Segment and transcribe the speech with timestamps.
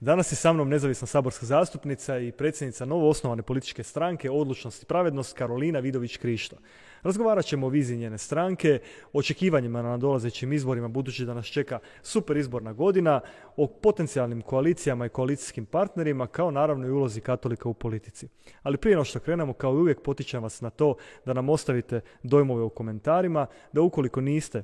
[0.00, 4.86] Danas je sa mnom nezavisna saborska zastupnica i predsjednica novo osnovane političke stranke Odlučnost i
[4.86, 6.56] pravednost Karolina Vidović Krišto.
[7.02, 8.80] Razgovarat ćemo o viziji njene stranke,
[9.12, 13.20] očekivanjima na nadolazećim izborima budući da nas čeka super izborna godina,
[13.56, 18.28] o potencijalnim koalicijama i koalicijskim partnerima kao naravno i ulozi katolika u politici.
[18.62, 20.94] Ali prije no što krenemo, kao i uvijek potičem vas na to
[21.26, 24.62] da nam ostavite dojmove u komentarima, da ukoliko niste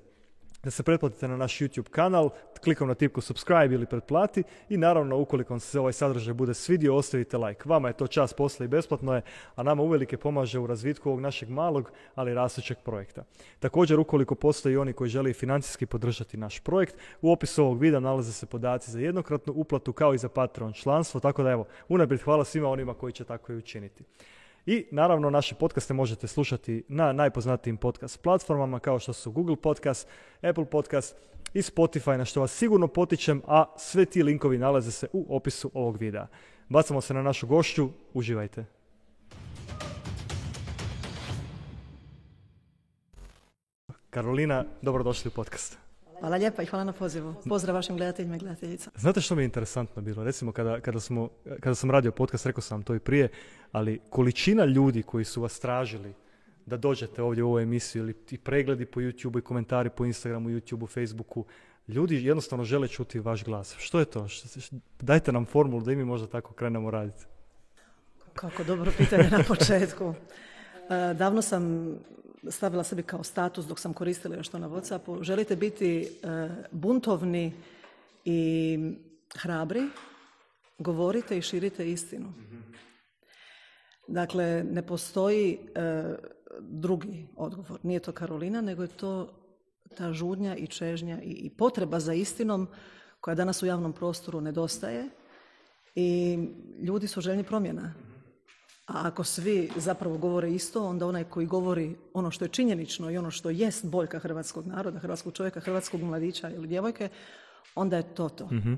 [0.66, 2.30] da se pretplatite na naš YouTube kanal,
[2.64, 6.96] klikom na tipku subscribe ili pretplati i naravno ukoliko vam se ovaj sadržaj bude svidio,
[6.96, 7.62] ostavite like.
[7.64, 9.22] Vama je to čas posla i besplatno je,
[9.54, 13.24] a nama uvelike pomaže u razvitku ovog našeg malog, ali rastućeg projekta.
[13.58, 18.32] Također, ukoliko postoji oni koji žele financijski podržati naš projekt, u opisu ovog videa nalaze
[18.32, 22.44] se podaci za jednokratnu uplatu kao i za Patreon članstvo, tako da evo, unaprijed hvala
[22.44, 24.04] svima onima koji će tako i učiniti.
[24.66, 30.08] I naravno naše podcaste možete slušati na najpoznatijim podcast platformama kao što su Google Podcast,
[30.42, 31.16] Apple Podcast
[31.54, 35.70] i Spotify na što vas sigurno potičem, a sve ti linkovi nalaze se u opisu
[35.74, 36.26] ovog videa.
[36.68, 38.64] Bacamo se na našu gošću, uživajte.
[44.10, 45.85] Karolina, dobrodošli u podcast.
[46.26, 47.34] Hvala lijepa i hvala na pozivu.
[47.48, 48.98] Pozdrav vašim gledateljima i gledateljicama.
[48.98, 50.24] Znate što mi je interesantno bilo?
[50.24, 51.28] Recimo kada, kada, smo,
[51.60, 53.28] kada sam radio podcast, rekao sam to i prije,
[53.72, 56.14] ali količina ljudi koji su vas tražili
[56.66, 60.48] da dođete ovdje u ovu emisiju ili i pregledi po YouTube i komentari po Instagramu,
[60.48, 61.44] YouTubeu, Facebooku,
[61.88, 63.74] ljudi jednostavno žele čuti vaš glas.
[63.78, 64.26] Što je to?
[65.00, 67.24] Dajte nam formulu da i mi možda tako krenemo raditi.
[68.34, 70.14] Kako dobro pitanje na početku.
[70.90, 71.94] E, davno sam
[72.50, 75.22] stavila sebi kao status dok sam koristila još to na Whatsappu.
[75.22, 76.08] Želite biti e,
[76.70, 77.52] buntovni
[78.24, 78.78] i
[79.36, 79.82] hrabri,
[80.78, 82.32] govorite i širite istinu.
[84.08, 86.04] Dakle, ne postoji e,
[86.60, 87.80] drugi odgovor.
[87.82, 89.28] Nije to Karolina, nego je to
[89.96, 92.68] ta žudnja i čežnja i, i potreba za istinom
[93.20, 95.08] koja danas u javnom prostoru nedostaje
[95.94, 96.38] i
[96.82, 97.94] ljudi su željni promjena.
[98.86, 103.18] A ako svi zapravo govore isto, onda onaj koji govori ono što je činjenično i
[103.18, 107.08] ono što jest boljka hrvatskog naroda, hrvatskog čovjeka, hrvatskog mladića ili djevojke,
[107.74, 108.46] onda je to to.
[108.46, 108.74] Mhm.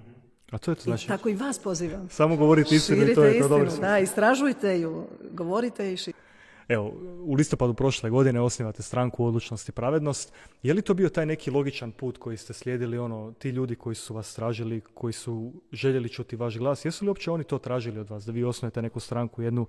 [0.50, 1.04] A to je to znači?
[1.04, 2.08] I tako i vas pozivam.
[2.10, 3.70] Samo govorite istinu i to je to dobro.
[3.80, 6.27] Da, istražujte ju, govorite i širite.
[6.68, 10.32] Evo, u listopadu prošle godine osnivate stranku Odlučnost i pravednost.
[10.62, 13.94] Je li to bio taj neki logičan put koji ste slijedili, ono, ti ljudi koji
[13.94, 18.00] su vas tražili, koji su željeli čuti vaš glas, jesu li uopće oni to tražili
[18.00, 19.66] od vas, da vi osnujete neku stranku jednu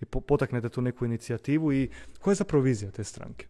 [0.00, 3.46] i potaknete tu neku inicijativu i koja je zapravo vizija te stranke?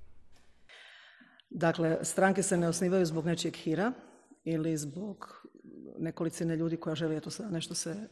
[1.51, 3.93] Dakle, stranke se ne osnivaju zbog nečijeg hira
[4.45, 5.47] ili zbog
[6.03, 8.07] nekolicine ljudi koja želi eto nešto se e,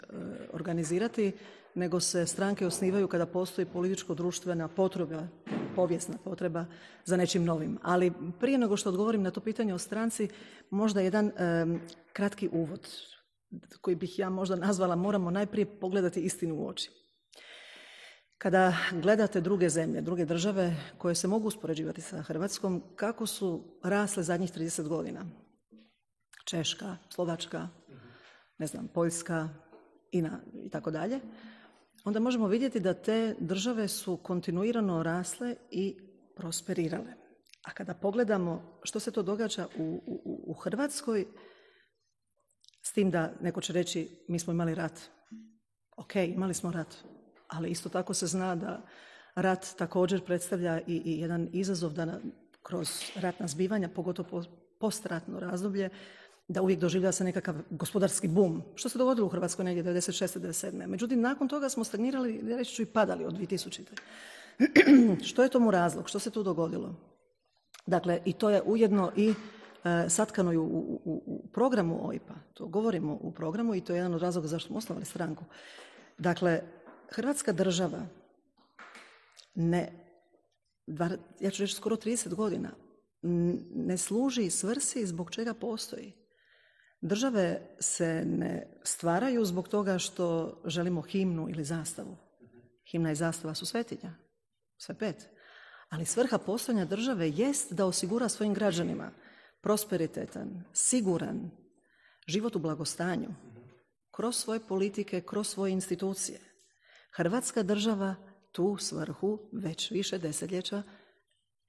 [0.52, 1.32] organizirati,
[1.74, 5.26] nego se stranke osnivaju kada postoji političko-društvena potreba,
[5.76, 6.64] povijesna potreba
[7.04, 7.78] za nečim novim.
[7.82, 10.28] Ali prije nego što odgovorim na to pitanje o stranci,
[10.70, 11.32] možda jedan e,
[12.12, 12.88] kratki uvod
[13.80, 16.90] koji bih ja možda nazvala moramo najprije pogledati istinu u oči.
[18.38, 24.22] Kada gledate druge zemlje, druge države koje se mogu uspoređivati sa Hrvatskom, kako su rasle
[24.22, 25.26] zadnjih 30 godina?
[26.44, 27.68] Češka, Slovačka,
[28.60, 29.48] ne znam, Poljska
[30.12, 30.24] i,
[30.72, 31.20] tako dalje,
[32.04, 35.96] onda možemo vidjeti da te države su kontinuirano rasle i
[36.36, 37.12] prosperirale.
[37.64, 41.26] A kada pogledamo što se to događa u, u, u Hrvatskoj,
[42.82, 45.00] s tim da neko će reći mi smo imali rat.
[45.96, 46.96] Ok, imali smo rat,
[47.48, 48.86] ali isto tako se zna da
[49.34, 52.20] rat također predstavlja i, i jedan izazov da
[52.62, 54.44] kroz ratna zbivanja, pogotovo
[54.80, 55.90] postratno razdoblje,
[56.50, 60.38] da uvijek doživlja se nekakav gospodarski bum, što se dogodilo u Hrvatskoj negdje 96.
[60.40, 60.86] 97.
[60.86, 63.82] Međutim, nakon toga smo stagnirali, reći ću i padali od 2000.
[65.30, 66.08] što je tomu razlog?
[66.08, 66.94] Što se tu dogodilo?
[67.86, 69.34] Dakle, i to je ujedno i e,
[70.08, 70.64] satkano u,
[71.04, 72.34] u, u programu OIPA.
[72.54, 75.44] To govorimo u programu i to je jedan od razloga zašto smo osnovali stranku.
[76.18, 76.62] Dakle,
[77.08, 78.06] Hrvatska država
[79.54, 79.92] ne,
[81.40, 82.70] ja ću reći skoro 30 godina,
[83.74, 86.19] ne služi svrsi zbog čega postoji.
[87.00, 92.16] Države se ne stvaraju zbog toga što želimo himnu ili zastavu.
[92.90, 94.14] Himna i zastava su svetinja,
[94.76, 95.28] sve pet.
[95.88, 99.10] Ali svrha postojanja države jest da osigura svojim građanima
[99.60, 101.50] prosperitetan, siguran
[102.26, 103.28] život u blagostanju,
[104.10, 106.40] kroz svoje politike, kroz svoje institucije.
[107.12, 108.14] Hrvatska država
[108.52, 110.82] tu svrhu već više desetljeća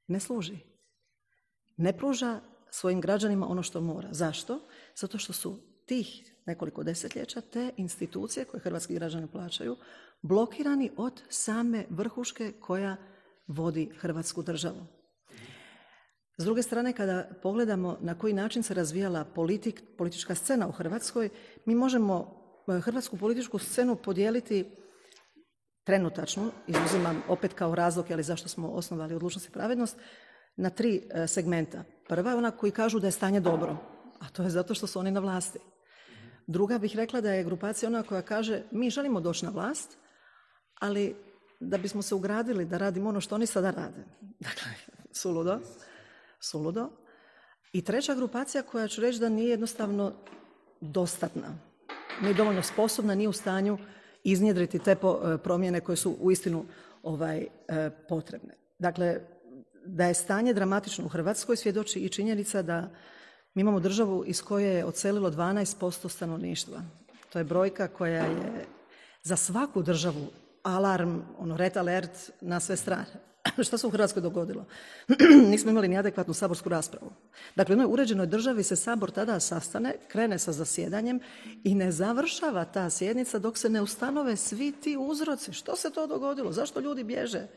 [0.07, 0.57] ne služi.
[1.77, 4.07] Ne pruža svojim građanima ono što mora.
[4.11, 4.59] Zašto?
[4.95, 9.77] Zato što su tih nekoliko desetljeća te institucije koje hrvatski građani plaćaju
[10.21, 12.95] blokirani od same vrhuške koja
[13.47, 14.85] vodi hrvatsku državu.
[16.37, 21.29] S druge strane, kada pogledamo na koji način se razvijala politik, politička scena u Hrvatskoj,
[21.65, 22.41] mi možemo
[22.81, 24.65] hrvatsku političku scenu podijeliti
[25.83, 29.97] trenutačnu, izuzimam opet kao razlog, ali zašto smo osnovali odlučnost i pravednost,
[30.55, 31.83] na tri e, segmenta.
[32.07, 33.77] Prva je ona koji kažu da je stanje dobro,
[34.19, 35.59] a to je zato što su oni na vlasti.
[36.47, 39.97] Druga bih rekla da je grupacija ona koja kaže mi želimo doći na vlast,
[40.79, 41.15] ali
[41.59, 44.03] da bismo se ugradili da radimo ono što oni sada rade.
[44.47, 44.71] Dakle,
[45.11, 45.59] suludo.
[46.39, 46.89] Suludo.
[47.73, 50.13] I treća grupacija koja ću reći da nije jednostavno
[50.81, 51.47] dostatna.
[52.21, 53.77] Nije dovoljno sposobna, nije u stanju
[54.23, 54.97] iznjedriti te e,
[55.43, 56.65] promjene koje su uistinu
[57.03, 58.53] ovaj, e, potrebne.
[58.79, 59.21] Dakle,
[59.85, 62.89] da je stanje dramatično u Hrvatskoj svjedoči i činjenica da
[63.53, 66.81] mi imamo državu iz koje je odselilo 12% stanovništva.
[67.29, 68.65] To je brojka koja je
[69.23, 70.27] za svaku državu
[70.63, 73.31] alarm, ono red alert na sve strane.
[73.67, 74.65] Što se u Hrvatskoj dogodilo?
[75.51, 77.11] Nismo imali ni adekvatnu saborsku raspravu.
[77.55, 81.19] Dakle, u jednoj uređenoj državi se sabor tada sastane, krene sa zasjedanjem
[81.63, 85.53] i ne završava ta sjednica dok se ne ustanove svi ti uzroci.
[85.53, 86.51] Što se to dogodilo?
[86.51, 87.47] Zašto ljudi bježe?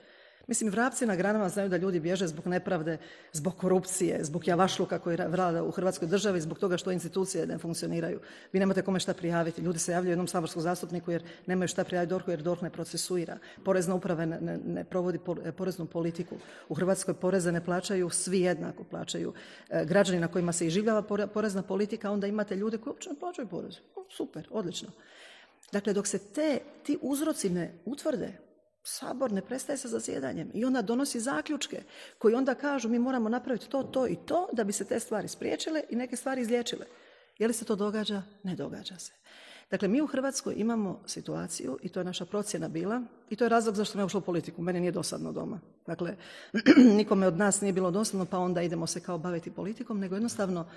[0.46, 2.98] Mislim, vrapci na granama znaju da ljudi bježe zbog nepravde,
[3.32, 8.20] zbog korupcije, zbog javašluka koji vlada u Hrvatskoj državi, zbog toga što institucije ne funkcioniraju.
[8.52, 9.62] Vi nemate kome šta prijaviti.
[9.62, 13.38] Ljudi se javljaju jednom saborskom zastupniku jer nemaju šta prijaviti DORH-u jer DORH ne procesuira.
[13.64, 15.18] Porezna uprava ne, ne, provodi
[15.56, 16.36] poreznu politiku.
[16.68, 18.84] U Hrvatskoj poreze ne plaćaju svi jednako.
[18.84, 19.32] Plaćaju
[19.70, 21.02] e, građani na kojima se iživljava
[21.34, 23.74] porezna politika, onda imate ljude koji uopće ne plaćaju porez.
[24.16, 24.88] Super, odlično.
[25.72, 28.38] Dakle, dok se te, ti uzroci ne utvrde,
[28.86, 31.82] Sabor ne prestaje sa zasjedanjem i onda donosi zaključke
[32.18, 35.28] koji onda kažu mi moramo napraviti to, to i to da bi se te stvari
[35.28, 36.86] spriječile i neke stvari izliječile.
[37.38, 38.22] Je li se to događa?
[38.42, 39.12] Ne događa se.
[39.70, 43.48] Dakle, mi u Hrvatskoj imamo situaciju, i to je naša procjena bila, i to je
[43.48, 44.62] razlog zašto ja ušla u politiku.
[44.62, 45.60] Meni nije dosadno doma.
[45.86, 46.16] Dakle,
[46.98, 50.68] nikome od nas nije bilo dosadno, pa onda idemo se kao baviti politikom, nego jednostavno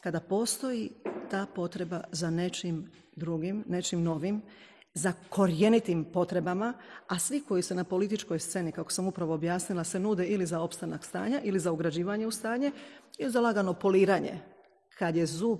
[0.00, 0.90] kada postoji
[1.30, 4.42] ta potreba za nečim drugim, nečim novim,
[4.94, 6.72] za korjenitim potrebama,
[7.06, 10.60] a svi koji se na političkoj sceni, kako sam upravo objasnila, se nude ili za
[10.60, 12.72] opstanak stanja, ili za ugrađivanje u stanje,
[13.18, 14.38] ili za lagano poliranje.
[14.98, 15.58] Kad je zub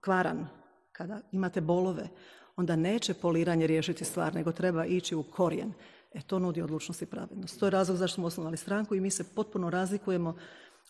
[0.00, 0.46] kvaran,
[0.92, 2.08] kada imate bolove,
[2.56, 5.72] onda neće poliranje riješiti stvar, nego treba ići u korijen.
[6.14, 7.60] E to nudi odlučnost i pravednost.
[7.60, 10.36] To je razlog zašto smo osnovali stranku i mi se potpuno razlikujemo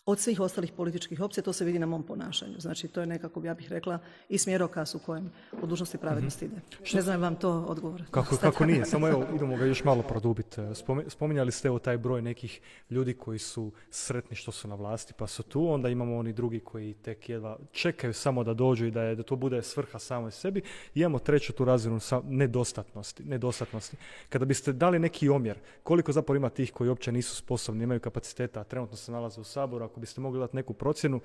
[0.05, 2.59] od svih ostalih političkih opcija, to se vidi na mom ponašanju.
[2.59, 3.99] Znači, to je nekako, ja bih rekla,
[4.29, 5.31] i smjerokaz u kojem
[5.61, 6.55] u dužnosti pravednosti ide.
[6.93, 8.03] Ne znam vam to odgovor.
[8.11, 10.61] Kako, kako nije, samo evo, idemo ga još malo produbiti.
[11.07, 15.27] Spominjali ste evo taj broj nekih ljudi koji su sretni što su na vlasti, pa
[15.27, 19.01] su tu, onda imamo oni drugi koji tek jedva čekaju samo da dođu i da,
[19.01, 20.61] je, da to bude svrha samoj sebi.
[20.95, 23.97] I imamo treću tu razinu nedostatnosti, nedostatnosti.
[24.29, 28.59] Kada biste dali neki omjer, koliko zapravo ima tih koji uopće nisu sposobni, nemaju kapaciteta,
[28.59, 31.21] a trenutno se nalaze u Saboru, ako biste mogli dati neku procjenu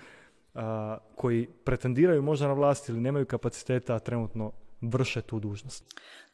[1.17, 5.85] koji pretendiraju možda na vlast ili nemaju kapaciteta, a trenutno vrše tu dužnost?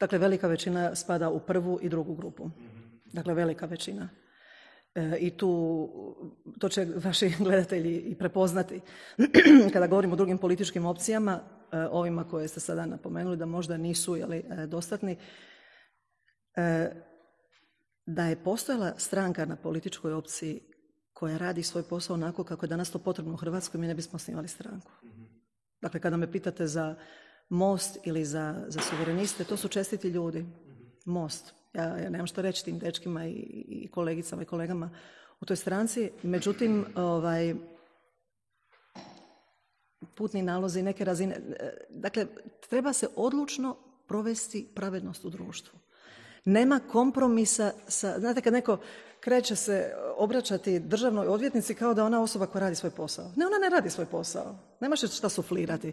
[0.01, 2.51] Dakle, velika većina spada u prvu i drugu grupu.
[3.13, 4.09] Dakle, velika većina.
[4.95, 5.89] E, I tu,
[6.59, 8.81] to će vaši gledatelji i prepoznati.
[9.73, 11.41] Kada govorimo o drugim političkim opcijama,
[11.73, 15.17] e, ovima koje ste sada napomenuli da možda nisu jeli, e, dostatni,
[18.07, 20.61] da je postojala stranka na političkoj opciji
[21.17, 24.17] koja radi svoj posao onako kako je danas to potrebno u Hrvatskoj, mi ne bismo
[24.17, 24.93] osnivali stranku.
[25.81, 26.95] Dakle, kada me pitate za
[27.49, 30.47] most ili za, za suvereniste, to su čestiti ljudi.
[31.05, 31.55] Most.
[31.73, 33.33] Ja, ja nemam što reći tim dečkima i,
[33.69, 34.91] i kolegicama i kolegama
[35.41, 36.11] u toj stranci.
[36.23, 37.55] Međutim, ovaj,
[40.15, 41.41] putni nalozi neke razine.
[41.91, 42.27] Dakle,
[42.69, 45.79] treba se odlučno provesti pravednost u društvu.
[46.45, 48.79] Nema kompromisa sa, znate kad neko
[49.27, 53.33] kreće se obraćati državnoj odvjetnici kao da ona osoba koja radi svoj posao.
[53.37, 54.59] Ne, ona ne radi svoj posao.
[54.81, 55.93] Nema se šta suflirati.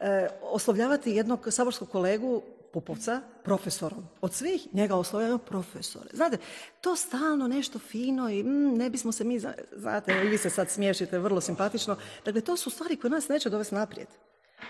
[0.00, 4.04] E, oslovljavati jednog saborskog kolegu Pupovca profesorom.
[4.20, 6.10] Od svih njega oslovljaju profesore.
[6.12, 6.36] Znate,
[6.80, 9.40] to stalno nešto fino i mm, ne bismo se mi,
[9.76, 11.96] znate, i vi se sad smiješite vrlo simpatično.
[12.24, 14.08] Dakle, to su stvari koje nas neće dovesti naprijed.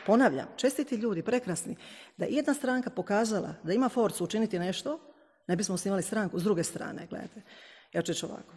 [0.07, 1.76] Ponavljam, čestiti ljudi, prekrasni,
[2.17, 4.99] da jedna stranka pokazala da ima forcu učiniti nešto,
[5.47, 6.38] ne bismo osnivali stranku.
[6.38, 7.43] S druge strane, gledajte,
[7.92, 8.54] ja ću ovako.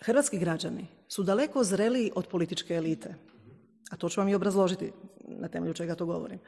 [0.00, 3.14] Hrvatski građani su daleko zreliji od političke elite.
[3.90, 4.92] A to ću vam i obrazložiti
[5.28, 6.38] na temelju čega to govorim.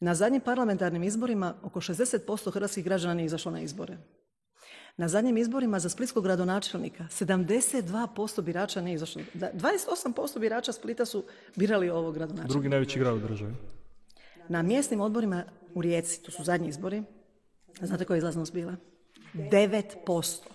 [0.00, 3.96] Na zadnjim parlamentarnim izborima oko 60% hrvatskih građana nije izašlo na izbore.
[4.96, 9.22] Na zadnjim izborima za splitskog gradonačelnika 72% birača nije izašlo.
[9.34, 11.24] 28% birača Splita su
[11.56, 12.52] birali ovog gradonačelnika.
[12.52, 13.54] Drugi najveći grad u državi.
[14.48, 15.44] Na mjesnim odborima
[15.74, 17.02] u Rijeci, to su zadnji izbori,
[17.80, 18.76] znate koja je izlaznost bila?
[19.34, 20.51] 9%.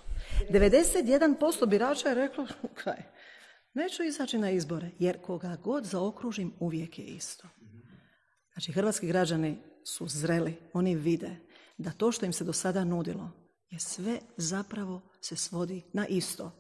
[0.50, 2.48] 91% birača je reklo,
[2.84, 3.04] kaj,
[3.74, 7.48] neću izaći na izbore, jer koga god zaokružim uvijek je isto.
[8.54, 11.36] Znači, hrvatski građani su zreli, oni vide
[11.78, 16.52] da to što im se do sada nudilo je sve zapravo se svodi na isto.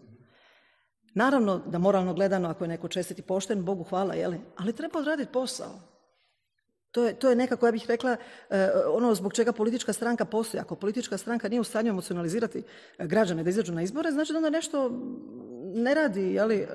[1.13, 4.39] Naravno da moralno gledano, ako je neko čestit i pošten, Bogu hvala, jeli?
[4.57, 5.79] ali treba odraditi posao.
[6.97, 8.17] To je, to je nekako, ja bih rekla,
[8.49, 10.61] e, ono zbog čega politička stranka postoji.
[10.61, 12.63] Ako politička stranka nije u stanju emocionalizirati
[12.97, 14.91] e, građane da izađu na izbore, znači da onda nešto
[15.75, 16.67] ne radi jeli, e,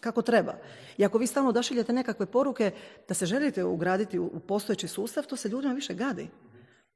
[0.00, 0.54] kako treba.
[0.98, 2.70] I ako vi stalno odašiljete nekakve poruke
[3.08, 6.28] da se želite ugraditi u postojeći sustav, to se ljudima više gadi.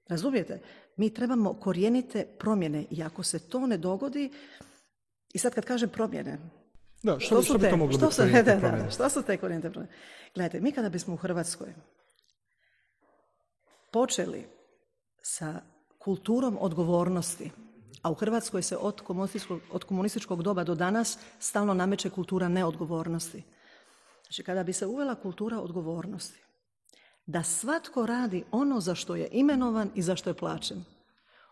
[0.08, 0.60] Razumijete?
[0.96, 4.30] Mi trebamo korijenite promjene i ako se to ne dogodi,
[5.34, 6.38] i sad kad kažem promjene,
[7.02, 9.70] da, što, što, bi to moglo što biti su, da, da, što su te korijenite
[9.70, 9.94] promjene?
[10.34, 11.74] Gledajte, mi kada bismo u Hrvatskoj
[13.92, 14.46] počeli
[15.22, 15.60] sa
[15.98, 17.50] kulturom odgovornosti,
[18.02, 23.42] a u Hrvatskoj se od komunističkog, od komunističkog doba do danas stalno nameće kultura neodgovornosti.
[24.22, 26.40] Znači, kada bi se uvela kultura odgovornosti,
[27.26, 30.84] da svatko radi ono za što je imenovan i za što je plaćen.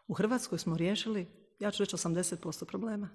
[0.09, 1.27] U Hrvatskoj smo riješili,
[1.59, 3.09] ja ću reći, 80% problema.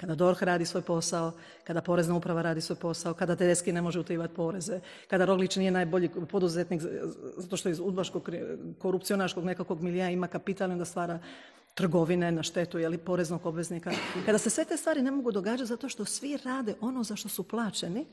[0.00, 1.32] Kada DORH radi svoj posao,
[1.64, 4.80] kada porezna uprava radi svoj posao, kada Tedeski ne može utajivati poreze,
[5.10, 6.82] kada Roglić nije najbolji poduzetnik
[7.36, 8.30] zato što iz udbaškog
[8.78, 11.18] korupcionaškog nekakvog milija ima kapital i onda stvara
[11.74, 13.92] trgovine na štetu jeli, poreznog obveznika.
[14.26, 17.28] Kada se sve te stvari ne mogu događati zato što svi rade ono za što
[17.28, 18.06] su plaćeni,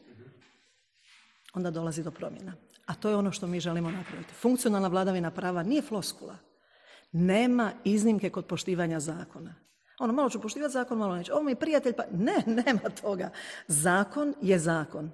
[1.54, 2.54] onda dolazi do promjena.
[2.86, 4.34] A to je ono što mi želimo napraviti.
[4.34, 6.38] Funkcionalna vladavina prava nije floskula.
[7.12, 9.56] Nema iznimke kod poštivanja zakona.
[10.02, 11.32] Ono, malo ću poštivati zakon, malo neću.
[11.34, 13.30] Ovo mi je prijatelj, pa ne, nema toga.
[13.68, 15.12] Zakon je zakon.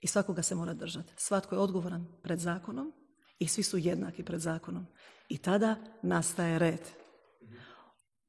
[0.00, 1.12] I svakoga se mora držati.
[1.16, 2.92] Svatko je odgovoran pred zakonom
[3.38, 4.86] i svi su jednaki pred zakonom.
[5.28, 6.80] I tada nastaje red.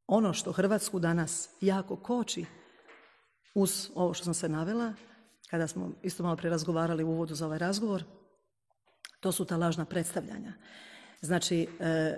[0.07, 2.45] Ono što Hrvatsku danas jako koči
[3.55, 4.93] uz ovo što sam se navela,
[5.49, 8.03] kada smo isto malo prije razgovarali u uvodu za ovaj razgovor,
[9.19, 10.53] to su ta lažna predstavljanja.
[11.21, 12.17] Znači, e,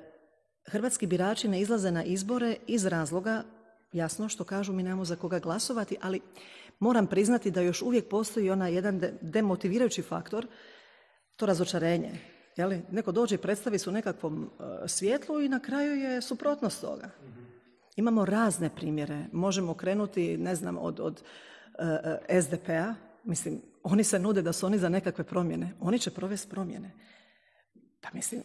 [0.66, 3.44] hrvatski birači ne izlaze na izbore iz razloga,
[3.92, 6.22] jasno što kažu mi nemamo za koga glasovati, ali
[6.80, 10.48] moram priznati da još uvijek postoji onaj jedan demotivirajući faktor,
[11.36, 12.12] to razočarenje.
[12.56, 12.82] Jeli?
[12.92, 17.10] Neko dođe i predstavi se u nekakvom e, svjetlu i na kraju je suprotnost toga.
[17.96, 19.26] Imamo razne primjere.
[19.32, 21.24] Možemo krenuti, ne znam, od, od
[21.80, 21.84] e,
[22.30, 22.94] e, SDP-a.
[23.24, 25.74] Mislim, oni se nude da su oni za nekakve promjene.
[25.80, 26.92] Oni će provesti promjene.
[28.02, 28.44] Pa mislim,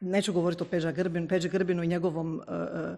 [0.00, 2.96] neću govoriti o Peđa Grbinu, Peđa Grbinu i njegovom, e,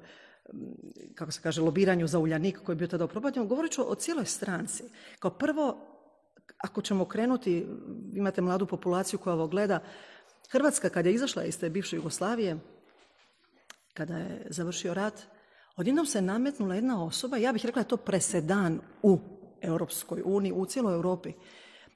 [1.14, 4.24] kako se kaže, lobiranju za Uljanik koji je bio tada u Govorit ću o cijeloj
[4.24, 4.84] stranci.
[5.18, 5.86] Kao prvo,
[6.58, 7.66] ako ćemo krenuti,
[8.14, 9.82] imate mladu populaciju koja ovo gleda,
[10.50, 12.58] Hrvatska kad je izašla iz te bivše Jugoslavije,
[13.94, 15.26] kada je završio rat,
[15.76, 19.18] odjednom se nametnula jedna osoba, ja bih rekla je to presedan u
[19.60, 21.32] Europskoj uniji, u cijeloj Europi.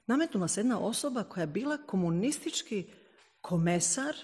[0.07, 2.91] Nametnula se jedna osoba koja je bila komunistički
[3.41, 4.15] komesar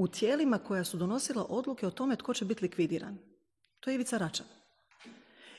[0.00, 3.18] u tijelima koja su donosila odluke o tome tko će biti likvidiran.
[3.80, 4.46] To je Ivica Račan.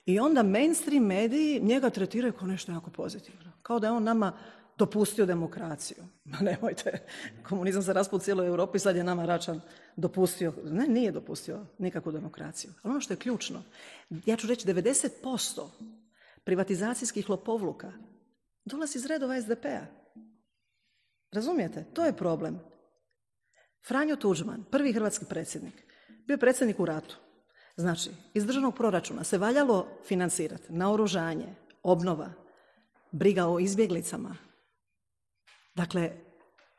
[0.06, 3.52] I onda mainstream mediji njega tretiraju kao nešto jako pozitivno.
[3.62, 4.38] Kao da je on nama
[4.78, 5.98] dopustio demokraciju.
[6.32, 7.06] Ma nemojte,
[7.50, 9.62] komunizam se raspao u cijeloj Europi, sad je nama Račan
[9.96, 12.72] dopustio, ne, nije dopustio nikakvu demokraciju.
[12.84, 13.64] Ali ono što je ključno,
[14.26, 15.68] ja ću reći 90%
[16.44, 17.92] privatizacijskih lopovluka
[18.66, 19.86] dolazi iz redova SDP-a.
[21.32, 21.86] Razumijete?
[21.94, 22.71] To je problem.
[23.88, 25.84] Franjo Tuđman, prvi hrvatski predsjednik,
[26.28, 27.18] bio je predsjednik u ratu.
[27.76, 32.30] Znači, iz državnog proračuna se valjalo financirati naoružanje, obnova,
[33.12, 34.36] briga o izbjeglicama,
[35.76, 36.12] Dakle,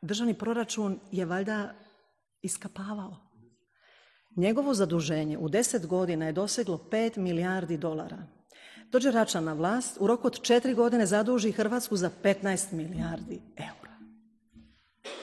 [0.01, 1.73] državni proračun je valjda
[2.41, 3.17] iskapavao.
[4.35, 8.17] Njegovo zaduženje u deset godina je doseglo pet milijardi dolara.
[8.91, 13.82] Dođe Račan na vlast, u roku od četiri godine zaduži Hrvatsku za 15 milijardi eura.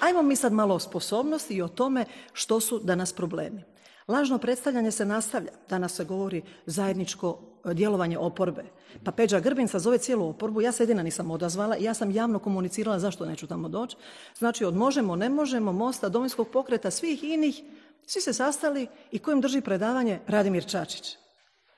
[0.01, 3.63] Ajmo mi sad malo o sposobnosti i o tome što su danas problemi.
[4.09, 5.51] Lažno predstavljanje se nastavlja.
[5.69, 8.65] Danas se govori zajedničko e, djelovanje oporbe.
[9.05, 12.99] Pa Peđa Grbin zove cijelu oporbu, ja se jedina nisam odazvala ja sam javno komunicirala
[12.99, 13.97] zašto neću tamo doći.
[14.39, 17.63] Znači od možemo, ne možemo, mosta, domovinskog pokreta, svih inih,
[18.07, 21.17] svi se sastali i kojim drži predavanje Radimir Čačić.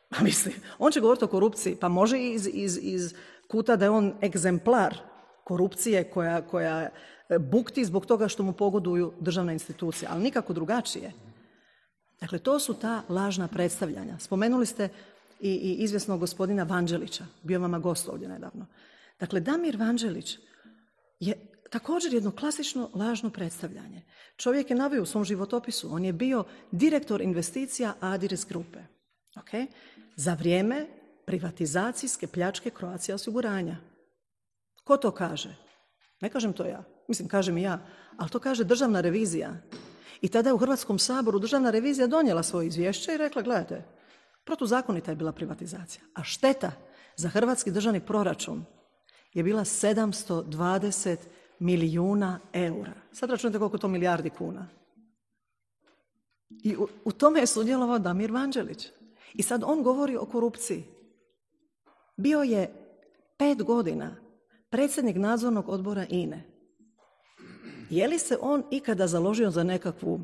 [0.08, 3.14] Pa mislim, on će govoriti o korupciji, pa može iz, iz, iz
[3.48, 4.96] kuta da je on egzemplar
[5.44, 6.90] korupcije koja, koja
[7.38, 11.12] bukti zbog toga što mu pogoduju državne institucije, ali nikako drugačije.
[12.20, 14.18] Dakle, to su ta lažna predstavljanja.
[14.18, 14.88] Spomenuli ste
[15.40, 18.66] i, i izvjesnog gospodina Vanđelića, bio vama gost ovdje nedavno.
[19.20, 20.38] Dakle, Damir Vanđelić
[21.20, 24.02] je također jedno klasično lažno predstavljanje.
[24.36, 28.78] Čovjek je navio u svom životopisu, on je bio direktor investicija Adires grupe.
[29.34, 29.66] Okay?
[30.16, 30.86] Za vrijeme
[31.26, 33.76] privatizacijske pljačke Croacija osiguranja.
[34.84, 35.54] Ko to kaže?
[36.20, 36.84] Ne kažem to ja.
[37.12, 37.78] Mislim, kažem i ja,
[38.16, 39.52] ali to kaže državna revizija.
[40.20, 43.84] I tada je u Hrvatskom saboru državna revizija donijela svoje izvješće i rekla, gledajte,
[44.44, 46.04] protuzakonita je bila privatizacija.
[46.14, 46.72] A šteta
[47.16, 48.64] za hrvatski državni proračun
[49.32, 51.16] je bila 720
[51.58, 52.94] milijuna eura.
[53.12, 54.68] Sad računate koliko to milijardi kuna.
[56.64, 58.88] I u, tome je sudjelovao Damir Vanđelić.
[59.34, 60.84] I sad on govori o korupciji.
[62.16, 62.72] Bio je
[63.38, 64.16] pet godina
[64.70, 66.51] predsjednik nadzornog odbora INE.
[67.92, 70.20] Je li se on ikada založio za nekakvu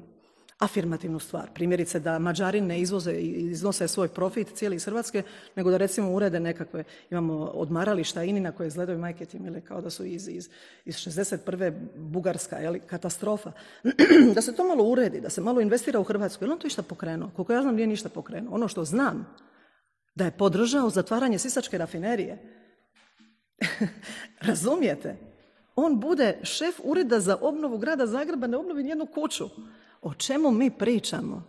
[0.58, 1.50] afirmativnu stvar.
[1.54, 5.22] Primjerice da Mađari ne izvoze i iznose svoj profit cijeli iz Hrvatske,
[5.56, 9.90] nego da recimo urede nekakve, imamo odmarališta inina koje izgledaju majke tim ili kao da
[9.90, 10.48] su iz, iz,
[10.84, 11.72] iz 61.
[11.96, 13.52] Bugarska, jeli, katastrofa.
[14.34, 16.44] da se to malo uredi, da se malo investira u Hrvatsku.
[16.44, 17.30] Je on to išta pokrenuo?
[17.36, 18.54] Koliko ja znam nije ništa pokrenuo.
[18.54, 19.34] Ono što znam,
[20.14, 22.38] da je podržao zatvaranje Sisačke rafinerije.
[24.48, 25.27] Razumijete?
[25.80, 29.48] On bude šef ureda za obnovu grada Zagreba, ne obnovi nijednu kuću.
[30.02, 31.42] O čemu mi pričamo?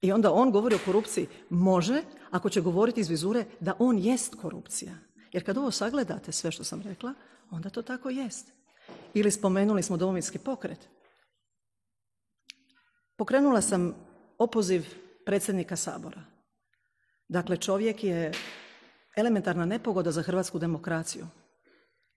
[0.00, 1.26] I onda on govori o korupciji.
[1.50, 4.92] Može, ako će govoriti iz vizure, da on jest korupcija.
[5.32, 7.14] Jer kad ovo sagledate, sve što sam rekla,
[7.50, 8.52] onda to tako jest.
[9.14, 10.88] Ili spomenuli smo domovinski pokret.
[13.16, 13.94] Pokrenula sam
[14.38, 14.84] opoziv
[15.26, 16.22] predsjednika Sabora.
[17.28, 18.32] Dakle, čovjek je
[19.16, 21.26] elementarna nepogoda za hrvatsku demokraciju.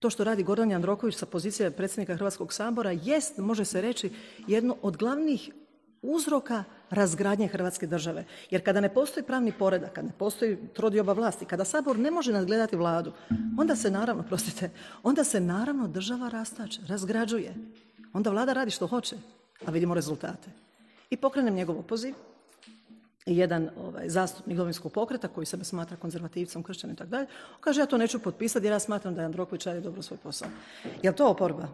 [0.04, 4.12] To što radi Gordan Jandroković sa pozicije predsjednika Hrvatskog sabora jest, može se reći,
[4.48, 5.52] jedno od glavnih
[6.02, 8.26] uzroka razgradnje Hrvatske države.
[8.52, 12.34] Jer kada ne postoji pravni poredak, kada ne postoji trodioba vlasti, kada Sabor ne može
[12.34, 13.14] nadgledati vladu,
[13.60, 14.70] onda se naravno, prostite,
[15.04, 17.56] onda se naravno država rastače, razgrađuje.
[18.14, 19.16] Onda vlada radi što hoće,
[19.66, 20.50] a vidimo rezultate.
[21.10, 22.16] I pokrenem njegov opoziv,
[23.26, 27.28] jedan ovaj, zastupnik Domovinskog pokreta koji sebe smatra konzervativcom, kršćanom i tako dalje,
[27.60, 30.48] kaže ja to neću potpisati jer ja smatram da je Androković radi dobro svoj posao.
[31.02, 31.68] Je to oporba?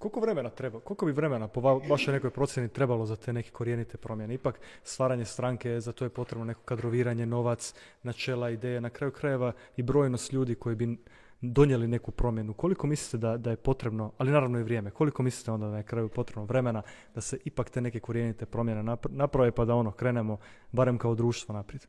[0.00, 3.96] Koliko vremena treba, koliko bi vremena po vašoj nekoj procjeni trebalo za te neke korijenite
[3.96, 4.34] promjene?
[4.34, 9.52] Ipak stvaranje stranke, za to je potrebno neko kadroviranje, novac, načela, ideje, na kraju krajeva
[9.76, 10.96] i brojnost ljudi koji bi
[11.40, 15.50] donijeli neku promjenu, koliko mislite da, da je potrebno, ali naravno i vrijeme, koliko mislite
[15.50, 16.82] onda da je kraju potrebno vremena
[17.14, 20.38] da se ipak te neke korijenite promjene naprave pa da ono krenemo
[20.72, 21.86] barem kao društvo naprijed?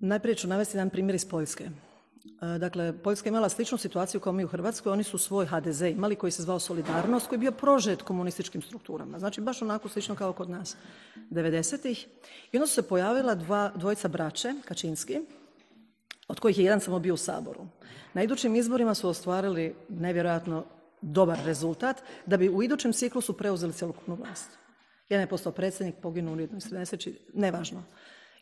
[0.00, 1.64] Najprije ću navesti jedan primjer iz Poljske.
[1.64, 4.92] E, dakle, Poljska je imala sličnu situaciju kao mi u Hrvatskoj.
[4.92, 9.18] Oni su svoj HDZ imali koji se zvao Solidarnost, koji je bio prožet komunističkim strukturama.
[9.18, 10.76] Znači, baš onako slično kao kod nas
[11.30, 12.06] 90-ih.
[12.52, 15.20] I onda su se pojavila dva, dvojica braće, Kačinski,
[16.28, 17.66] od kojih je jedan samo bio u Saboru.
[18.14, 20.64] Na idućim izborima su ostvarili nevjerojatno
[21.00, 24.50] dobar rezultat da bi u idućem ciklusu preuzeli cjelokupnu vlast.
[25.08, 27.82] Jedan je postao predsjednik, poginuo u jednoj nesreći, nevažno.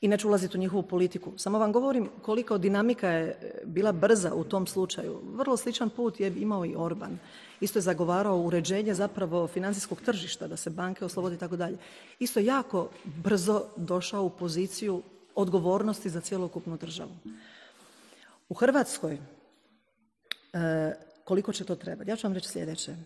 [0.00, 1.32] I neću ulaziti u njihovu politiku.
[1.36, 5.20] Samo vam govorim koliko dinamika je bila brza u tom slučaju.
[5.34, 7.18] Vrlo sličan put je imao i Orban.
[7.60, 11.78] Isto je zagovarao uređenje zapravo financijskog tržišta, da se banke oslobodi i tako dalje.
[12.18, 15.02] Isto je jako brzo došao u poziciju
[15.34, 17.12] odgovornosti za cjelokupnu državu.
[18.48, 19.18] U Hrvatskoj, e,
[21.24, 22.11] koliko će to trebati?
[22.11, 22.96] Ja ću vam reći sljedeće.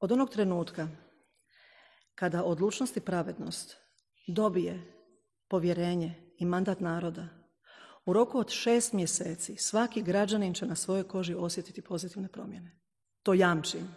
[0.00, 0.88] Od onog trenutka
[2.14, 3.76] kada odlučnost i pravednost
[4.28, 4.92] dobije
[5.48, 7.28] povjerenje i mandat naroda,
[8.04, 12.80] u roku od šest mjeseci svaki građanin će na svojoj koži osjetiti pozitivne promjene.
[13.22, 13.88] To jamčim.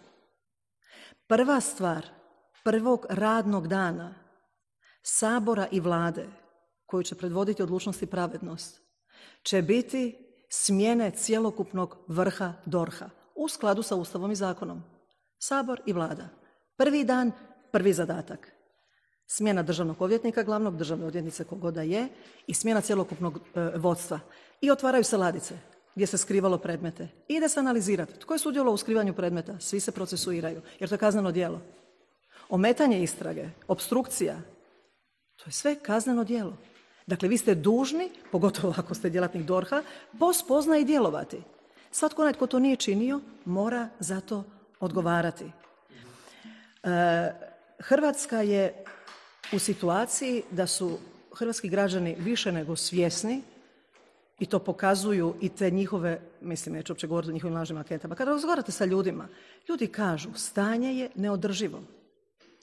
[1.26, 2.06] Prva stvar
[2.64, 4.14] prvog radnog dana
[5.02, 6.28] Sabora i vlade
[6.86, 8.82] koju će predvoditi odlučnost i pravednost
[9.42, 14.82] će biti smjene cjelokupnog vrha DORHA u skladu sa Ustavom i zakonom.
[15.38, 16.28] Sabor i vlada.
[16.76, 17.32] Prvi dan,
[17.72, 18.52] prvi zadatak.
[19.26, 22.08] Smjena državnog odvjetnika, glavnog državne odvjetnice kogoda je
[22.46, 24.20] i smjena cjelokupnog e, vodstva.
[24.60, 25.58] I otvaraju se ladice
[25.94, 27.08] gdje se skrivalo predmete.
[27.28, 28.18] Ide se analizirati.
[28.18, 29.58] Tko je sudjelovao u skrivanju predmeta?
[29.60, 31.60] Svi se procesuiraju, jer to je kazneno djelo.
[32.48, 34.36] Ometanje istrage, obstrukcija,
[35.36, 36.56] to je sve kazneno djelo.
[37.10, 39.82] Dakle, vi ste dužni, pogotovo ako ste djelatnik DORHA,
[40.18, 40.32] po
[40.80, 41.42] i djelovati.
[41.90, 44.44] Svatko onaj tko to nije činio, mora za to
[44.80, 45.44] odgovarati.
[45.44, 47.32] E,
[47.78, 48.84] Hrvatska je
[49.52, 50.98] u situaciji da su
[51.34, 53.42] hrvatski građani više nego svjesni
[54.38, 58.14] i to pokazuju i te njihove, mislim, neću uopće govoriti o njihovim lažnim anketama.
[58.14, 59.28] Kada razgovarate sa ljudima,
[59.68, 61.82] ljudi kažu, stanje je neodrživo.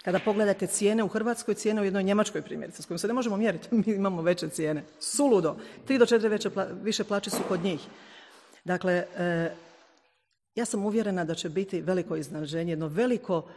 [0.04, 3.38] Kada pogledate cijene u Hrvatskoj, cijene u jednoj Njemačkoj primjerice, s kojom se ne možemo
[3.38, 4.84] mjeriti, mi imamo veće cijene.
[5.00, 5.56] Suludo.
[5.86, 6.50] Tri do četiri veće,
[6.84, 7.80] više plaće su kod njih.
[8.64, 9.52] Dakle, e,
[10.56, 13.50] ja sam uvjerena da će biti veliko iznenađenje, jedno veliko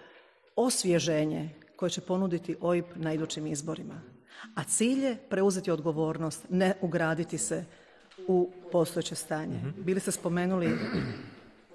[0.57, 4.01] osvježenje koje će ponuditi OIB na idućim izborima.
[4.55, 7.65] A cilj je preuzeti odgovornost, ne ugraditi se
[8.27, 9.61] u postojeće stanje.
[9.77, 10.79] Bili ste spomenuli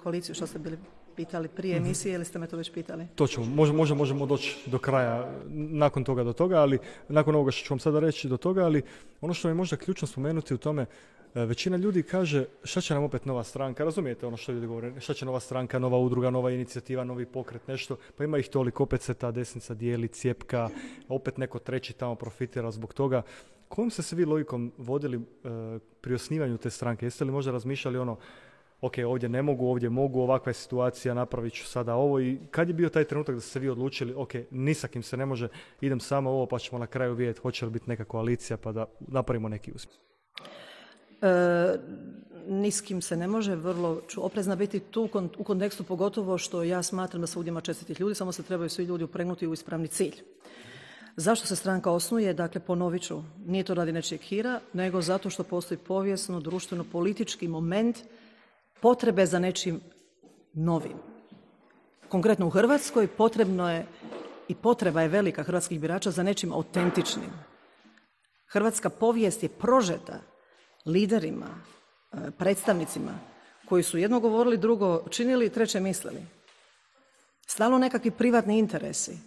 [0.03, 0.77] koaliciju, što ste bili
[1.15, 1.85] pitali prije mhm.
[1.85, 3.07] emisije ili ste me to već pitali?
[3.15, 7.65] To ćemo, možemo, možemo doći do kraja, nakon toga do toga, ali nakon ovoga što
[7.65, 8.81] ću vam sada reći do toga, ali
[9.21, 10.85] ono što je možda ključno spomenuti u tome,
[11.35, 14.93] e, većina ljudi kaže šta će nam opet nova stranka, razumijete ono što ljudi govore,
[14.99, 18.83] šta će nova stranka, nova udruga, nova inicijativa, novi pokret, nešto, pa ima ih toliko,
[18.83, 20.69] opet se ta desnica dijeli, cijepka,
[21.09, 23.21] opet neko treći tamo profitira zbog toga.
[23.67, 25.23] Kojom ste se vi logikom vodili uh,
[26.01, 27.05] pri osnivanju te stranke?
[27.05, 28.17] Jeste li možda razmišljali ono,
[28.81, 32.67] ok, ovdje ne mogu, ovdje mogu, ovakva je situacija, napravit ću sada ovo i kad
[32.67, 35.47] je bio taj trenutak da ste vi odlučili, ok, ni sa kim se ne može,
[35.81, 38.85] idem samo ovo pa ćemo na kraju vidjeti hoće li biti neka koalicija pa da
[38.99, 39.99] napravimo neki uspjeh?
[41.21, 41.77] E,
[42.47, 46.63] ni s kim se ne može, vrlo ću oprezna biti tu u kontekstu pogotovo što
[46.63, 49.53] ja smatram da se ovdje ima čestitih ljudi, samo se trebaju svi ljudi upregnuti u
[49.53, 50.15] ispravni cilj.
[51.17, 52.33] Zašto se stranka osnuje?
[52.33, 57.47] Dakle, ponovit ću, nije to radi nečijeg hira, nego zato što postoji povijesno, društveno, politički
[57.47, 57.97] moment
[58.85, 59.81] potrebe za nečim
[60.53, 60.97] novim.
[62.09, 63.85] Konkretno u Hrvatskoj potrebno je
[64.47, 67.31] i potreba je velika hrvatskih birača za nečim autentičnim.
[68.47, 70.19] Hrvatska povijest je prožeta
[70.85, 73.17] liderima, e, predstavnicima
[73.65, 76.21] koji su jedno govorili, drugo činili, treće mislili.
[77.47, 79.17] Stalno nekakvi privatni interesi.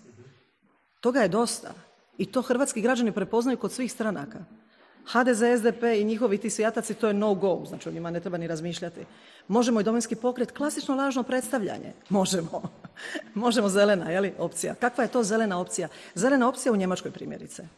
[1.01, 1.75] Toga je dosta.
[2.18, 4.38] I to hrvatski građani prepoznaju kod svih stranaka.
[5.12, 8.38] HDZ, SDP i njihovi ti svijataci, to je no go, znači o njima ne treba
[8.38, 9.01] ni razmišljati.
[9.49, 11.92] Možemo i domovinski pokret, klasično lažno predstavljanje.
[12.09, 12.62] Možemo.
[13.35, 14.75] Možemo zelena, je li, opcija.
[14.75, 15.88] Kakva je to zelena opcija?
[16.14, 17.68] Zelena opcija u Njemačkoj primjerice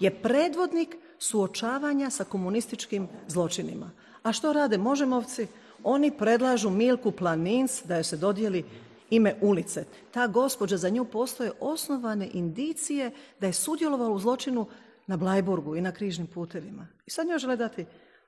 [0.00, 3.90] je predvodnik suočavanja sa komunističkim zločinima.
[4.22, 5.46] A što rade možemovci?
[5.84, 8.64] Oni predlažu Milku Planins da joj se dodijeli
[9.10, 9.84] ime ulice.
[10.10, 13.10] Ta gospođa, za nju postoje osnovane indicije
[13.40, 14.66] da je sudjelovala u zločinu
[15.08, 16.86] na Blajburgu i na križnim putevima.
[17.06, 17.86] I sad njoj žele dati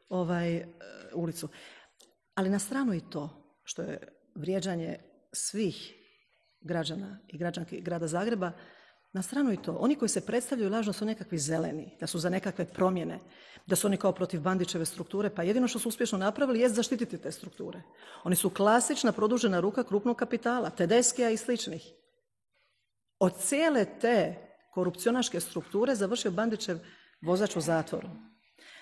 [0.08, 0.66] ovaj, e,
[1.14, 1.48] ulicu.
[2.34, 3.98] Ali na stranu i to što je
[4.34, 4.98] vrijeđanje
[5.32, 5.94] svih
[6.60, 8.52] građana i građanki grada Zagreba,
[9.12, 9.76] na stranu i to.
[9.80, 13.18] Oni koji se predstavljaju lažno su nekakvi zeleni, da su za nekakve promjene,
[13.66, 17.18] da su oni kao protiv Bandićeve strukture, pa jedino što su uspješno napravili je zaštititi
[17.18, 17.82] te strukture.
[18.24, 21.92] Oni su klasična produžena ruka krupnog kapitala, Tedeskija i sličnih.
[23.18, 26.78] Od cijele te korupcionaške strukture završio Bandićev
[27.22, 28.08] vozač u zatvoru.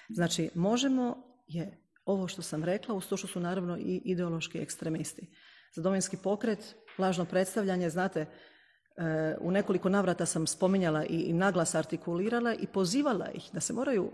[0.09, 5.31] Znači, možemo je ovo što sam rekla, uz to što su naravno i ideološki ekstremisti.
[5.75, 8.27] Za domovinski pokret, lažno predstavljanje, znate, e,
[9.41, 14.13] u nekoliko navrata sam spominjala i naglas artikulirala i pozivala ih da se moraju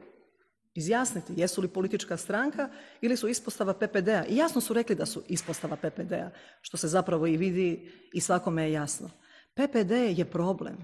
[0.75, 2.69] izjasniti jesu li politička stranka
[3.01, 4.25] ili su ispostava PPD-a.
[4.29, 8.63] I jasno su rekli da su ispostava PPD-a, što se zapravo i vidi i svakome
[8.63, 9.11] je jasno.
[9.55, 10.77] PPD je problem.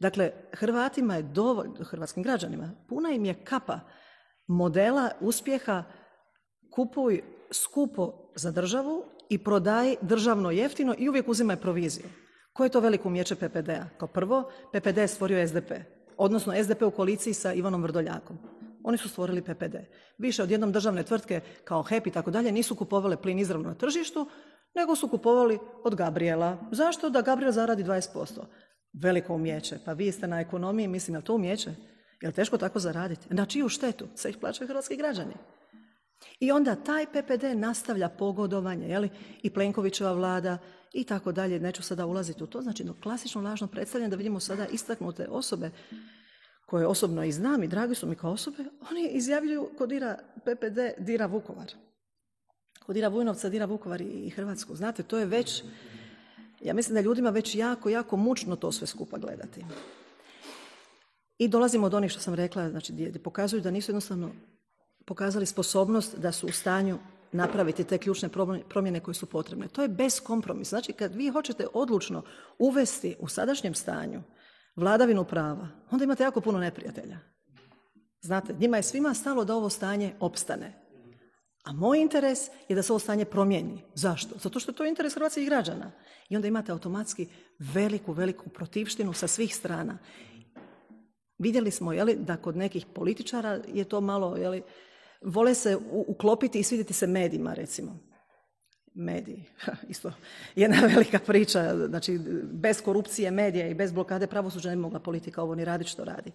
[0.00, 3.80] Dakle, Hrvatima je dovoljno, hrvatskim građanima, puna im je kapa
[4.46, 5.84] modela uspjeha
[6.70, 12.06] kupuj skupo za državu i prodaj državno jeftino i uvijek uzimaj proviziju.
[12.52, 13.86] Koje je to veliko umjeće PPD-a?
[13.98, 15.72] Kao prvo, PPD je stvorio SDP,
[16.16, 18.38] odnosno SDP u koaliciji sa Ivanom Vrdoljakom.
[18.84, 19.76] Oni su stvorili PPD.
[20.18, 23.74] Više od jednom državne tvrtke kao HEP i tako dalje nisu kupovale plin izravno na
[23.74, 24.26] tržištu,
[24.74, 26.58] nego su kupovali od Gabriela.
[26.72, 27.10] Zašto?
[27.10, 28.44] Da Gabriel zaradi 20%
[28.94, 29.78] veliko umjeće.
[29.84, 31.70] Pa vi ste na ekonomiji, mislim, je to umjeće?
[32.20, 33.34] Je li teško tako zaraditi?
[33.34, 34.06] Na čiju štetu?
[34.14, 35.34] Sve ih plaćaju hrvatski građani.
[36.40, 39.10] I onda taj PPD nastavlja pogodovanje, je li?
[39.42, 40.58] I Plenkovićeva vlada
[40.92, 41.60] i tako dalje.
[41.60, 42.62] Neću sada ulaziti u to.
[42.62, 45.70] Znači, no, klasično lažno predstavljanje da vidimo sada istaknute osobe
[46.66, 50.78] koje osobno i znam i dragi su mi kao osobe, oni izjavljuju kod dira PPD,
[50.98, 51.72] dira Vukovar.
[52.86, 54.76] Kod dira Vujnovca, dira Vukovar i Hrvatsku.
[54.76, 55.64] Znate, to je već
[56.64, 59.64] ja mislim da je ljudima već jako, jako mučno to sve skupa gledati.
[61.38, 64.30] I dolazimo do onih što sam rekla, znači gdje pokazuju da nisu jednostavno
[65.06, 66.98] pokazali sposobnost da su u stanju
[67.32, 68.28] napraviti te ključne
[68.68, 69.68] promjene koje su potrebne.
[69.68, 70.68] To je bez kompromisa.
[70.68, 72.22] Znači kad vi hoćete odlučno
[72.58, 74.22] uvesti u sadašnjem stanju
[74.76, 77.18] vladavinu prava, onda imate jako puno neprijatelja.
[78.20, 80.83] Znate, njima je svima stalo da ovo stanje opstane.
[81.64, 83.82] A moj interes je da se ovo stanje promijeni.
[83.94, 84.38] Zašto?
[84.38, 85.92] Zato što je to interes hrvatskih građana.
[86.28, 89.98] I onda imate automatski veliku, veliku protivštinu sa svih strana.
[91.38, 94.62] Vidjeli smo jeli, da kod nekih političara je to malo, jeli,
[95.22, 97.98] vole se uklopiti i svidjeti se medijima, recimo.
[98.94, 99.44] Mediji,
[99.88, 100.12] isto
[100.54, 102.20] jedna velika priča, znači
[102.52, 106.32] bez korupcije medija i bez blokade pravosuđa ne mogla politika ovo ni raditi što radi.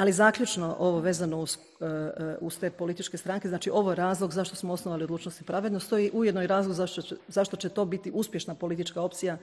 [0.00, 4.32] Ali zaključno ovo vezano uz, e, e, uz te političke stranke, znači ovo je razlog
[4.32, 7.68] zašto smo osnovali odlučnost i pravednost, to je ujedno i razlog zašto će, zašto će
[7.68, 9.38] to biti uspješna politička opcija,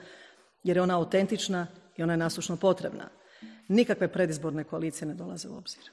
[0.62, 1.66] jer je ona autentična
[1.96, 3.08] i ona je nasušno potrebna.
[3.68, 5.90] Nikakve predizborne koalicije ne dolaze u obzir.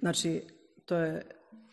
[0.00, 0.42] Znači,
[0.86, 1.22] to je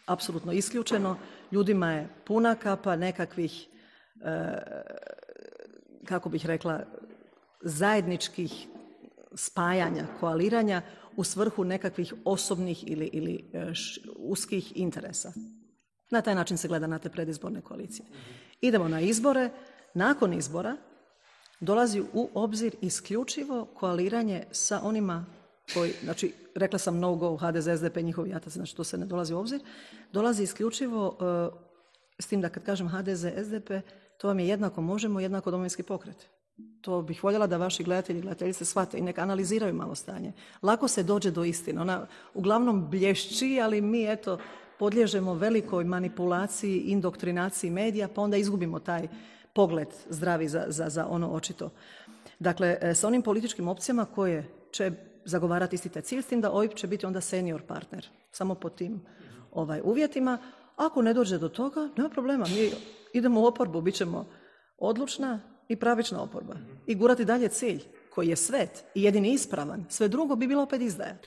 [0.06, 1.18] apsolutno isključeno.
[1.52, 3.68] Ljudima je puna kapa nekakvih
[6.06, 6.80] kako bih rekla,
[7.62, 8.68] zajedničkih
[9.36, 10.82] spajanja, koaliranja
[11.16, 13.74] u svrhu nekakvih osobnih ili, ili e,
[14.16, 15.34] uskih interesa.
[16.10, 18.06] Na taj način se gleda na te predizborne koalicije.
[18.62, 19.50] Idemo na izbore.
[19.94, 20.78] Nakon izbora
[21.60, 25.26] dolazi u obzir isključivo koaliranje sa onima
[25.74, 29.34] koji, znači, rekla sam no go, HDZ, SDP, njihovi jataci, znači to se ne dolazi
[29.34, 29.62] u obzir,
[30.12, 31.70] dolazi isključivo, e,
[32.20, 33.72] s tim da kad kažem HDZ, SDP,
[34.18, 36.30] to vam je jednako možemo, jednako domovinski pokret.
[36.82, 40.34] To bih voljela da vaši gledatelji i gledateljice shvate i neka analiziraju malo stanje.
[40.62, 41.82] Lako se dođe do istine.
[41.82, 44.40] Ona uglavnom blješći, ali mi eto
[44.80, 49.08] podliježemo velikoj manipulaciji, indoktrinaciji medija, pa onda izgubimo taj
[49.54, 51.70] pogled zdravi za, za, za ono očito.
[52.40, 54.92] Dakle, e, sa onim političkim opcijama koje će
[55.26, 58.08] zagovarati isti taj cilj, s tim da OIB će biti onda senior partner.
[58.32, 59.02] Samo po tim
[59.52, 60.38] ovaj, uvjetima.
[60.76, 62.46] Ako ne dođe do toga, nema problema.
[62.48, 62.72] Mi
[63.14, 64.26] idemo u oporbu, bit ćemo
[64.78, 65.40] odlučna,
[65.70, 66.56] i pravična oporba.
[66.88, 69.86] I gurati dalje cilj koji je svet i jedini ispravan.
[69.90, 71.18] Sve drugo bi bilo opet izdaja.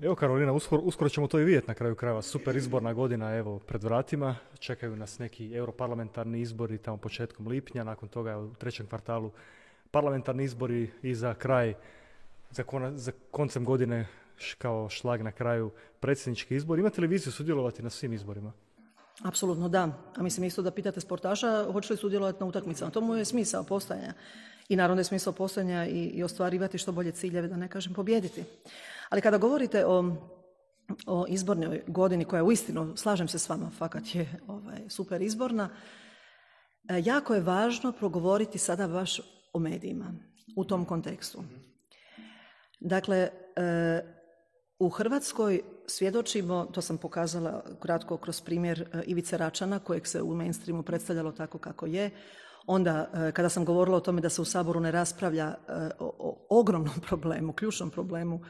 [0.00, 2.22] Evo Karolina, uskoro, uskoro ćemo to i vidjeti na kraju krajeva.
[2.22, 4.36] Super izborna godina evo pred vratima.
[4.58, 7.84] Čekaju nas neki europarlamentarni izbori tamo početkom lipnja.
[7.84, 9.30] Nakon toga u trećem kvartalu
[9.90, 11.74] parlamentarni izbori i za kraj,
[12.50, 14.06] za, za koncem godine
[14.58, 16.78] kao šlag na kraju predsjednički izbor.
[16.78, 18.52] Imate li viziju sudjelovati na svim izborima?
[19.24, 19.88] Apsolutno da.
[20.16, 22.90] A mislim isto da pitate sportaša hoće li sudjelovati na utakmicama.
[22.90, 24.12] To mu je smisao postojanja.
[24.68, 28.44] I naravno je smisao postojanja i, i ostvarivati što bolje ciljeve, da ne kažem pobjediti.
[29.08, 30.16] Ali kada govorite o,
[31.06, 35.68] o izbornoj godini koja uistinu, slažem se s vama, fakat je ovaj, super izborna,
[36.88, 39.20] e, jako je važno progovoriti sada baš
[39.52, 40.14] o medijima
[40.56, 41.44] u tom kontekstu.
[42.80, 44.02] Dakle, e,
[44.82, 50.34] u Hrvatskoj svjedočimo, to sam pokazala kratko kroz primjer e, Ivice Račana, kojeg se u
[50.34, 52.10] mainstreamu predstavljalo tako kako je.
[52.66, 56.46] Onda, e, kada sam govorila o tome da se u Saboru ne raspravlja e, o,
[56.50, 58.40] ogromnom problemu, ključnom problemu,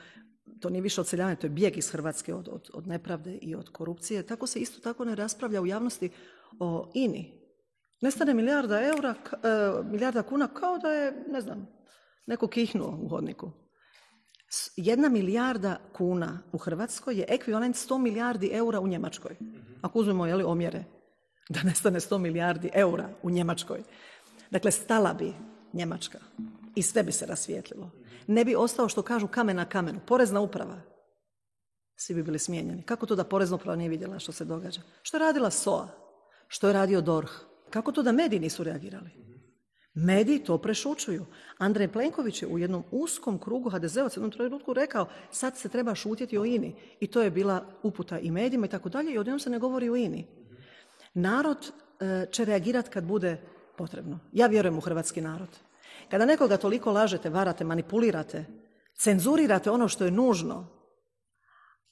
[0.61, 3.69] to nije više odseljavanje, to je bijeg iz Hrvatske od, od, od nepravde i od
[3.69, 6.11] korupcije, tako se isto tako ne raspravlja u javnosti
[6.61, 7.43] o INI.
[8.01, 9.15] Nestane milijarda eura,
[9.85, 11.69] milijarda kuna kao da je, ne znam,
[12.27, 13.62] neko kihnuo u hodniku.
[14.77, 19.37] Jedna milijarda kuna u Hrvatskoj je ekvivalent 100 milijardi eura u Njemačkoj.
[19.83, 20.85] Ako uzmemo jeli, omjere,
[21.49, 23.83] da nestane 100 milijardi eura u Njemačkoj.
[24.51, 25.33] Dakle, stala bi
[25.73, 26.19] Njemačka
[26.75, 27.91] i sve bi se rasvijetlilo.
[28.27, 30.01] Ne bi ostao, što kažu, kamen na kamenu.
[30.07, 30.81] Porezna uprava.
[31.97, 32.83] Svi bi bili smijenjeni.
[32.83, 34.81] Kako to da porezna uprava nije vidjela što se događa?
[35.03, 35.89] Što je radila SOA?
[36.49, 37.33] Što je radio DORH?
[37.71, 39.32] Kako to da mediji nisu reagirali?
[39.95, 41.27] Mediji to prešučuju.
[41.59, 46.39] Andrej Plenković je u jednom uskom krugu HDZ-ovaca jednom trenutku rekao sad se treba šutjeti
[46.39, 46.77] o INI.
[47.01, 49.91] I to je bila uputa i medijima i tako dalje i odjednom se ne govori
[49.91, 50.27] o INI.
[51.15, 53.41] Narod e, će reagirati kad bude
[53.77, 54.19] potrebno.
[54.33, 55.49] Ja vjerujem u hrvatski narod.
[56.11, 58.45] Kada nekoga toliko lažete, varate, manipulirate,
[58.99, 60.67] cenzurirate ono što je nužno,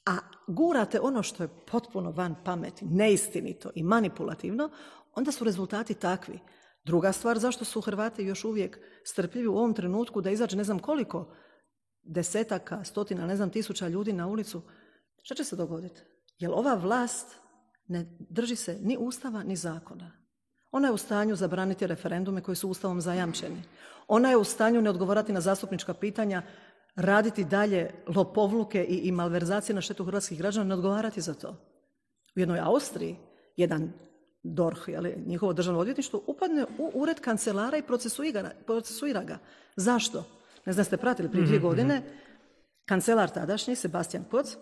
[0.06, 4.70] a gurate ono što je potpuno van pameti, neistinito i manipulativno,
[5.14, 6.38] onda su rezultati takvi.
[6.84, 10.78] Druga stvar, zašto su Hrvati još uvijek strpljivi u ovom trenutku da izađe ne znam
[10.78, 11.34] koliko
[12.02, 14.62] desetaka, stotina, ne znam, tisuća ljudi na ulicu,
[15.22, 16.00] što će se dogoditi?
[16.38, 17.36] Jer ova vlast
[17.86, 20.12] ne drži se ni ustava, ni zakona.
[20.70, 23.62] Ona je u stanju zabraniti referendume koji su ustavom zajamčeni.
[24.08, 26.42] Ona je u stanju ne odgovarati na zastupnička pitanja,
[26.96, 31.50] raditi dalje lopovluke i, i malverzacije na štetu hrvatskih građana, ne odgovarati za to.
[32.36, 33.16] U jednoj Austriji
[33.56, 33.92] jedan
[34.42, 37.82] DORH, jeli, njihovo državno odvjetništvo, upadne u ured kancelara i
[38.66, 39.38] procesuira ga.
[39.76, 40.24] Zašto?
[40.66, 42.02] Ne znam ste pratili prije dvije mhm, godine,
[42.84, 44.56] kancelar tadašnji, Sebastian Poc,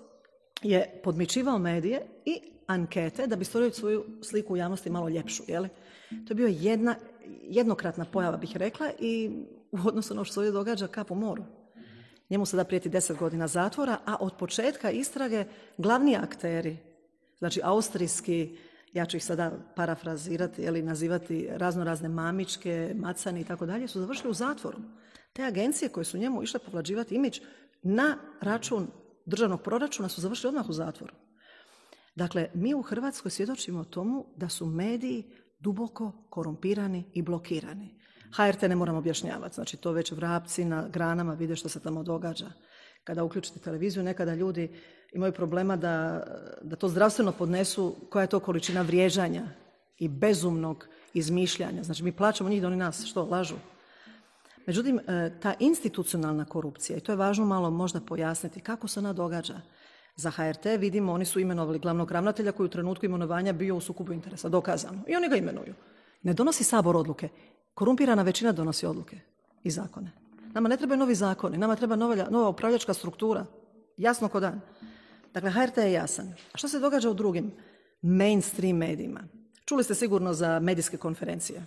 [0.62, 5.42] je podmičivao medije i ankete da bi stvorio svoju sliku u javnosti malo ljepšu.
[5.46, 5.68] Jeli?
[6.10, 6.94] To je bio jedna,
[7.42, 9.30] jednokratna pojava, bih rekla, i
[9.72, 11.44] u odnosu na ono što se ovdje događa kap u moru.
[12.30, 15.44] Njemu sada prijeti deset godina zatvora, a od početka istrage
[15.78, 16.76] glavni akteri,
[17.38, 18.56] znači austrijski
[18.92, 24.00] ja ću ih sada parafrazirati ili nazivati razno razne mamičke, macani i tako dalje, su
[24.00, 24.78] završili u zatvoru.
[25.32, 27.38] Te agencije koje su njemu išle povlađivati imidž
[27.82, 28.86] na račun
[29.26, 31.14] državnog proračuna su završili odmah u zatvoru.
[32.16, 35.24] Dakle, mi u Hrvatskoj svjedočimo tomu da su mediji
[35.58, 37.98] duboko korumpirani i blokirani.
[38.36, 42.52] HRT ne moram objašnjavati, znači to već vrapci na granama vide što se tamo događa.
[43.04, 44.80] Kada uključite televiziju, nekada ljudi
[45.12, 46.22] imaju problema da,
[46.62, 49.46] da to zdravstveno podnesu koja je to količina vrijeđanja
[49.98, 51.82] i bezumnog izmišljanja.
[51.82, 53.56] Znači mi plaćamo njih da oni nas što lažu.
[54.66, 59.12] Međutim, e, ta institucionalna korupcija, i to je važno malo možda pojasniti, kako se ona
[59.12, 59.60] događa.
[60.16, 64.12] Za HRT vidimo, oni su imenovali glavnog ravnatelja koji u trenutku imenovanja bio u sukobu
[64.12, 65.02] interesa, dokazano.
[65.06, 65.74] I oni ga imenuju.
[66.22, 67.28] Ne donosi sabor odluke.
[67.74, 69.20] Korumpirana većina donosi odluke
[69.62, 70.10] i zakone.
[70.52, 73.46] Nama ne trebaju novi zakoni, nama treba nova, nova upravljačka struktura.
[73.96, 74.60] Jasno ko dan.
[75.34, 76.34] Dakle, HRT je jasan.
[76.52, 77.52] A što se događa u drugim
[78.02, 79.20] mainstream medijima?
[79.64, 81.62] Čuli ste sigurno za medijske konferencije.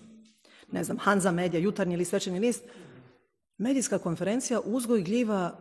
[0.71, 2.63] Ne znam, Hanza Media, Jutarnji list, Večernji list.
[3.57, 5.57] Medijska konferencija uzgoj gljiva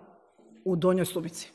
[0.65, 1.51] u Donjoj Stubici.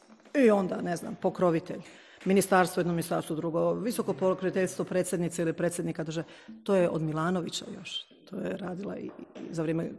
[0.45, 1.81] I onda, ne znam, pokrovitelj.
[2.25, 6.27] Ministarstvo jedno, ministarstvo drugo, visoko pokroviteljstvo predsjednice ili predsjednika države.
[6.63, 8.05] To je od Milanovića još.
[8.29, 9.09] To je radila i
[9.51, 9.91] za vrijeme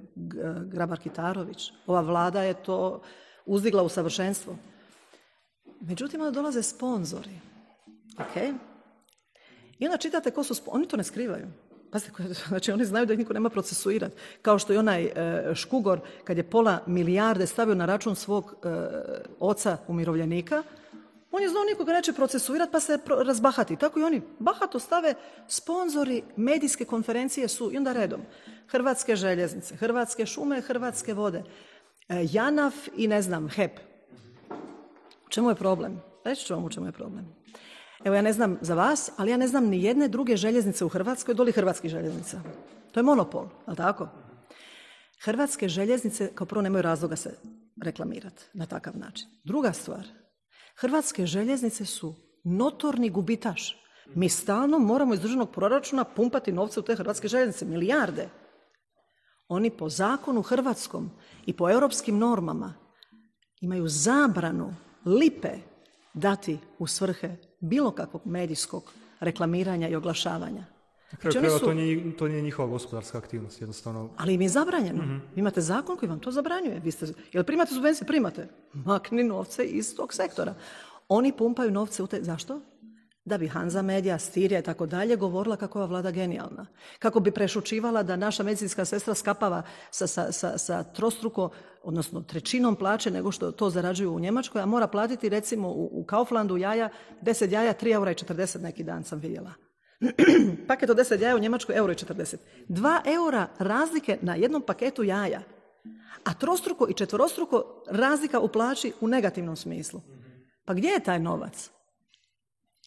[0.66, 1.72] Grabar Kitarović.
[1.86, 3.02] Ova vlada je to
[3.46, 4.56] uzdigla u savršenstvo.
[5.80, 7.40] Međutim, onda dolaze sponzori.
[8.18, 8.36] Ok?
[9.78, 10.76] I onda čitate ko su sponzori.
[10.76, 11.46] Oni to ne skrivaju.
[11.90, 12.12] Pazite,
[12.48, 14.14] znači oni znaju da ih niko nema procesuirati.
[14.42, 18.68] Kao što je onaj e, Škugor, kad je pola milijarde stavio na račun svog e,
[19.40, 20.62] oca umirovljenika,
[21.30, 23.76] on je znao nikoga neće procesuirati pa se razbahati.
[23.76, 25.14] Tako i oni bahato stave
[25.48, 28.20] sponzori medijske konferencije su i onda redom.
[28.68, 31.42] Hrvatske željeznice, Hrvatske šume, Hrvatske vode,
[32.08, 33.95] e, Janaf i ne znam, HEP.
[35.26, 36.00] U čemu je problem?
[36.24, 37.34] Reći ću vam u čemu je problem.
[38.04, 40.88] Evo ja ne znam za vas, ali ja ne znam ni jedne druge željeznice u
[40.88, 42.40] Hrvatskoj doli hrvatskih željeznica.
[42.92, 44.08] To je monopol, ali tako?
[45.24, 47.38] Hrvatske željeznice kao prvo nemaju razloga se
[47.84, 49.28] reklamirati na takav način.
[49.44, 50.06] Druga stvar,
[50.76, 53.82] Hrvatske željeznice su notorni gubitaš.
[54.14, 58.28] Mi stalno moramo iz državnog proračuna pumpati novce u te hrvatske željeznice, milijarde.
[59.48, 61.10] Oni po zakonu hrvatskom
[61.46, 62.74] i po europskim normama
[63.60, 64.74] imaju zabranu
[65.06, 65.50] lipe
[66.14, 70.64] dati u svrhe bilo kakvog medijskog reklamiranja i oglašavanja.
[71.20, 71.64] Znači, su...
[71.64, 74.10] to, nije, to nije njihova gospodarska aktivnost, jednostavno.
[74.16, 75.02] Ali im je zabranjeno.
[75.02, 76.80] mm Vi imate zakon koji vam to zabranjuje.
[76.84, 78.06] Vi ste, jel primate subvencije?
[78.06, 78.48] Primate.
[78.72, 80.54] Makni novce iz tog sektora.
[81.08, 82.22] Oni pumpaju novce u te...
[82.22, 82.60] Zašto?
[83.26, 86.66] Da bi Hanza Media, Stirija i tako dalje govorila kako je ova vlada genijalna.
[86.98, 91.50] Kako bi prešučivala da naša medicinska sestra skapava sa, sa, sa, sa trostruko,
[91.82, 96.04] odnosno trećinom plaće nego što to zarađuju u Njemačkoj, a mora platiti recimo u, u
[96.04, 96.88] Kauflandu jaja,
[97.22, 99.52] 10 jaja, 3 eura i 40 neki dan sam vidjela.
[100.68, 102.36] Paket od 10 jaja u Njemačkoj euro i 40.
[102.68, 105.42] 2 eura razlike na jednom paketu jaja.
[106.24, 110.00] A trostruko i četvorostruko razlika u plaći u negativnom smislu.
[110.64, 111.75] Pa gdje je taj novac?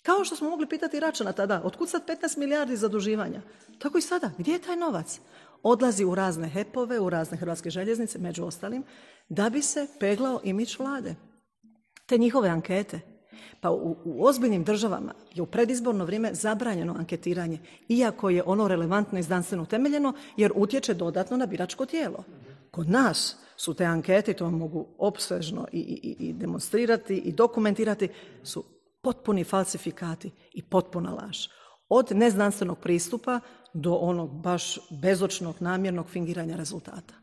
[0.04, 3.42] Kao što smo mogli pitati Račana tada, otkud sad 15 milijardi zaduživanja?
[3.80, 5.20] Tako i sada, gdje je taj novac?
[5.64, 8.84] Odlazi u razne hepove, u razne hrvatske željeznice, među ostalim,
[9.30, 11.16] da bi se peglao imić vlade.
[12.06, 13.00] Te njihove ankete.
[13.62, 19.20] Pa u, u ozbiljnim državama je u predizborno vrijeme zabranjeno anketiranje, iako je ono relevantno
[19.20, 22.24] i znanstveno utemeljeno, jer utječe dodatno na biračko tijelo.
[22.72, 28.08] Kod nas su te ankete, to mogu opsežno i, i, i demonstrirati i dokumentirati,
[28.44, 28.64] su
[29.02, 31.48] potpuni falsifikati i potpuna laž.
[31.90, 33.40] Od neznanstvenog pristupa
[33.74, 37.14] do onog baš bezočnog, namjernog fingiranja rezultata.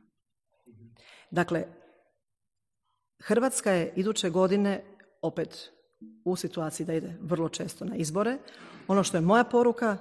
[1.30, 1.64] Dakle,
[3.22, 4.84] Hrvatska je iduće godine
[5.22, 5.70] opet
[6.24, 8.38] u situaciji da ide vrlo često na izbore.
[8.88, 9.96] Ono što je moja poruka,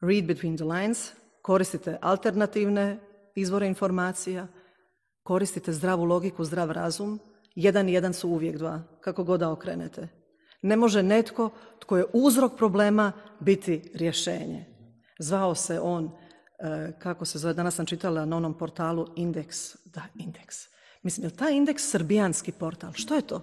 [0.00, 2.98] read between the lines, koristite alternativne
[3.34, 4.46] izvore informacija,
[5.22, 7.20] koristite zdravu logiku, zdrav razum.
[7.54, 10.08] Jedan i jedan su uvijek dva, kako god da okrenete.
[10.66, 14.64] Ne može netko tko je uzrok problema biti rješenje.
[15.18, 16.10] Zvao se on,
[16.58, 19.76] e, kako se zove, danas sam čitala na onom portalu Indeks.
[19.84, 20.56] Da, Indeks.
[21.02, 22.92] Mislim, je li taj Indeks srbijanski portal?
[22.92, 23.42] Što je to?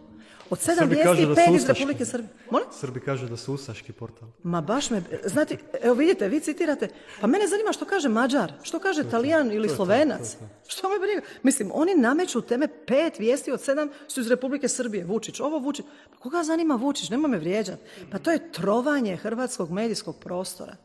[0.50, 2.30] Od sedam vijesti, pet iz Republike Srbije.
[2.72, 4.30] Srbi kažu da su ustaški portal.
[4.44, 6.90] Ma baš me, znate, evo vidite, vi citirate,
[7.22, 10.38] pa mene zanima što kaže Mađar, što kaže Talijan ili Slovenac.
[10.68, 11.22] Što me briga?
[11.44, 15.06] Mislim, oni nameću teme pet vijesti od sedam su iz Republike Srbije.
[15.06, 15.86] Vučić, ovo Vučić.
[16.12, 17.10] Pa koga zanima Vučić?
[17.10, 17.82] Nema me vrijeđati.
[18.12, 20.76] Pa to je trovanje hrvatskog medijskog prostora.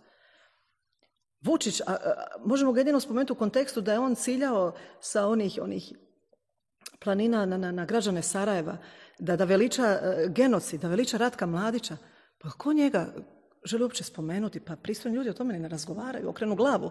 [1.45, 1.97] Vučić, a,
[2.45, 5.93] možemo ga jedino spomenuti u kontekstu da je on ciljao sa onih, onih
[7.01, 8.77] planina na, na, na građane Sarajeva,
[9.19, 11.97] da, da veliča e, genocid, da veliča Ratka Mladića.
[12.39, 13.07] Pa ko njega
[13.65, 14.61] želi uopće spomenuti?
[14.61, 16.91] Pa pristojni ljudi o tome ne razgovaraju, okrenu glavu.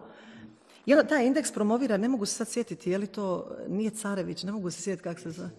[0.87, 4.51] Onda taj indeks promovira, ne mogu se sad sjetiti, je li to, nije Carević, ne
[4.51, 5.49] mogu se sjetiti kako se zove.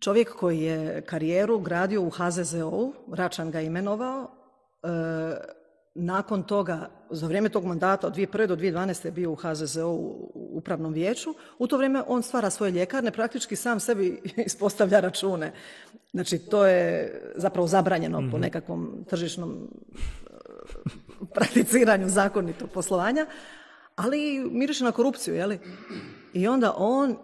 [0.00, 4.30] Čovjek koji je karijeru gradio u HZZO-u, Račan ga imenovao,
[4.82, 4.88] e,
[5.94, 8.46] nakon toga, za vrijeme tog mandata od 2001.
[8.46, 9.04] do 2012.
[9.04, 11.34] je bio u HZZO u upravnom vijeću.
[11.58, 15.52] U to vrijeme on stvara svoje ljekarne, praktički sam sebi ispostavlja račune.
[16.12, 18.40] Znači, to je zapravo zabranjeno po mhm.
[18.40, 19.96] nekakvom tržišnom eh,
[21.34, 23.26] prakticiranju zakonitog poslovanja,
[23.96, 25.58] ali miriše na korupciju, je li?
[26.32, 27.16] I onda on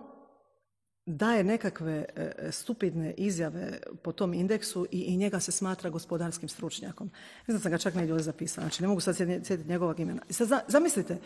[1.07, 7.11] daje nekakve e, stupidne izjave po tom indeksu i, i njega se smatra gospodarskim stručnjakom.
[7.47, 10.23] Ne znam sam ga čak negdje ovdje zapisala, znači ne mogu sad sjetiti njegovog imena.
[10.29, 11.19] I sad zamislite,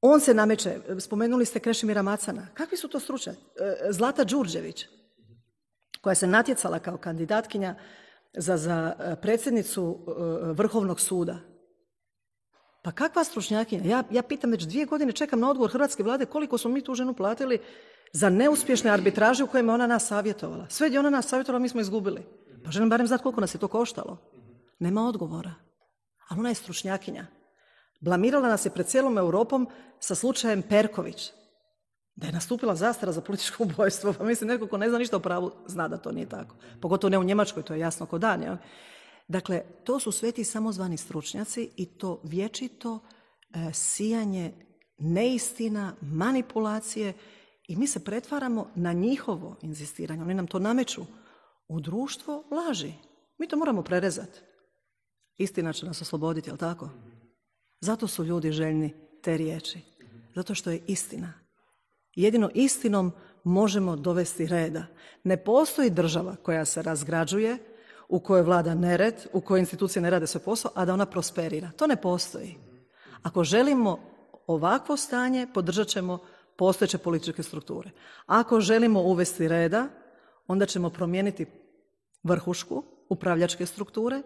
[0.00, 3.40] on se nameće, spomenuli ste Krešimira Macana, kakvi su to stručnjaci?
[3.40, 4.86] E, Zlata Đurđević,
[6.00, 7.74] koja se natjecala kao kandidatkinja
[8.36, 9.98] za, za e, predsjednicu
[10.54, 11.38] Vrhovnog suda.
[12.82, 13.84] Pa kakva stručnjakinja?
[13.84, 16.94] Ja, ja pitam već dvije godine, čekam na odgovor Hrvatske vlade koliko smo mi tu
[16.94, 17.58] ženu platili
[18.12, 20.66] za neuspješne arbitraže u kojima ona nas savjetovala.
[20.68, 22.22] Sve gdje ona nas savjetovala, mi smo izgubili.
[22.64, 24.16] Pa želim barem znati koliko nas je to koštalo.
[24.78, 25.54] Nema odgovora.
[26.28, 27.26] Ali ona je stručnjakinja.
[28.00, 29.68] Blamirala nas je pred cijelom Europom
[30.00, 31.32] sa slučajem Perković.
[32.16, 34.12] Da je nastupila zastara za političko ubojstvo.
[34.12, 36.56] Pa mislim, neko ko ne zna ništa o pravu, zna da to nije tako.
[36.80, 38.58] Pogotovo ne u Njemačkoj, to je jasno kod dan.
[39.28, 44.52] Dakle, to su sve ti samozvani stručnjaci i to vječito e, sijanje
[44.98, 47.12] neistina, manipulacije
[47.68, 50.22] i mi se pretvaramo na njihovo inzistiranje.
[50.22, 51.02] Oni nam to nameću
[51.68, 52.92] u društvo laži.
[53.38, 54.40] Mi to moramo prerezati.
[55.36, 56.90] Istina će nas osloboditi, jel tako?
[57.80, 59.80] Zato su ljudi željni te riječi.
[60.34, 61.32] Zato što je istina.
[62.14, 63.12] Jedino istinom
[63.44, 64.86] možemo dovesti reda.
[65.24, 67.58] Ne postoji država koja se razgrađuje,
[68.08, 71.70] u kojoj vlada nered, u kojoj institucije ne rade svoj posao, a da ona prosperira.
[71.76, 72.56] To ne postoji.
[73.22, 73.98] Ako želimo
[74.46, 76.18] ovakvo stanje, podržat ćemo
[76.56, 77.90] postojeće političke strukture.
[78.26, 79.88] Ako želimo uvesti reda,
[80.46, 81.46] onda ćemo promijeniti
[82.22, 84.22] vrhušku, upravljačke strukture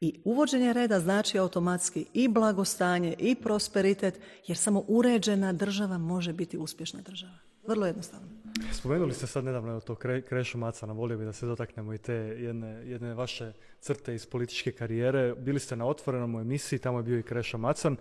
[0.00, 6.58] i uvođenje reda znači automatski i blagostanje i prosperitet, jer samo uređena država može biti
[6.58, 7.38] uspješna država.
[7.66, 8.28] Vrlo jednostavno.
[8.72, 9.94] Spomenuli ste sad nedavno to
[10.28, 14.72] Krešu Macana, volio bi da se dotaknemo i te jedne, jedne vaše crte iz političke
[14.72, 15.34] karijere.
[15.34, 17.96] Bili ste na otvorenom u emisiji, tamo je bio i Kreša Macan.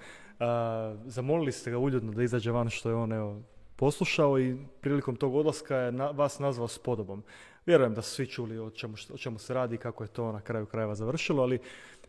[1.05, 3.41] zamolili ste ga uljudno da izađe van što je on evo,
[3.75, 7.23] poslušao i prilikom tog odlaska je na, vas nazvao spodobom.
[7.67, 10.31] Vjerujem da su svi čuli o čemu, o čemu se radi i kako je to
[10.31, 11.59] na kraju krajeva završilo, ali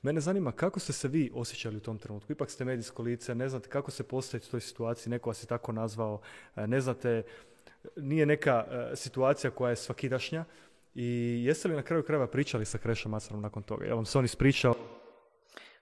[0.02, 2.32] mene zanima kako ste se vi osjećali u tom trenutku.
[2.32, 5.46] Ipak ste medijsko lice, ne znate kako se postaviti u toj situaciji, neko vas je
[5.46, 6.20] tako nazvao,
[6.56, 7.22] e, ne znate,
[7.96, 10.44] nije neka e, situacija koja je svakidašnja
[10.94, 13.86] i jeste li na kraju krajeva pričali sa Krešom Macarom nakon toga?
[13.86, 14.74] Ja vam se on ispričao?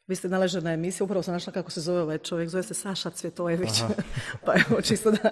[0.07, 3.11] Vi ste naležena emisija, upravo sam našla kako se zove ovaj čovjek, zove se Saša
[3.11, 3.83] Cvjetojević.
[4.47, 5.31] pa evo, čisto da...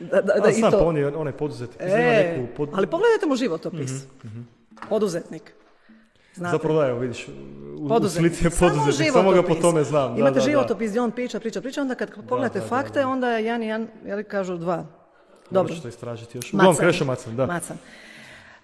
[0.00, 0.78] Da, da, da, i to.
[0.78, 1.80] on je, on je poduzetnik.
[1.80, 3.90] E, neku Ali pogledajte mu životopis.
[4.24, 4.48] Mm-hmm,
[4.88, 5.52] Poduzetnik.
[6.34, 6.56] Znate.
[6.56, 7.28] Zapravo da, evo vidiš,
[7.78, 10.18] u, u slici je poduzetnik, samo, ga po tome znam.
[10.18, 13.62] Imate da, životopis gdje on priča, priča, priča, onda kad pogledate fakte, onda je jedan
[13.62, 14.86] i jedan, jel kažu dva.
[15.50, 15.70] Dobro.
[15.70, 16.52] Možeš to istražiti još.
[16.52, 16.70] Macan.
[16.70, 17.46] Uglavnom Macan, da.
[17.46, 17.76] Macan.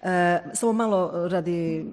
[0.01, 1.85] E, samo malo radi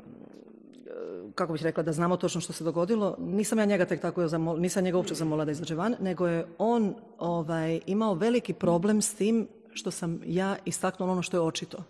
[1.37, 3.17] kako bih rekla, da znamo točno što se dogodilo.
[3.19, 6.47] Nisam ja njega tek tako zamol, nisam njega uopće zamolila da izađe van, nego je
[6.59, 11.85] on ovaj, imao veliki problem s tim što sam ja istaknula ono što je očito.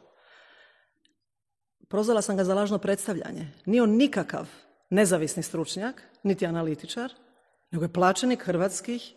[1.89, 3.53] Prozvala sam ga za lažno predstavljanje.
[3.67, 4.49] Nije on nikakav
[4.91, 7.13] nezavisni stručnjak, niti analitičar,
[7.71, 9.15] nego je plaćenik hrvatskih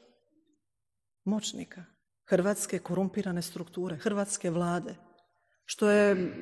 [1.24, 1.84] moćnika,
[2.26, 4.96] hrvatske korumpirane strukture, hrvatske vlade,
[5.66, 6.34] što je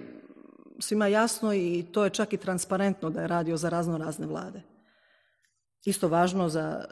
[0.80, 4.62] svima jasno i to je čak i transparentno da je radio za razno razne vlade.
[5.86, 6.86] Isto važno za,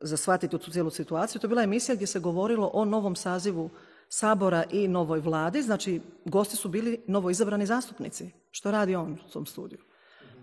[0.00, 3.70] za shvatiti tu cijelu situaciju, to je bila emisija gdje se govorilo o novom sazivu
[4.08, 8.30] Sabora i novoj vladi, znači gosti su bili novoizabrani zastupnici.
[8.50, 9.78] Što radi on u tom studiju?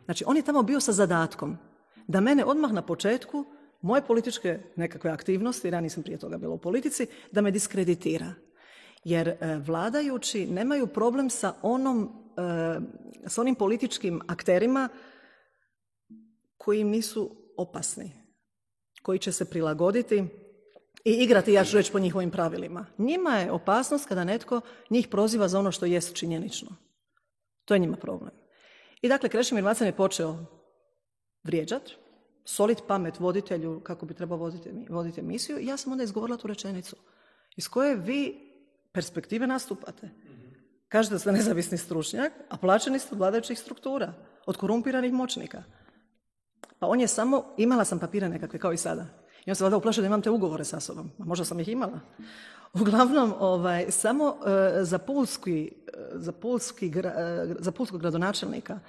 [0.05, 1.57] Znači, on je tamo bio sa zadatkom
[2.07, 3.45] da mene odmah na početku
[3.82, 8.34] moje političke nekakve aktivnosti, jer ja nisam prije toga bila u politici, da me diskreditira.
[9.03, 12.22] Jer e, vladajući nemaju problem sa onom
[13.27, 14.89] s onim političkim akterima
[16.57, 18.11] koji im nisu opasni,
[19.01, 20.23] koji će se prilagoditi
[21.05, 22.86] i igrati, ja ću reći, po njihovim pravilima.
[22.97, 26.75] Njima je opasnost kada netko njih proziva za ono što jest činjenično.
[27.65, 28.31] To je njima problem.
[29.01, 30.45] I dakle, Krešimir Macan je počeo
[31.43, 31.91] vrijeđat,
[32.45, 36.47] solit pamet voditelju kako bi trebao voditi, voditi emisiju i ja sam onda izgovorila tu
[36.47, 36.95] rečenicu
[37.55, 38.51] iz koje vi
[38.91, 40.09] perspektive nastupate.
[40.94, 44.14] Kažete da ste nezavisni stručnjak, a plaćeni ste od vladajućih struktura,
[44.46, 45.64] od korumpiranih moćnika.
[46.80, 49.06] Pa on je samo, imala sam papire nekakve, kao i sada.
[49.46, 51.12] I on se valjda uplašio da imam te ugovore sa sobom.
[51.20, 52.00] A možda sam ih imala.
[52.74, 58.80] Uglavnom, ovaj, samo e, za, pulski, e, za, pulski, e, za pulskog gradonačelnika,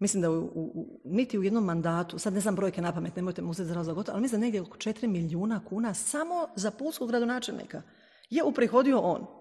[0.00, 0.72] mislim da u,
[1.04, 4.14] niti u jednom mandatu, sad ne znam brojke na pamet, nemojte mu uzeti za gotovo,
[4.14, 7.82] ali mislim da negdje oko 4 milijuna kuna samo za pulskog gradonačelnika
[8.30, 9.35] je uprihodio on.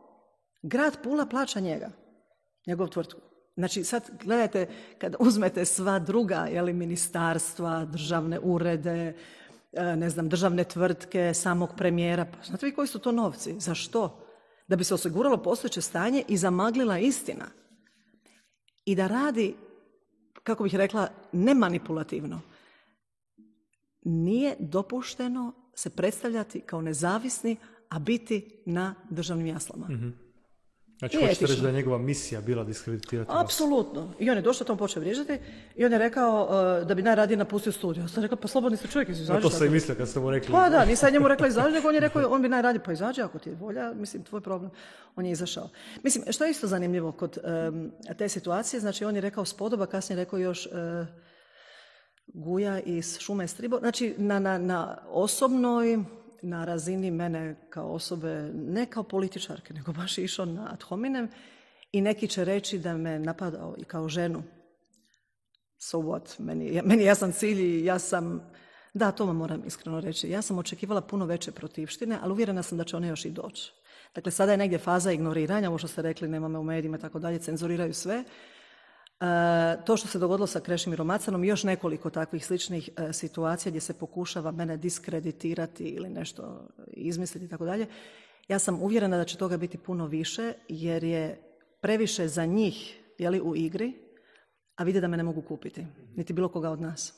[0.66, 1.92] Grad Pula plaća njega,
[2.68, 3.22] njegov tvrtku.
[3.58, 9.16] Znači sad gledajte, kad uzmete sva druga jeli, ministarstva, državne urede,
[9.74, 13.56] e, ne znam, državne tvrtke, samog premijera, pa znate vi koji su to novci?
[13.60, 14.26] Za što?
[14.68, 17.46] da bi se osiguralo postojeće stanje i zamaglila istina.
[18.86, 19.56] I da radi,
[20.44, 22.42] kako bih rekla, nemanipulativno.
[24.02, 27.58] Nije dopušteno se predstavljati kao nezavisni,
[27.90, 29.88] a biti na državnim jaslama.
[31.00, 34.14] Znači, hoćete reći da je njegova misija bila diskreditirati Apsolutno.
[34.20, 35.38] I on je došao, tamo počeo vrijeđati
[35.76, 38.04] i on je rekao uh, da bi najradije napustio studiju.
[38.04, 39.42] Ja sam rekao, pa slobodni ste čovjek, izađi.
[39.42, 40.52] to sam i mislio kad ste mu rekli.
[40.52, 43.22] Pa da, nisam njemu rekla izađi, nego on je rekao, on bi najradije, pa izađi
[43.22, 44.72] ako ti je volja, mislim, tvoj problem.
[45.16, 45.70] On je izašao.
[46.04, 50.18] Mislim, što je isto zanimljivo kod um, te situacije, znači on je rekao spodoba, kasnije
[50.24, 51.08] rekao još uh,
[52.28, 53.80] Guja iz Šume Stribo.
[53.80, 55.98] Znači, na, na, na osobnoj
[56.46, 61.30] na razini mene kao osobe, ne kao političarke, nego baš išao na ad hominem
[61.92, 64.44] i neki će reći da me napadao i kao ženu.
[65.78, 66.40] So what?
[66.40, 68.52] Meni, meni jasan cilj i ja sam,
[68.94, 72.78] da, to vam moram iskreno reći, ja sam očekivala puno veće protivštine, ali uvjerena sam
[72.78, 73.72] da će one još i doći.
[74.16, 77.00] Dakle, sada je negdje faza ignoriranja, ovo što ste rekli, nema me u medijima i
[77.00, 78.24] tako dalje, cenzuriraju sve.
[79.86, 83.82] To što se dogodilo sa Krešimirom Macanom i još nekoliko takvih sličnih e, situacija gdje
[83.82, 87.88] se pokušava mene diskreditirati ili nešto izmisliti i tako dalje,
[88.48, 91.42] ja sam uvjerena da će toga biti puno više jer je
[91.82, 93.94] previše za njih jeli, u igri,
[94.76, 97.14] a vide da me ne mogu kupiti, niti bilo koga od nas.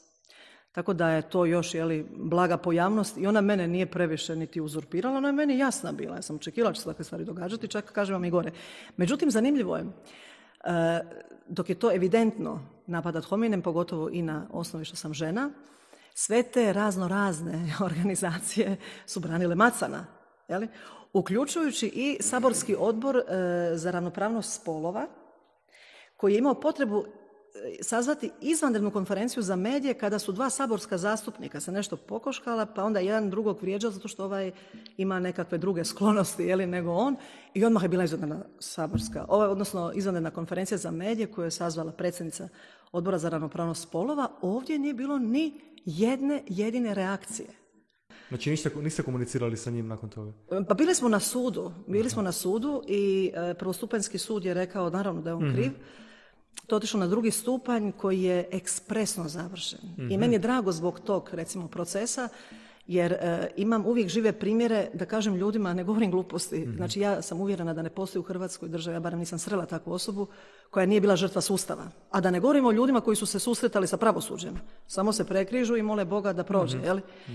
[0.71, 5.17] Tako da je to još jeli, blaga pojavnost i ona mene nije previše niti uzurpirala,
[5.17, 6.15] ona je meni jasna bila.
[6.15, 8.51] Ja sam očekivala će se takve stvari događati, čak kažem vam i gore.
[8.97, 9.85] Međutim, zanimljivo je,
[11.47, 15.49] dok je to evidentno napadat hominem, pogotovo i na osnovi što sam žena,
[16.13, 20.05] sve te razno razne organizacije su branile Macana,
[20.47, 20.67] jeli?
[21.13, 23.21] uključujući i saborski odbor e,
[23.73, 25.07] za ravnopravnost spolova,
[26.17, 27.05] koji je imao potrebu
[27.81, 32.99] sazvati izvanrednu konferenciju za medije kada su dva saborska zastupnika se nešto pokoškala, pa onda
[32.99, 34.51] jedan drugog vrijeđao zato što ovaj
[34.97, 37.15] ima nekakve druge sklonosti jeli, nego on
[37.53, 41.91] i odmah je bila izvanredna saborska, ovaj, odnosno izvanredna konferencija za medije koju je sazvala
[41.91, 42.49] predsjednica
[42.91, 44.31] odbora za ravnopravnost spolova.
[44.41, 47.47] Ovdje nije bilo ni jedne jedine reakcije.
[48.29, 50.33] Znači niste, niste komunicirali sa njim nakon toga?
[50.67, 51.71] Pa bili smo na sudu.
[51.87, 55.55] Bili smo na sudu i e, prvostupanjski sud je rekao naravno da je on mhm.
[55.55, 55.71] kriv
[56.67, 59.79] to otišlo na drugi stupanj koji je ekspresno završen.
[59.97, 60.19] I mhm.
[60.19, 62.29] meni je drago zbog tog, recimo, procesa,
[62.87, 66.75] jer e, imam uvijek žive primjere da kažem ljudima, ne govorim gluposti, mhm.
[66.75, 69.93] znači ja sam uvjerena da ne postoji u Hrvatskoj državi, ja barem nisam srela takvu
[69.93, 70.27] osobu
[70.69, 71.89] koja nije bila žrtva sustava.
[72.11, 74.53] A da ne govorimo o ljudima koji su se susretali sa pravosuđem.
[74.87, 76.77] Samo se prekrižu i mole Boga da prođe.
[76.77, 77.31] mm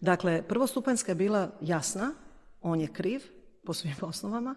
[0.00, 2.12] Dakle, prvostupanjska je bila jasna,
[2.62, 3.20] on je kriv
[3.64, 4.54] po svim osnovama,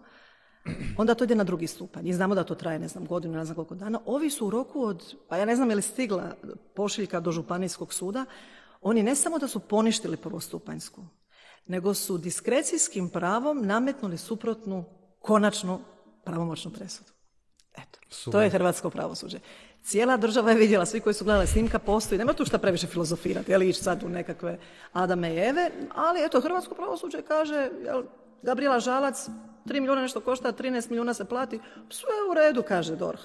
[0.97, 2.07] onda to ide na drugi stupanj.
[2.07, 3.99] I znamo da to traje, ne znam, godinu, ne znam koliko dana.
[4.05, 6.36] Ovi su u roku od, pa ja ne znam je li stigla
[6.76, 8.26] pošiljka do županijskog suda,
[8.82, 11.01] oni ne samo da su poništili prvostupanjsku,
[11.68, 14.84] nego su diskrecijskim pravom nametnuli suprotnu,
[15.20, 15.80] konačnu,
[16.26, 17.12] pravomoćnu presudu.
[17.74, 17.99] Eto,
[18.32, 19.39] to je hrvatsko pravosuđe.
[19.84, 23.51] Cijela država je vidjela, svi koji su gledali snimka postoji, nema tu šta previše filozofirati,
[23.51, 24.59] jel ići sad u nekakve
[24.93, 28.03] Adame i Eve, ali eto, hrvatsko pravosuđe kaže, jel,
[28.41, 29.30] Gabriela Žalac,
[29.66, 31.59] 3 milijuna nešto košta, 13 milijuna se plati,
[31.89, 33.22] sve u redu, kaže DORH.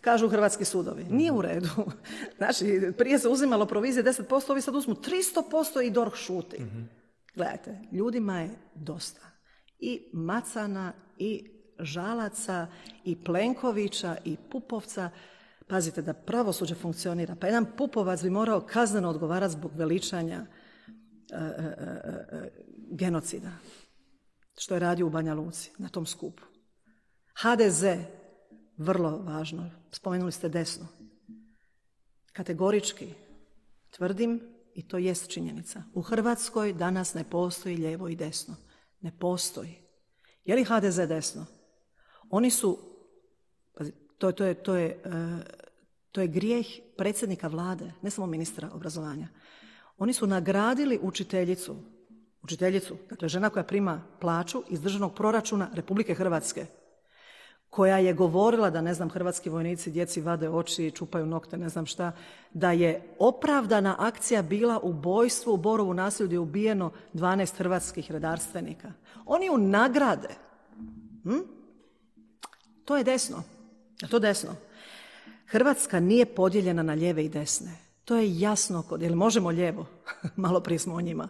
[0.00, 1.04] Kažu hrvatski sudovi.
[1.10, 1.68] Nije u redu.
[2.36, 6.56] Znači, prije se uzimalo provizije 10%, ovi sad uzmu 300% i DORH šuti.
[7.34, 9.20] Gledajte, ljudima je dosta.
[9.78, 12.66] I Macana, i Žalaca,
[13.04, 15.10] i Plenkovića, i Pupovca.
[15.68, 17.36] Pazite, da pravosuđe funkcionira.
[17.40, 20.46] Pa jedan Pupovac bi morao kazneno odgovarati zbog veličanja
[21.32, 21.64] e, e,
[22.32, 22.50] e,
[22.90, 23.50] genocida
[24.58, 26.42] što je radio u Banja Luci na tom skupu.
[27.42, 27.84] HDZ,
[28.76, 30.88] vrlo važno, spomenuli ste desno.
[32.32, 33.14] Kategorički
[33.90, 34.40] tvrdim,
[34.74, 38.56] i to jest činjenica, u Hrvatskoj danas ne postoji lijevo i desno.
[39.00, 39.78] Ne postoji.
[40.44, 41.46] Je li HDZ desno?
[42.30, 42.78] Oni su,
[44.18, 45.42] to, to, je, to, je, e,
[46.12, 49.28] to je grijeh predsjednika vlade, ne samo ministra obrazovanja.
[49.98, 51.76] Oni su nagradili učiteljicu
[52.42, 56.66] učiteljicu, dakle žena koja prima plaću iz državnog proračuna Republike Hrvatske,
[57.70, 61.86] koja je govorila da, ne znam, hrvatski vojnici djeci vade oči, čupaju nokte, ne znam
[61.86, 62.12] šta,
[62.52, 68.92] da je opravdana akcija bila ubojstvo u Borovu nasilju gdje je ubijeno 12 hrvatskih redarstvenika.
[69.26, 70.28] Oni ju nagrade.
[71.22, 71.40] Hm?
[72.84, 73.42] To je desno.
[74.00, 74.50] Je to desno?
[75.46, 77.76] Hrvatska nije podijeljena na lijeve i desne.
[78.04, 78.82] To je jasno.
[78.82, 79.86] Kod, jel možemo lijevo?
[80.36, 81.28] Malo prije smo o njima.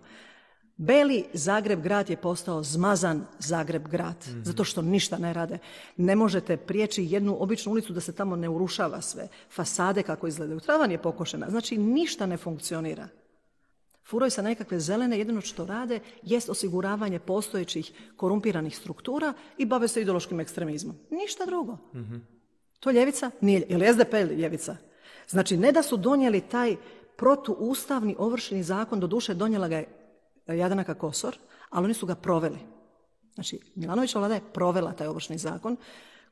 [0.82, 4.42] Beli Zagreb grad je postao zmazan Zagreb grad, mhm.
[4.42, 5.58] zato što ništa ne rade.
[5.96, 9.28] Ne možete prijeći jednu običnu ulicu da se tamo ne urušava sve.
[9.50, 10.60] Fasade kako izgledaju.
[10.60, 11.50] Travan je pokošena.
[11.50, 13.08] Znači ništa ne funkcionira.
[14.04, 20.02] Furaju se nekakve zelene, jedino što rade jest osiguravanje postojećih korumpiranih struktura i bave se
[20.02, 20.96] ideološkim ekstremizmom.
[21.10, 21.78] Ništa drugo.
[22.80, 23.30] To ljevica?
[23.40, 23.66] Nije.
[23.68, 24.76] Je li SDP ili ljevica?
[25.28, 26.76] Znači, ne da su donijeli taj
[27.16, 30.01] protuustavni ovršeni zakon, doduše donijela ga je
[30.46, 31.36] Jadanaka Kosor,
[31.70, 32.58] ali oni su ga proveli.
[33.34, 35.76] Znači, Milanovića vlada je provela taj ovršni zakon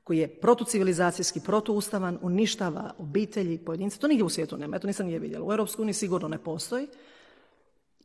[0.04, 3.98] koji je protucivilizacijski, protuustavan, uništava obitelji, pojedince.
[3.98, 5.44] To nigdje u svijetu nema, ja to nisam nije vidjela.
[5.46, 6.88] U EU sigurno ne postoji.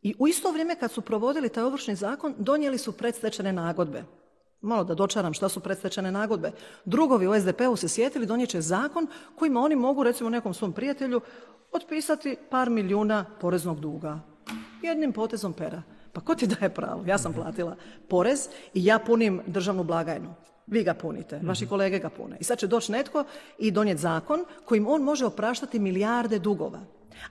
[0.01, 4.03] I u isto vrijeme kad su provodili taj ovršni zakon, donijeli su predstečene nagodbe.
[4.61, 6.51] Malo da dočaram šta su predstečene nagodbe.
[6.85, 11.21] Drugovi u SDP-u se sjetili donijet će zakon kojima oni mogu, recimo nekom svom prijatelju,
[11.71, 14.19] otpisati par milijuna poreznog duga.
[14.81, 15.81] Jednim potezom pera.
[16.15, 17.03] Pa ko ti daje pravo?
[17.05, 17.75] Ja sam platila
[18.07, 20.33] porez i ja punim državnu blagajnu.
[20.67, 22.37] Vi ga punite, vaši kolege ga pune.
[22.39, 23.23] I sad će doći netko
[23.59, 26.79] i donijeti zakon kojim on može opraštati milijarde dugova.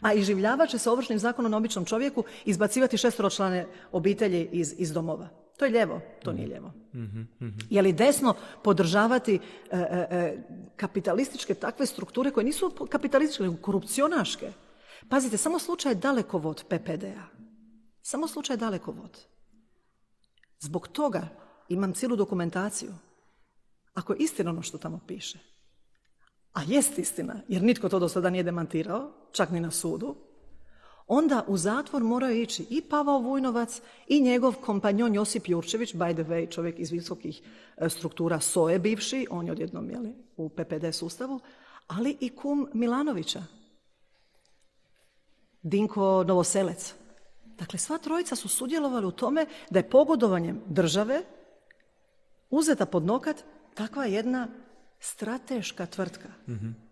[0.01, 5.29] A iživljavat će se ovršnim zakonom na običnom čovjeku izbacivati šesteročlane obitelji iz, iz domova.
[5.57, 6.73] To je ljevo, to nije ljevo.
[7.71, 10.39] Je li desno podržavati e, e, e,
[10.77, 14.53] kapitalističke takve strukture koje nisu kapitalističke, nego korupcionaške?
[15.09, 17.44] Pazite, samo slučaj dalekovod PPD-a.
[18.07, 19.19] Samo slučaj dalekovod.
[20.61, 21.29] Zbog toga
[21.69, 22.95] imam cijelu dokumentaciju.
[23.95, 25.39] Ako je istina ono što tamo piše,
[26.53, 30.17] a jest istina, jer nitko to do sada nije demantirao, čak ni na sudu,
[31.07, 36.25] onda u zatvor moraju ići i Pavao Vujnovac i njegov kompanjon Josip Jurčević, by the
[36.25, 37.43] way, čovjek iz visokih
[37.77, 41.41] e, struktura SOE bivši, on je odjednom jeli, u PPD sustavu,
[41.87, 43.43] ali i kum Milanovića,
[45.63, 47.04] Dinko Novoselec.
[47.59, 51.23] Dakle, sva trojica su sudjelovali u tome da je pogodovanjem države
[52.51, 53.45] uzeta pod nokat
[53.75, 54.49] takva jedna
[55.01, 56.29] strateška tvrtka,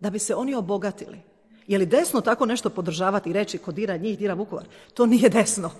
[0.01, 1.21] da bi se oni obogatili.
[1.67, 4.67] Je li desno tako nešto podržavati i reći ko dira njih, dira Vukovar?
[4.95, 5.71] To nije desno.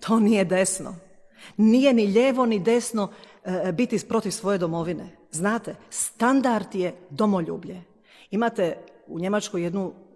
[0.00, 0.96] To nije desno.
[1.56, 3.10] Nije ni lijevo ni desno
[3.44, 5.16] e, biti protiv svoje domovine.
[5.30, 7.82] Znate, standard je domoljublje.
[8.30, 8.76] Imate
[9.06, 10.09] u Njemačkoj jednu e,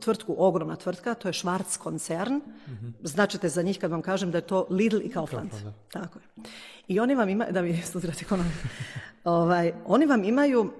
[0.00, 2.34] tvrtku, ogromna tvrtka, to je Schwarz koncern.
[2.34, 5.50] mm Značite za njih kad vam kažem da je to Lidl i Kaufland.
[5.92, 6.42] Tako je.
[6.88, 8.24] I oni vam imaju, da vi studirate
[9.24, 10.72] ovaj, oni vam imaju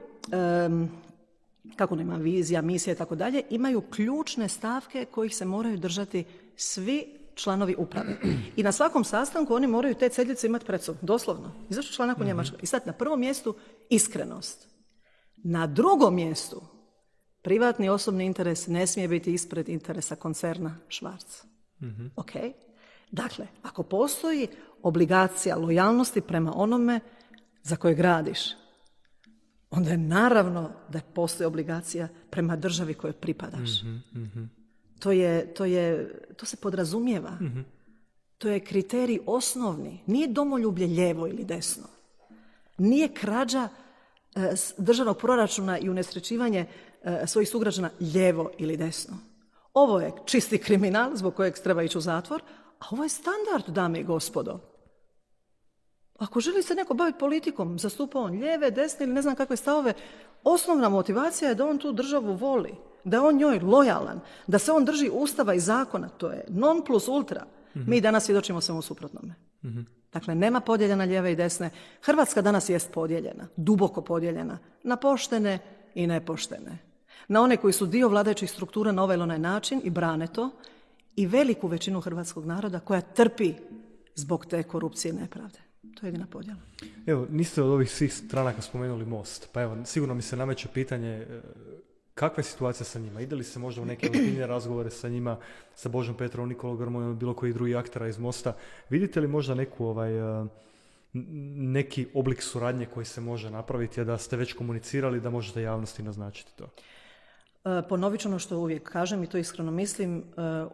[1.76, 6.24] kako nema vizija, misija i tako dalje, imaju ključne stavke kojih se moraju držati
[6.56, 8.16] svi članovi uprave.
[8.56, 11.52] I na svakom sastanku oni moraju te celjice imati pred sobom, doslovno.
[11.70, 12.28] I zašto članak u mhm.
[12.28, 12.58] Njemačkoj?
[12.62, 13.54] I sad na prvom mjestu
[13.90, 14.68] iskrenost.
[15.36, 16.62] Na drugom mjestu
[17.48, 21.42] privatni osobni interes ne smije biti ispred interesa koncerna Švarc.
[21.80, 22.30] mm Ok?
[23.10, 24.48] Dakle, ako postoji
[24.82, 27.00] obligacija lojalnosti prema onome
[27.62, 28.38] za koje gradiš,
[29.70, 33.82] onda je naravno da postoji obligacija prema državi kojoj pripadaš.
[33.82, 34.44] Mhm, mhm.
[34.98, 37.30] To, je, to, je, to se podrazumijeva.
[37.40, 37.60] Mhm.
[38.38, 40.00] To je kriterij osnovni.
[40.06, 41.86] Nije domoljublje lijevo ili desno.
[42.78, 43.68] Nije krađa
[44.34, 46.66] e, državnog proračuna i unesrećivanje
[47.26, 49.16] svojih sugrađana lijevo ili desno.
[49.74, 52.42] Ovo je čisti kriminal zbog kojeg treba ići u zatvor,
[52.80, 54.60] a ovo je standard, dame i gospodo.
[56.18, 59.92] Ako želi se neko baviti politikom, zastupa on lijeve, desne ili ne znam kakve stavove,
[60.44, 62.74] osnovna motivacija je da on tu državu voli,
[63.04, 66.84] da je on njoj lojalan, da se on drži ustava i zakona, to je non
[66.84, 67.44] plus ultra.
[67.74, 69.34] Mi danas svjedočimo samo suprotnome.
[70.12, 71.70] Dakle, nema podjelja na lijeve i desne.
[72.02, 75.58] Hrvatska danas jest podijeljena, duboko podijeljena, na poštene
[75.94, 76.87] i nepoštene.
[77.28, 80.50] Na one koji su dio vladajućih struktura na ovaj ili onaj način i brane to
[81.16, 83.54] i veliku većinu hrvatskog naroda koja trpi
[84.14, 85.58] zbog te korupcije i nepravde.
[85.94, 86.58] To je jedina podjela.
[87.06, 91.08] Evo, niste od ovih svih stranaka spomenuli most, pa evo, sigurno mi se nameće pitanje
[91.08, 91.40] e,
[92.14, 93.20] kakva je situacija sa njima?
[93.20, 95.36] Ide li se možda u neke ozbiljnije razgovore sa njima,
[95.74, 98.56] sa Božom Petrom, Nikolom Grmojom, bilo koji drugi aktera iz Mosta?
[98.90, 100.46] Vidite li možda neku ovaj, e,
[101.12, 106.02] neki oblik suradnje koji se može napraviti, a da ste već komunicirali da možete javnosti
[106.02, 106.68] naznačiti to?
[107.68, 110.24] E, ponovit ću ono što uvijek kažem i to iskreno mislim,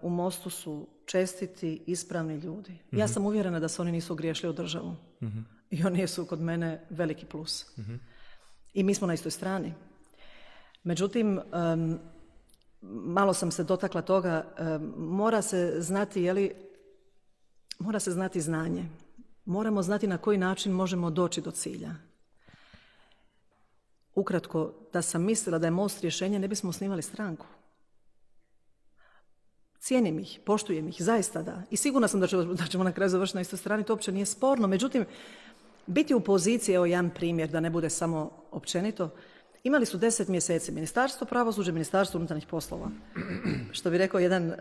[0.03, 2.79] u Mostu su čestiti, ispravni ljudi.
[2.93, 3.13] Ja mhm.
[3.13, 4.97] sam uvjerena da se oni nisu griješili u državu.
[5.23, 5.39] Mhm.
[5.71, 7.77] I oni su kod mene veliki plus.
[7.79, 7.95] Mhm.
[8.75, 9.75] I mi smo na istoj strani.
[10.83, 11.41] Međutim,
[12.83, 14.45] malo sam se dotakla toga,
[14.97, 16.53] mora se znati, je li,
[17.79, 18.85] mora se znati znanje.
[19.45, 21.95] Moramo znati na koji način možemo doći do cilja.
[24.15, 27.47] Ukratko, da sam mislila da je most rješenje, ne bismo osnivali stranku.
[29.79, 31.63] Cijenim ih, poštujem ih, zaista da.
[31.71, 34.67] I sigurna sam da ćemo, na kraju završiti na istoj strani, to uopće nije sporno.
[34.67, 35.05] Međutim,
[35.87, 39.11] biti u poziciji, evo jedan primjer, da ne bude samo općenito,
[39.65, 42.91] Imali su deset mjeseci ministarstvo pravosuđa, ministarstvo unutarnjih poslova.
[43.73, 44.57] Što bi rekao jedan e,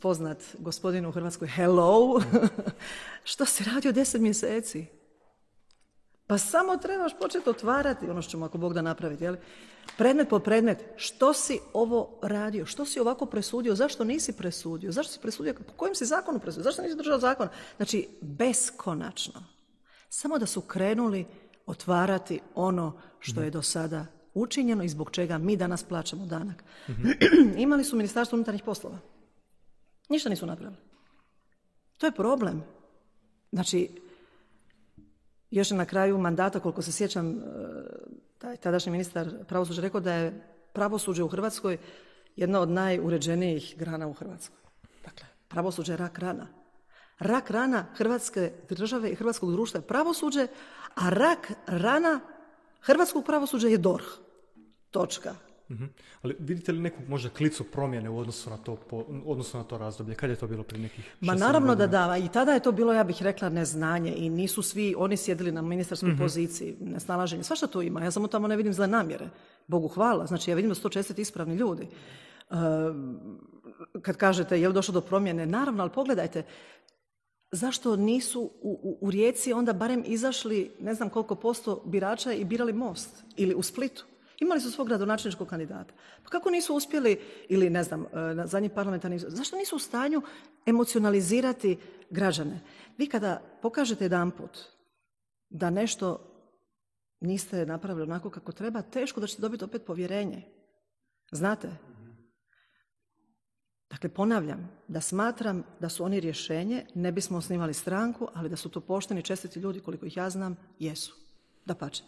[0.00, 2.22] poznat gospodin u Hrvatskoj, hello,
[3.24, 4.86] što se radi o deset mjeseci?
[6.26, 9.36] Pa samo trebaš početi otvarati, ono što ćemo ako Bog da napraviti, jel?
[9.96, 15.12] predmet po predmet, što si ovo radio, što si ovako presudio, zašto nisi presudio, zašto
[15.12, 17.48] si presudio, po kojem si zakonu presudio, zašto nisi držao zakon?
[17.76, 19.44] Znači, beskonačno.
[20.08, 21.26] Samo da su krenuli
[21.66, 26.64] otvarati ono što je do sada učinjeno i zbog čega mi danas plaćamo danak.
[27.56, 28.98] Imali su ministarstvo unutarnjih poslova.
[30.08, 30.76] Ništa nisu napravili.
[31.98, 32.64] To je problem.
[33.52, 34.03] Znači,
[35.54, 37.42] još na kraju mandata, koliko se sjećam, e,
[38.38, 40.40] taj tadašnji ministar pravosuđa rekao da je
[40.72, 41.78] pravosuđe u Hrvatskoj
[42.36, 44.58] jedna od najuređenijih grana u Hrvatskoj.
[45.04, 46.46] Dakle, pravosuđe je rak rana.
[47.18, 50.46] Rak rana Hrvatske države i hrvatskog društva je pravosuđe,
[50.94, 52.20] a rak rana
[52.80, 54.06] hrvatskog pravosuđa je DORH.
[54.90, 55.34] Točka.
[55.70, 55.84] Mhm.
[56.22, 59.78] Ali vidite li neku možda klicu promjene u odnosu na to, po, odnosu na to
[59.78, 60.14] razdoblje?
[60.14, 62.16] Kad je to bilo prije nekih Ma naravno da da.
[62.16, 65.62] I tada je to bilo, ja bih rekla, neznanje i nisu svi, oni sjedili na
[65.62, 67.42] ministarskoj mm poziciji, nesnalaženje.
[67.42, 68.04] Svašta to ima.
[68.04, 69.28] Ja samo tamo ne vidim zle namjere.
[69.66, 70.26] Bogu hvala.
[70.26, 71.88] Znači, ja vidim da su to čestiti ispravni ljudi.
[72.50, 72.56] Uh,
[74.02, 76.42] kad kažete je li došlo do promjene, naravno, ali pogledajte,
[77.52, 82.44] zašto nisu u, u, u Rijeci onda barem izašli ne znam koliko posto birača i
[82.44, 84.04] birali most ili u Splitu?
[84.40, 85.94] Imali su svog gradonačelničkog kandidata.
[86.22, 90.22] Pa kako nisu uspjeli, ili ne znam, e, na zadnji parlamentarni, zašto nisu u stanju
[90.66, 91.78] emocionalizirati
[92.10, 92.60] građane?
[92.98, 94.58] Vi kada pokažete jedan put
[95.50, 96.30] da nešto
[97.20, 100.42] niste napravili onako kako treba, teško da ćete dobiti opet povjerenje.
[101.32, 101.68] Znate?
[103.90, 108.68] Dakle, ponavljam, da smatram da su oni rješenje, ne bismo osnivali stranku, ali da su
[108.68, 111.16] to pošteni, čestiti ljudi, koliko ih ja znam, jesu.
[111.64, 112.02] Da pače.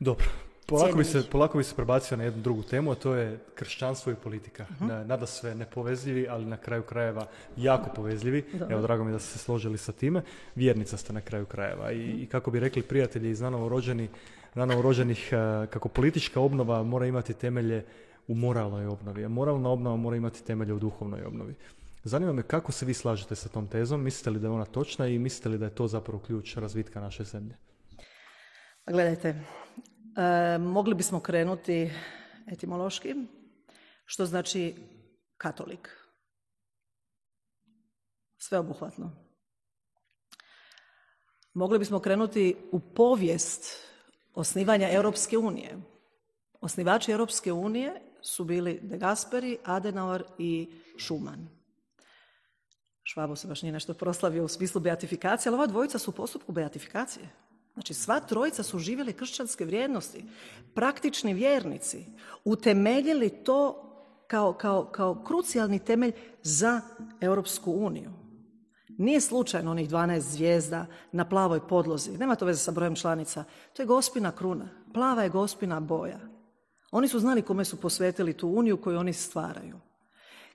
[0.00, 0.26] Dobro,
[0.72, 4.12] Polako bi, se, polako bi se prebacio na jednu drugu temu, a to je kršćanstvo
[4.12, 4.66] i politika.
[4.80, 8.44] Uh Nada sve nepovezljivi, ali na kraju krajeva jako povezljivi.
[8.70, 10.22] Evo, drago mi da ste se složili sa time.
[10.54, 11.92] Vjernica ste na kraju krajeva.
[11.92, 14.10] I, i kako bi rekli prijatelji iz nanovorođenih,
[14.54, 17.84] rođenih, eh, kako politička obnova mora imati temelje
[18.28, 21.54] u moralnoj obnovi, a moralna obnova mora imati temelje u duhovnoj obnovi.
[22.04, 25.06] Zanima me kako se vi slažete sa tom tezom, mislite li da je ona točna
[25.06, 27.54] i mislite li da je to zapravo ključ razvitka naše zemlje?
[28.86, 29.34] Gledajte,
[30.16, 31.90] E, mogli bismo krenuti
[32.46, 33.14] etimološki,
[34.04, 34.74] što znači
[35.36, 35.88] katolik.
[38.38, 39.10] Sveobuhvatno.
[41.54, 43.64] Mogli bismo krenuti u povijest
[44.34, 45.78] osnivanja Europske unije.
[46.60, 51.48] Osnivači Europske unije su bili De Gasperi, Adenauer i Schumann.
[53.02, 56.52] Švabo se baš nije nešto proslavio u smislu beatifikacije, ali ova dvojica su u postupku
[56.52, 57.28] beatifikacije.
[57.74, 60.24] Znači sva trojica su živjeli kršćanske vrijednosti,
[60.74, 62.06] praktični vjernici,
[62.44, 63.88] utemeljili to
[64.26, 66.12] kao, kao, kao krucijalni temelj
[66.42, 66.80] za
[67.20, 68.10] Europsku uniju.
[68.98, 73.82] Nije slučajno onih 12 zvijezda na plavoj podlozi, nema to veze sa brojem članica, to
[73.82, 76.20] je gospina kruna, plava je gospina boja.
[76.90, 79.80] Oni su znali kome su posvetili tu uniju koju oni stvaraju.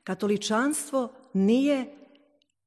[0.03, 1.97] Katoličanstvo nije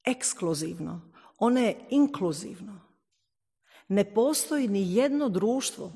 [0.05, 1.01] ekskluzivno,
[1.39, 2.90] ono je inkluzivno.
[3.91, 5.93] Ne postoji ni jedno društvo,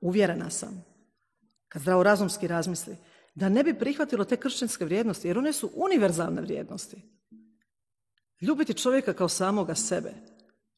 [0.00, 0.84] uvjerena sam,
[1.68, 2.96] kad zdravorazumski razmisli,
[3.34, 6.96] da ne bi prihvatilo te kršćanske vrijednosti, jer one su univerzalne vrijednosti.
[8.40, 10.12] Ljubiti čovjeka kao samoga sebe.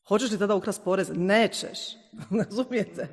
[0.08, 1.10] Hoćeš li tada ukrast porez?
[1.14, 1.78] Nećeš.
[2.44, 3.08] Razumijete?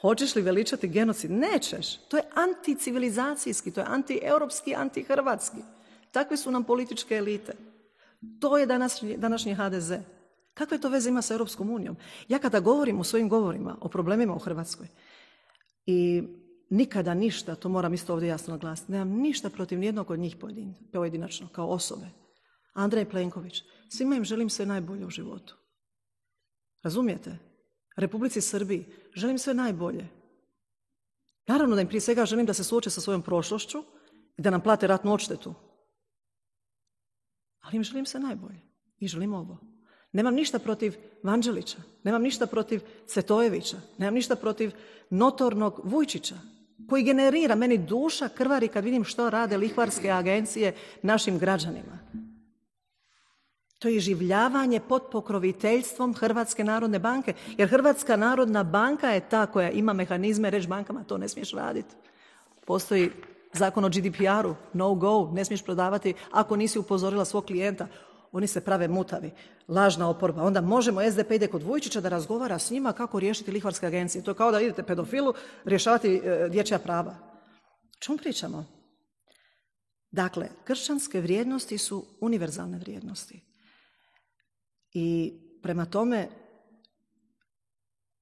[0.00, 1.30] Hoćeš li veličati genocid?
[1.30, 1.96] Nećeš.
[1.96, 5.58] To je anticivilizacijski, to je antieuropski, antihrvatski.
[6.10, 7.52] Takve su nam političke elite.
[8.40, 9.92] To je današnji, današnji HDZ.
[10.60, 11.96] Kakve to veze ima sa Europskom unijom?
[12.28, 14.88] Ja kada govorim u svojim govorima o problemima u Hrvatskoj
[15.86, 16.22] i
[16.70, 20.36] nikada ništa, to moram isto ovdje jasno naglasiti, nemam ništa protiv nijednog od njih
[20.92, 22.06] pojedinačno, kao osobe.
[22.72, 25.56] Andrej Plenković, svima im želim sve najbolje u životu.
[26.82, 27.38] Razumijete?
[27.96, 30.08] Republici Srbiji želim sve najbolje.
[31.46, 33.78] Naravno da im prije svega želim da se suoče sa svojom prošlošću
[34.38, 35.54] i da nam plate ratnu odštetu.
[37.60, 38.60] Ali im želim sve najbolje.
[38.98, 39.69] I želim ovo.
[40.12, 44.72] Nemam ništa protiv Vanđelića, nemam ništa protiv Cvetojevića, nemam ništa protiv
[45.10, 46.34] notornog Vujčića,
[46.88, 51.98] koji generira meni duša krvari kad vidim što rade lihvarske agencije našim građanima.
[53.78, 59.70] To je življavanje pod pokroviteljstvom Hrvatske narodne banke, jer Hrvatska narodna banka je ta koja
[59.70, 61.94] ima mehanizme reći bankama to ne smiješ raditi.
[62.66, 63.10] Postoji
[63.52, 67.86] zakon o GDPR-u, no go, ne smiješ prodavati ako nisi upozorila svog klijenta
[68.32, 69.30] Oni se prave mutavi,
[69.68, 70.42] lažna oporba.
[70.42, 74.24] Onda možemo, SDP ide kod Vujčića da razgovara s njima kako riješiti lihvarske agencije.
[74.24, 77.16] To je kao da idete pedofilu rješavati e, dječja prava.
[77.98, 78.66] Čemu pričamo?
[80.10, 83.40] Dakle, kršćanske vrijednosti su univerzalne vrijednosti.
[84.92, 86.28] I prema tome,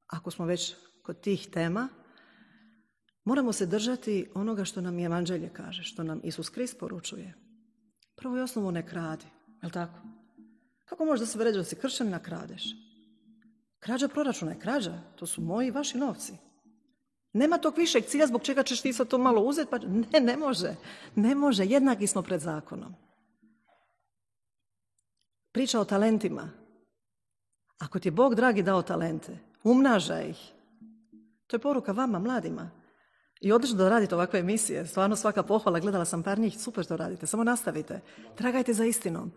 [0.06, 1.88] ako smo već kod tih tema,
[3.24, 7.34] moramo se držati onoga što nam Evanđelje kaže, što nam Isus Krist poručuje.
[8.16, 9.26] Prvo i osnovu ne kradi,
[9.62, 9.98] jel tako?
[10.84, 12.64] Kako možeš da se vređa da si kršćan na kradeš?
[13.78, 16.32] Krađa proračuna je krađa, to su moji i vaši novci.
[17.32, 20.36] Nema tog višeg cilja zbog čega ćeš ti sad to malo uzeti, pa ne, ne
[20.36, 20.74] može.
[21.14, 22.94] Ne može, jednaki smo pred zakonom.
[25.52, 26.50] Priča o talentima.
[27.78, 30.52] Ako ti je Bog dragi dao talente, umnažaj ih.
[31.46, 32.70] To je poruka vama, mladima.
[33.40, 34.86] I odlično da radite ovakve emisije.
[34.86, 37.26] Stvarno svaka pohvala, gledala sam par njih, super što radite.
[37.26, 38.00] Samo nastavite.
[38.36, 39.32] Tragajte za istinom.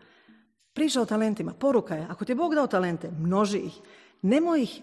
[0.74, 1.54] Priča o talentima.
[1.54, 3.82] Poruka je, ako ti je Bog dao talente, množi ih.
[4.22, 4.82] Nemoj ih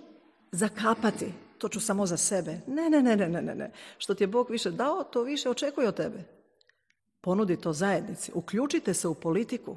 [0.53, 1.33] zakapati.
[1.59, 2.61] To ću samo za sebe.
[2.67, 3.73] Ne, ne, ne, ne, ne, ne.
[3.99, 6.25] Što ti je Bog više dao, to više očekuje od tebe.
[7.21, 8.33] Ponudi to zajednici.
[8.35, 9.77] Uključite se u politiku.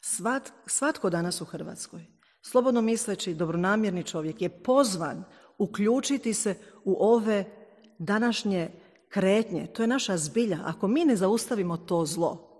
[0.00, 2.06] Svat, svatko danas u Hrvatskoj,
[2.42, 5.24] slobodno misleći, dobronamjerni čovjek je pozvan
[5.60, 6.54] uključiti se
[6.84, 7.44] u ove
[7.98, 8.68] današnje
[9.08, 9.66] kretnje.
[9.66, 10.58] To je naša zbilja.
[10.64, 12.50] Ako mi ne zaustavimo to zlo,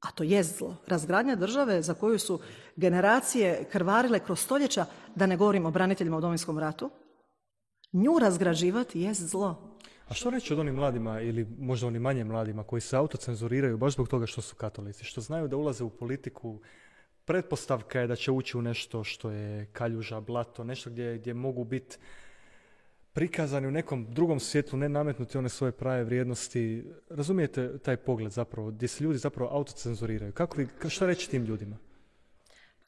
[0.00, 2.40] a to je zlo, razgradnja države za koju su
[2.76, 6.90] generacije krvarile kroz stoljeća, da ne govorimo o braniteljima u Domovinskom ratu,
[7.92, 9.78] nju razgrađivati je zlo.
[10.08, 13.94] A što reći od onim mladima ili možda onim manje mladima koji se autocenzuriraju baš
[13.94, 16.60] zbog toga što su katolici, što znaju da ulaze u politiku,
[17.24, 21.64] pretpostavka je da će ući u nešto što je kaljuža, blato, nešto gdje, gdje mogu
[21.64, 21.96] biti
[23.12, 26.84] prikazani u nekom drugom svijetu, ne nametnuti one svoje prave vrijednosti.
[27.10, 30.32] Razumijete taj pogled zapravo, gdje se ljudi zapravo autocenzuriraju.
[30.32, 31.76] Kako vi, što reći tim ljudima?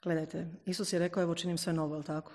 [0.03, 2.33] Gledajte, Isus je rekao, evo činim sve novo, ali tako?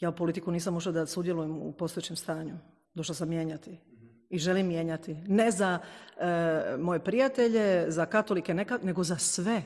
[0.00, 2.58] Ja u politiku nisam ušla da sudjelujem u postojećem stanju.
[2.94, 3.78] Došla sam mijenjati.
[4.30, 5.14] I želim mijenjati.
[5.14, 9.62] Ne za e, moje prijatelje, za katolike, neka, nego za sve.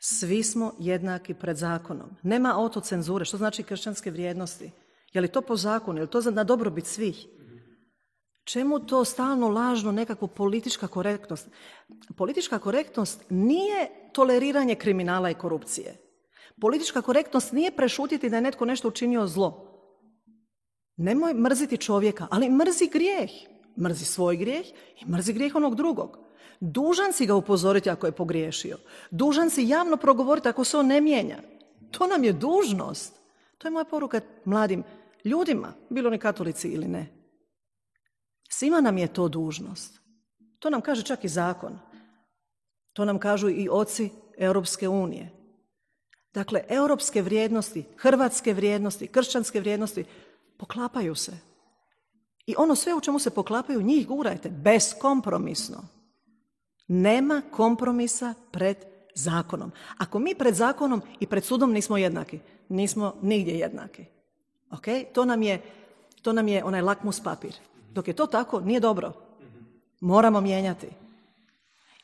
[0.00, 2.16] Svi smo jednaki pred zakonom.
[2.22, 3.24] Nema autocenzure.
[3.24, 4.70] Što znači kršćanske vrijednosti?
[5.12, 5.98] Je li to po zakonu?
[5.98, 7.26] Je li to na dobrobit svih?
[8.44, 11.48] Čemu to stalno lažno nekakvu politička korektnost?
[12.16, 15.96] Politička korektnost nije toleriranje kriminala i korupcije.
[16.60, 19.66] Politička korektnost nije prešutiti da je netko nešto učinio zlo.
[20.96, 23.30] Nemoj mrziti čovjeka, ali mrzi grijeh.
[23.80, 24.66] Mrzi svoj grijeh
[25.00, 26.18] i mrzi grijeh onog drugog.
[26.60, 28.76] Dužan si ga upozoriti ako je pogriješio.
[29.10, 31.38] Dužan si javno progovoriti ako se on ne mijenja.
[31.90, 33.20] To nam je dužnost.
[33.58, 34.84] To je moja poruka mladim
[35.24, 37.06] ljudima, bilo oni katolici ili ne.
[38.50, 40.00] Svima nam je to dužnost.
[40.58, 41.78] To nam kaže čak i zakon.
[42.92, 45.30] To nam kažu i oci Europske unije.
[46.34, 50.04] Dakle, europske vrijednosti, hrvatske vrijednosti, kršćanske vrijednosti
[50.58, 51.32] poklapaju se.
[52.46, 55.82] I ono sve u čemu se poklapaju, njih gurajte, beskompromisno.
[56.88, 58.76] Nema kompromisa pred
[59.14, 59.72] zakonom.
[59.98, 64.04] Ako mi pred zakonom i pred sudom nismo jednaki, nismo nigdje jednaki.
[64.70, 64.86] Ok?
[65.12, 65.62] To nam je,
[66.22, 67.52] to nam je onaj lakmus papir.
[67.92, 69.12] Dok je to tako, nije dobro.
[70.00, 70.88] Moramo mijenjati.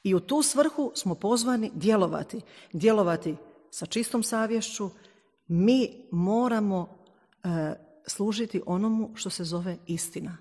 [0.02, 2.40] I u tu svrhu smo pozvani djelovati.
[2.72, 3.36] Djelovati
[3.70, 4.90] sa čistom savješću.
[5.48, 6.88] Mi moramo
[7.44, 7.48] e,
[8.06, 10.36] služiti onomu što se zove istina.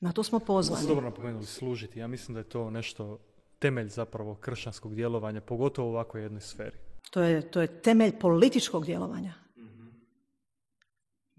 [0.00, 0.86] Na to smo pozvani.
[0.86, 1.98] Dobro napomenuli, služiti.
[1.98, 3.18] Ja mislim da je to nešto
[3.58, 6.76] temelj zapravo kršćanskog djelovanja, pogotovo u ovakvoj jednoj sferi.
[7.10, 9.34] To je, to je temelj političkog djelovanja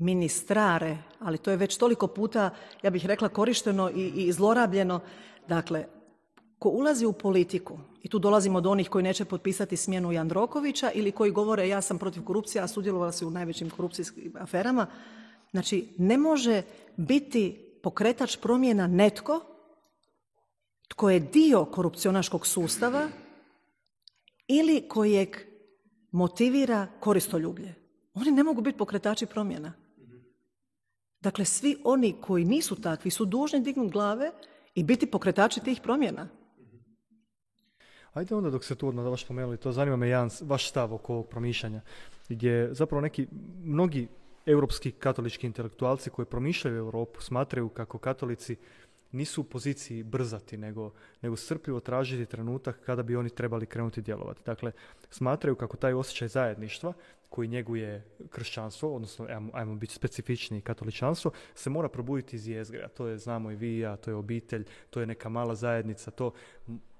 [0.01, 2.49] ministrare, ali to je već toliko puta,
[2.83, 4.99] ja bih rekla, korišteno i, i zlorabljeno.
[5.47, 5.85] Dakle,
[6.59, 11.11] ko ulazi u politiku, i tu dolazimo do onih koji neće potpisati smjenu Jandrokovića ili
[11.11, 14.87] koji govore ja sam protiv korupcije, a sudjelovala se u najvećim korupcijskim aferama,
[15.51, 16.61] znači ne može
[16.97, 19.41] biti pokretač promjena netko
[20.87, 23.09] tko je dio korupcionaškog sustava
[24.47, 25.37] ili kojeg
[26.11, 27.75] motivira koristoljublje.
[28.13, 29.73] Oni ne mogu biti pokretači promjena.
[31.21, 34.31] Dakle, svi oni koji nisu takvi su dužni dignuti glave
[34.75, 36.27] i biti pokretači tih promjena.
[38.13, 41.13] Ajde onda dok se tu odmah vaš spomenuli, to zanima me jedan vaš stav oko
[41.13, 41.81] ovog promišljanja,
[42.29, 43.27] gdje zapravo neki,
[43.63, 44.07] mnogi
[44.45, 48.55] europski katolički intelektualci koji promišljaju Europu smatraju kako katolici
[49.11, 50.91] nisu u poziciji brzati, nego,
[51.21, 54.41] nego strpljivo tražiti trenutak kada bi oni trebali krenuti djelovati.
[54.45, 54.71] Dakle,
[55.09, 56.93] smatraju kako taj osjećaj zajedništva
[57.29, 62.87] koji njeguje kršćanstvo, odnosno ajmo, biti specifični katoličanstvo, se mora probuditi iz jezgra.
[62.87, 66.31] To je, znamo i vi ja, to je obitelj, to je neka mala zajednica, to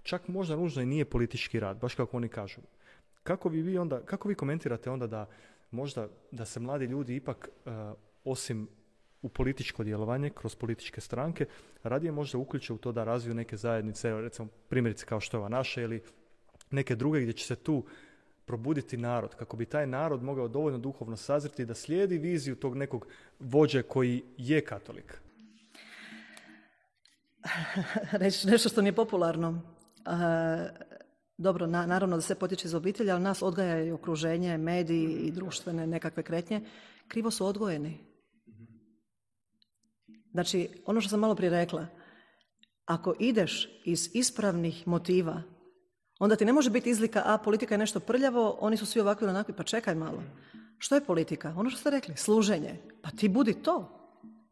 [0.04, 2.62] čak možda nužno i nije politički rad, baš kako oni kažu.
[3.24, 5.26] Kako vi, vi onda, kako vi komentirate onda da
[5.72, 7.72] možda da se mladi ljudi ipak uh,
[8.24, 8.68] osim
[9.22, 11.46] u političko djelovanje kroz političke stranke,
[11.84, 15.50] radije možda uključe u to da razviju neke zajednice, recimo primjerice kao što je ova
[15.50, 16.04] naša ili
[16.72, 17.84] neke druge gdje će se tu
[18.46, 23.08] probuditi narod, kako bi taj narod mogao dovoljno duhovno sazriti da slijedi viziju tog nekog
[23.40, 25.22] vođe koji je katolik.
[28.22, 29.62] Reći nešto što nije popularno.
[31.38, 35.88] dobro, naravno da se potiče iz obitelji, ali nas odgaja i okruženje, mediji i društvene
[35.88, 36.62] nekakve kretnje.
[37.08, 38.11] Krivo su odgojeni.
[40.32, 41.88] Znači, ono što sam malo prije rekla,
[42.86, 45.42] ako ideš iz ispravnih motiva,
[46.20, 49.26] onda ti ne može biti izlika, a politika je nešto prljavo, oni su svi ovakvi
[49.26, 50.24] ili onakvi, pa čekaj malo.
[50.78, 51.54] Što je politika?
[51.58, 52.82] Ono što ste rekli, služenje.
[53.02, 53.98] Pa ti budi to.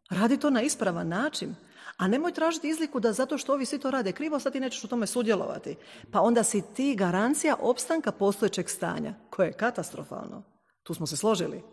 [0.09, 1.55] Radi to na ispravan način.
[1.97, 4.83] A nemoj tražiti izliku da zato što ovi svi to rade krivo, sad ti nećeš
[4.83, 5.75] u tome sudjelovati.
[6.11, 10.43] Pa onda si ti garancija opstanka postojećeg stanja, koje je katastrofalno.
[10.83, 11.63] Tu smo se složili.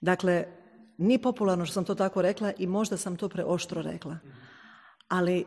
[0.00, 0.44] Dakle,
[0.98, 4.18] ni popularno što sam to tako rekla i možda sam to preoštro rekla.
[5.08, 5.46] Ali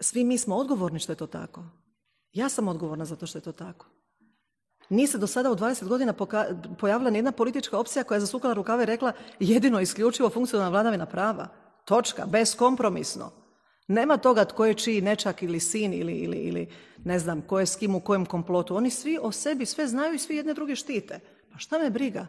[0.00, 1.64] svi mi smo odgovorni što je to tako.
[2.32, 3.86] Ja sam odgovorna za to što je to tako.
[4.88, 6.14] Nije se do sada u 20 godina
[6.78, 11.48] pojavila nijedna politička opcija koja je zasukala rukave i rekla jedino isključivo funkcionalna vladavina prava.
[11.84, 13.30] Točka, beskompromisno.
[13.88, 16.68] Nema toga tko je čiji nečak ili sin ili, ili, ili
[17.04, 18.76] ne znam ko je s kim u kojem komplotu.
[18.76, 21.20] Oni svi o sebi sve znaju i svi jedne druge štite.
[21.52, 22.26] Pa šta me briga?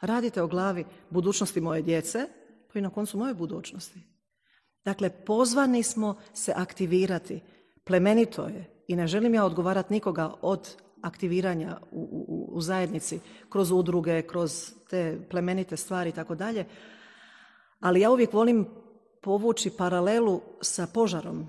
[0.00, 2.26] Radite o glavi budućnosti moje djece,
[2.72, 4.00] pa i na koncu moje budućnosti.
[4.84, 7.40] Dakle, pozvani smo se aktivirati.
[7.84, 13.70] Plemenito je i ne želim ja odgovarati nikoga od aktiviranja u, u, u zajednici, kroz
[13.70, 16.64] udruge, kroz te plemenite stvari i tako dalje.
[17.80, 18.66] Ali ja uvijek volim
[19.22, 21.46] povući paralelu sa požarom.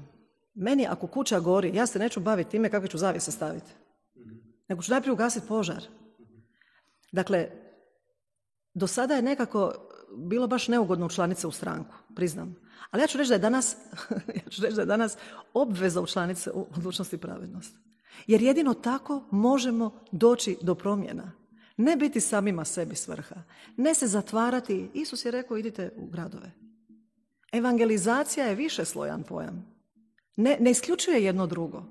[0.53, 3.71] Meni ako kuća gori, ja se neću baviti time kakve ću zavise staviti.
[4.69, 5.83] Nego ću najprije ugasiti požar.
[7.11, 7.49] Dakle,
[8.73, 9.73] do sada je nekako
[10.17, 12.55] bilo baš neugodno učlanice u stranku, priznam.
[12.91, 13.77] Ali ja ću reći da je danas,
[14.45, 15.17] ja ću reći da je danas
[15.53, 17.75] obveza učlanice u odlučnosti i pravednost.
[18.27, 21.31] Jer jedino tako možemo doći do promjena.
[21.77, 23.35] Ne biti samima sebi svrha.
[23.77, 24.89] Ne se zatvarati.
[24.93, 26.51] Isus je rekao idite u gradove.
[27.51, 29.65] Evangelizacija je više slojan pojam.
[30.35, 31.83] Ne, ne isključuje jedno drugo.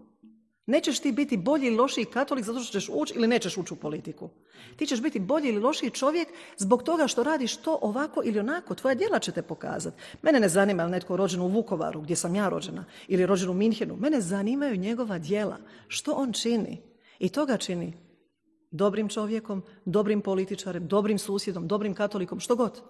[0.70, 3.76] Nećeš ti biti bolji ili lošiji katolik zato što ćeš ući ili nećeš ući u
[3.76, 4.30] politiku.
[4.76, 8.74] Ti ćeš biti bolji ili lošiji čovjek zbog toga što radiš to ovako ili onako.
[8.74, 9.96] Tvoja djela će te pokazati.
[10.22, 13.54] Mene ne zanima li netko rođen u Vukovaru, gdje sam ja rođena, ili rođen u
[13.54, 13.96] Minhenu.
[13.96, 15.58] Mene zanimaju njegova djela.
[15.88, 16.82] Što on čini?
[17.18, 17.92] I to ga čini
[18.70, 22.82] dobrim čovjekom, dobrim političarem, dobrim susjedom, dobrim katolikom, što god.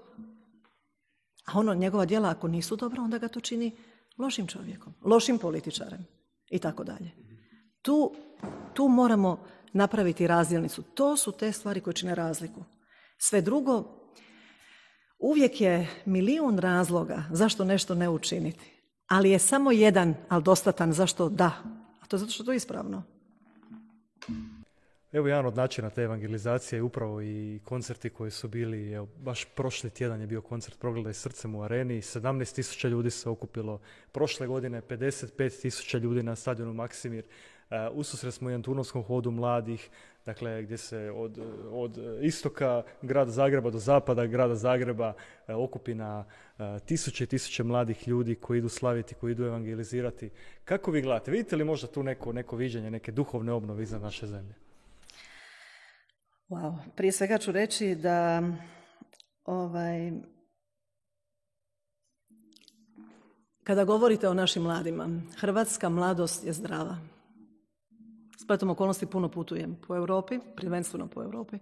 [1.46, 3.76] A ono, njegova djela ako nisu dobra, onda ga to čini
[4.18, 6.06] lošim čovjekom, lošim političarem
[6.50, 7.19] i tako dalje.
[7.82, 8.14] Tu,
[8.74, 10.82] tu moramo napraviti razdjelnicu.
[10.82, 12.64] To su te stvari koje čine razliku.
[13.18, 13.84] Sve drugo,
[15.18, 18.70] uvijek je milijun razloga zašto nešto ne učiniti.
[19.06, 21.52] Ali je samo jedan, ali dostatan zašto da.
[22.00, 23.02] A to je zato što to je ispravno.
[25.12, 29.44] Evo jedan od načina te evangelizacije je upravo i koncerti koji su bili, evo, baš
[29.44, 33.80] prošli tjedan je bio koncert Progledaj srcem u areni, 17.000 ljudi se okupilo,
[34.12, 37.24] prošle godine 55.000 ljudi na stadionu Maksimir,
[37.92, 39.90] ususret smo i Antunovskom hodu mladih,
[40.26, 41.38] dakle gdje se od,
[41.70, 46.24] od istoka grada Zagreba do zapada grada Zagreba uh, okupi na
[46.58, 50.30] uh, tisuće i tisuće mladih ljudi koji idu slaviti, koji idu evangelizirati.
[50.64, 51.30] Kako vi gledate?
[51.30, 54.54] Vidite li možda tu neko, neko viđenje, neke duhovne obnove iza naše zemlje?
[56.48, 56.74] Wow.
[56.96, 58.42] Prije svega ću reći da
[59.44, 60.12] ovaj,
[63.64, 67.19] kada govorite o našim mladima, hrvatska mladost je zdrava.
[68.42, 71.58] Spletom okolnosti puno putujem po Europi, prvenstveno po Europi.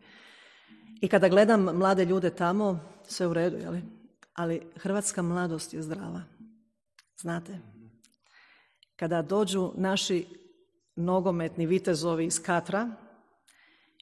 [1.01, 3.83] I kada gledam mlade ljude tamo, sve u redu, jeli?
[4.35, 6.23] Ali hrvatska mladost je zdrava.
[7.21, 7.59] Znate?
[8.97, 10.27] Kada dođu naši
[10.97, 12.91] nogometni vitezovi iz Katra,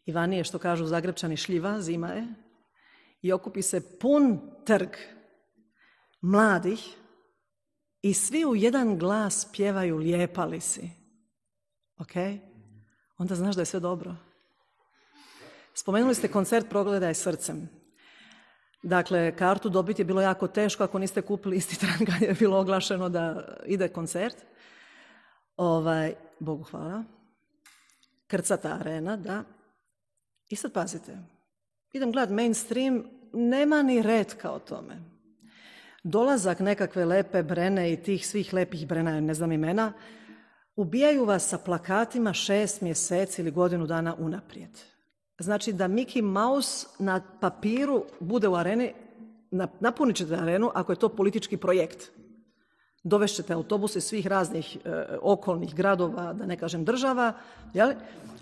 [0.06, 2.26] Ivanije, što kažu Zagrebčani šljiva, zima je,
[3.22, 4.88] i okupi se pun trg
[6.20, 6.96] mladih
[8.02, 10.90] i svi u jedan glas pjevaju lijepali si.
[11.98, 12.12] Ok?
[13.18, 14.14] Onda znaš da je sve dobro.
[15.74, 17.68] Spomenuli ste koncert Progledaj srcem.
[18.82, 22.58] Dakle, kartu dobiti je bilo jako teško ako niste kupili isti tran kad je bilo
[22.58, 24.36] oglašeno da ide koncert.
[25.56, 27.04] Ovaj, Bogu hvala.
[28.26, 29.44] Krcata arena, da.
[30.48, 31.18] I sad pazite,
[31.92, 35.02] idem gledat mainstream, nema ni red kao tome.
[36.02, 39.92] Dolazak nekakve lepe brene i tih svih lepih brena, ne znam imena,
[40.76, 44.70] ubijaju vas sa plakatima šest mjeseci ili godinu dana unaprijed.
[45.38, 48.92] Znači da Mickey Mouse na papiru bude u areni,
[49.80, 52.10] napunit ćete arenu ako je to politički projekt.
[53.02, 57.32] Dovešćete autobuse svih raznih e, okolnih gradova, da ne kažem država,
[57.74, 57.92] jel?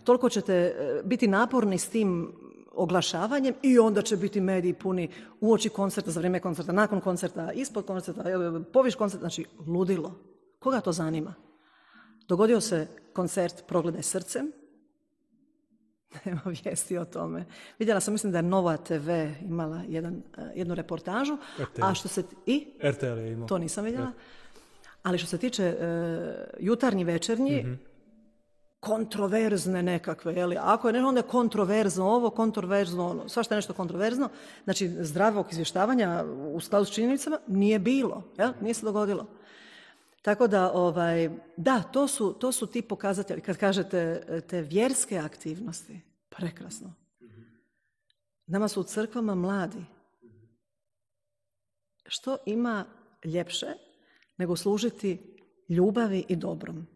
[0.05, 2.33] toliko ćete e, biti naporni s tim
[2.75, 5.09] oglašavanjem i onda će biti mediji puni
[5.41, 8.25] uoči koncerta, za vrijeme koncerta, nakon koncerta, ispod koncerta,
[8.73, 10.15] poviš koncerta, znači ludilo.
[10.59, 11.35] Koga to zanima?
[12.29, 14.53] Dogodio se koncert Progledaj srcem,
[16.25, 17.45] nema vijesti o tome.
[17.79, 19.11] Vidjela sam, mislim da je Nova TV
[19.41, 21.39] imala jedan, e, jednu reportažu.
[21.83, 22.23] A što se...
[22.47, 22.67] I?
[22.83, 23.49] RTL je imao.
[23.49, 24.13] To nisam vidjela.
[25.03, 25.85] Ali što se tiče uh,
[26.61, 27.95] jutarnji, večernji, mm
[28.85, 30.57] kontroverzne nekakve, jeli?
[30.61, 34.29] Ako je ne, onda je kontroverzno ovo, kontroverzno ono, svašta je nešto kontroverzno.
[34.65, 38.53] Znači, zdravog izvještavanja u skladu s činjenicama nije bilo, jel?
[38.61, 39.27] Nije se dogodilo.
[40.25, 43.41] Tako da, ovaj, da, to su, to su ti pokazatelji.
[43.41, 46.95] Kad kažete te vjerske aktivnosti, prekrasno.
[48.47, 49.85] Nama su u crkvama mladi.
[52.07, 52.85] Što ima
[53.25, 53.67] ljepše
[54.37, 55.19] nego služiti
[55.69, 56.87] ljubavi i dobrom?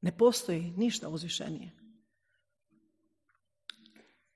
[0.00, 1.70] Ne postoji ništa uzvišenije.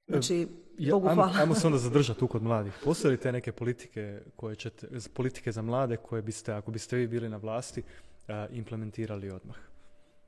[0.08, 1.32] Znači, ja, Bogu hvala.
[1.36, 2.72] Ajmo, se onda zadržati tu kod mladih.
[2.84, 7.06] Postoje li te neke politike, koje ćete, politike za mlade koje biste, ako biste vi
[7.06, 7.82] bili na vlasti,
[8.50, 9.56] implementirali odmah?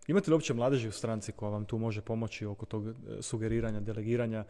[0.06, 3.80] Imate li uopće mladeži u stranci koja vam tu može pomoći oko tog e, sugeriranja,
[3.80, 4.44] delegiranja?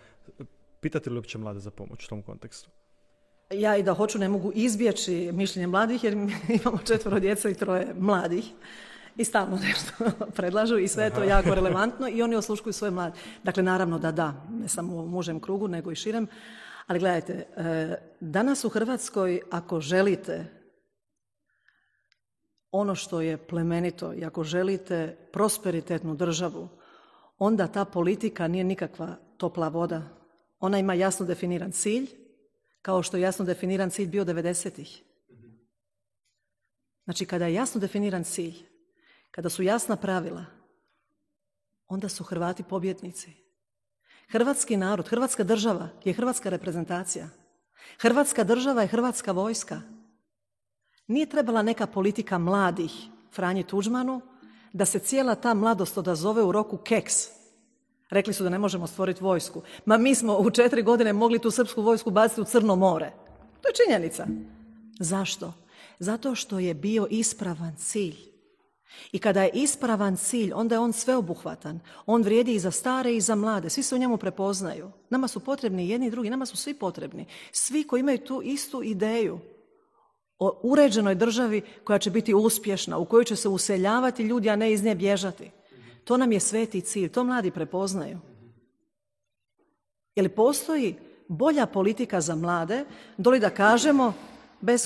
[0.81, 2.71] Pitate li uopće mlade za pomoć u tom kontekstu?
[3.51, 6.15] Ja i da hoću ne mogu izbjeći mišljenje mladih jer
[6.63, 8.45] imamo četvero djeca i troje mladih
[9.17, 9.93] i stalno nešto
[10.37, 13.17] predlažu i sve je to jako relevantno i oni osluškuju svoje mlade.
[13.43, 16.27] Dakle, naravno da da, ne samo u mužem krugu, nego i širem.
[16.87, 20.62] Ali gledajte, e, danas u Hrvatskoj, ako želite
[22.73, 26.69] ono što je plemenito i ako želite prosperitetnu državu,
[27.39, 30.03] onda ta politika nije nikakva topla voda.
[30.61, 32.11] Ona ima jasno definiran cilj,
[32.83, 35.03] kao što je jasno definiran cilj bio 90-ih.
[37.05, 38.55] Znači, kada je jasno definiran cilj,
[39.31, 40.45] kada su jasna pravila,
[41.89, 43.33] onda su Hrvati pobjednici.
[44.29, 47.29] Hrvatski narod, Hrvatska država je hrvatska reprezentacija.
[47.99, 49.81] Hrvatska država je hrvatska vojska.
[51.13, 52.93] Nije trebala neka politika mladih
[53.33, 54.21] Franji Tuđmanu
[54.73, 57.15] da se cijela ta mladost odazove u roku keks.
[58.11, 59.63] Rekli su da ne možemo stvoriti vojsku.
[59.85, 63.13] Ma mi smo u četiri godine mogli tu srpsku vojsku baciti u Crno more.
[63.63, 64.27] To je činjenica.
[65.01, 65.53] Zašto?
[65.99, 68.17] Zato što je bio ispravan cilj.
[69.13, 71.81] I kada je ispravan cilj, onda je on sveobuhvatan.
[72.07, 73.71] On vrijedi i za stare i za mlade.
[73.71, 74.91] Svi se u njemu prepoznaju.
[75.11, 77.27] Nama su potrebni jedni i drugi, nama su svi potrebni.
[77.53, 79.41] Svi koji imaju tu istu ideju
[80.43, 84.73] o uređenoj državi koja će biti uspješna, u kojoj će se useljavati ljudi, a ne
[84.73, 85.51] iz nje bježati.
[86.05, 88.19] To nam je sveti cilj, to mladi prepoznaju.
[90.15, 90.97] Je postoji
[91.29, 92.85] bolja politika za mlade,
[93.17, 94.15] doli da kažemo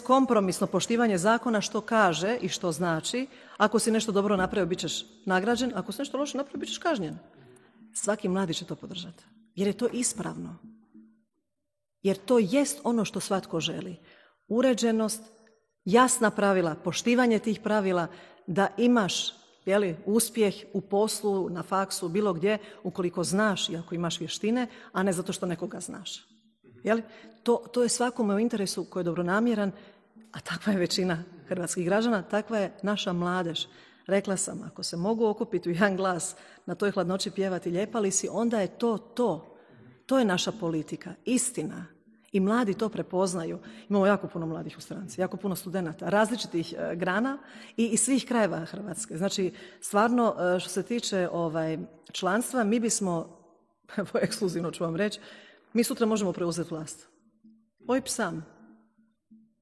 [0.04, 3.26] kompromisno poštivanje zakona što kaže i što znači,
[3.56, 6.78] ako si nešto dobro napravio, bit ćeš nagrađen, ako si nešto loše napravio, bit ćeš
[6.78, 7.18] kažnjen.
[7.94, 9.24] Svaki mladi će to podržati.
[9.54, 10.56] Jer je to ispravno.
[12.02, 13.96] Jer to jest ono što svatko želi.
[14.48, 15.22] Uređenost,
[15.86, 18.06] jasna pravila, poštivanje tih pravila,
[18.46, 19.32] da imaš
[19.66, 25.02] jeli, uspjeh u poslu, na faksu, bilo gdje, ukoliko znaš i ako imaš vještine, a
[25.02, 26.26] ne zato što nekoga znaš.
[26.84, 27.02] Jeli?
[27.42, 29.72] To, to je svakome u interesu koji je dobronamjeran,
[30.32, 33.66] a takva je većina hrvatskih građana, takva je naša mladež.
[34.06, 38.28] Rekla sam, ako se mogu okupiti u jedan glas na toj hladnoći pjevati ljepali si,
[38.30, 39.56] onda je to to.
[40.06, 41.95] To je naša politika, istina.
[42.36, 43.58] I mladi to prepoznaju.
[43.88, 47.38] Imamo jako puno mladih u stranci, jako puno studenata, različitih e, grana
[47.76, 49.16] i, i svih krajeva Hrvatske.
[49.16, 51.78] Znači, stvarno, e, što se tiče ovaj,
[52.12, 53.38] članstva, mi bismo,
[53.96, 55.20] evo ekskluzivno ću vam reći,
[55.72, 57.08] mi sutra možemo preuzeti vlast.
[57.88, 58.46] OIP sam,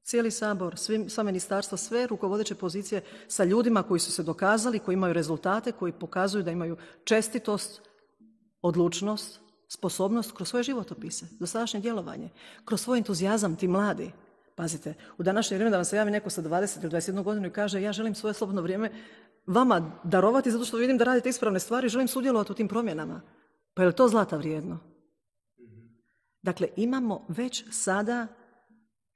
[0.03, 0.75] cijeli sabor,
[1.09, 5.93] sva ministarstva, sve rukovodeće pozicije sa ljudima koji su se dokazali, koji imaju rezultate, koji
[5.93, 7.83] pokazuju da imaju čestitost,
[8.63, 12.29] odlučnost, sposobnost kroz svoje životopise, dosadašnje djelovanje,
[12.65, 14.13] kroz svoj entuzijazam, ti mladi.
[14.55, 17.53] Pazite, u današnje vrijeme da vam se javi neko sa 20 ili 21 godinu i
[17.53, 18.91] kaže ja želim svoje slobodno vrijeme
[19.47, 23.21] vama darovati zato što vidim da radite ispravne stvari, želim sudjelovati u tim promjenama.
[23.75, 24.79] Pa je li to zlata vrijedno?
[26.43, 28.27] Dakle, imamo već sada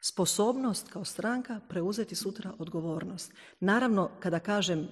[0.01, 3.33] sposobnost kao stranka preuzeti sutra odgovornost.
[3.61, 4.89] Naravno, kada kažem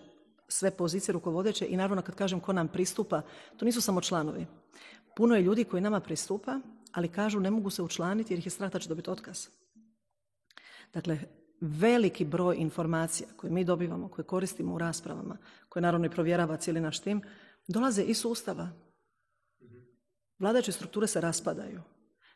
[0.48, 3.22] sve pozicije rukovodeće i naravno kad kažem ko nam pristupa,
[3.56, 4.46] to nisu samo članovi.
[5.16, 6.60] Puno je ljudi koji nama pristupa,
[6.93, 9.48] ali kažu ne mogu se učlaniti jer ih je strah da će dobiti otkaz.
[10.93, 11.18] Dakle,
[11.60, 15.36] veliki broj informacija koje mi dobivamo, koje koristimo u raspravama,
[15.68, 17.22] koje naravno i provjerava cijeli naš tim,
[17.68, 18.68] dolaze iz sustava.
[20.38, 21.82] Vladajuće strukture se raspadaju.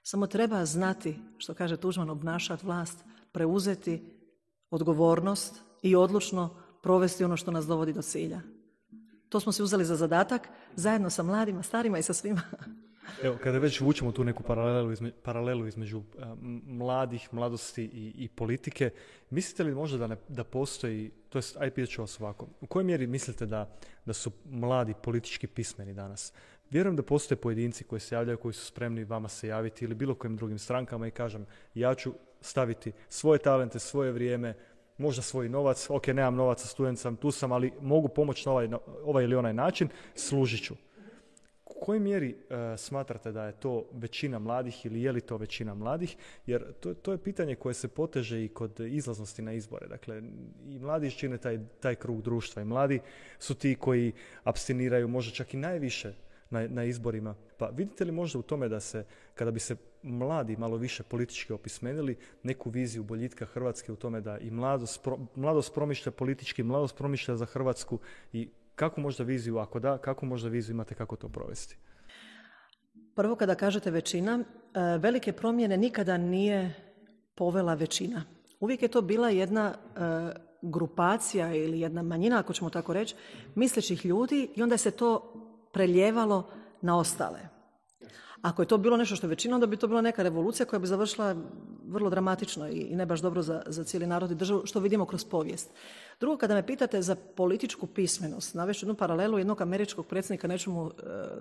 [0.03, 4.03] Samo treba znati, što kaže Tužman, obnašati vlast, preuzeti
[4.71, 8.41] odgovornost i odlučno provesti ono što nas dovodi do cilja.
[9.31, 12.43] To smo si uzeli za zadatak, zajedno sa mladima, starima i sa svima.
[13.23, 16.03] Evo, kada već vučemo tu neku paralelu, izme, paralelu između
[16.67, 18.91] mladih, mladosti i, i, politike,
[19.31, 22.67] mislite li možda da, ne, da postoji, to jest, aj pitat ću vas ovako, u
[22.67, 26.33] kojoj mjeri mislite da, da su mladi politički pismeni danas?
[26.71, 30.15] Vjerujem da postoje pojedinci koji se javljaju, koji su spremni vama se javiti ili bilo
[30.15, 34.55] kojim drugim strankama i kažem, ja ću staviti svoje talente, svoje vrijeme,
[35.01, 38.69] možda svoj novac, ok, nemam novaca, student sam, tu sam, ali mogu pomoći na ovaj,
[39.05, 40.75] ovaj ili onaj način, služit ću.
[41.65, 45.75] U kojoj mjeri e, smatrate da je to većina mladih ili je li to većina
[45.75, 46.17] mladih?
[46.47, 49.87] Jer to, to je pitanje koje se poteže i kod izlaznosti na izbore.
[49.87, 50.23] Dakle,
[50.67, 53.01] i mladi čine taj, taj krug društva i mladi
[53.39, 54.13] su ti koji
[54.45, 56.15] abstiniraju možda čak i najviše
[56.51, 57.35] na, na izborima.
[57.59, 59.05] Pa vidite li možda u tome da se,
[59.35, 64.39] kada bi se mladi malo više politički opismenili, neku viziju boljitka Hrvatske u tome da
[64.39, 67.99] i mladost, mladost promišlja politički, mladost promišlja za Hrvatsku
[68.33, 71.77] i kako možda viziju, ako da, kako možda viziju imate kako to provesti?
[73.15, 74.45] Prvo kada kažete većina, e,
[74.99, 76.75] velike promjene nikada nije
[77.35, 78.25] povela većina.
[78.61, 80.01] Uvijek je to bila jedna e,
[80.63, 83.15] grupacija ili jedna manjina, ako ćemo tako reći,
[83.55, 85.35] mislećih ljudi i onda se to
[85.73, 86.51] preljevalo
[86.83, 87.60] na ostale.
[88.43, 90.81] Ako je to bilo nešto što je većina, onda bi to bila neka revolucija koja
[90.81, 91.37] bi završila
[91.89, 95.25] vrlo dramatično i ne baš dobro za, za cijeli narod i državu, što vidimo kroz
[95.25, 95.71] povijest.
[96.21, 100.87] Drugo, kada me pitate za političku pismenost, navešću jednu paralelu jednog američkog predsjednika, neću mu
[100.87, 100.91] e,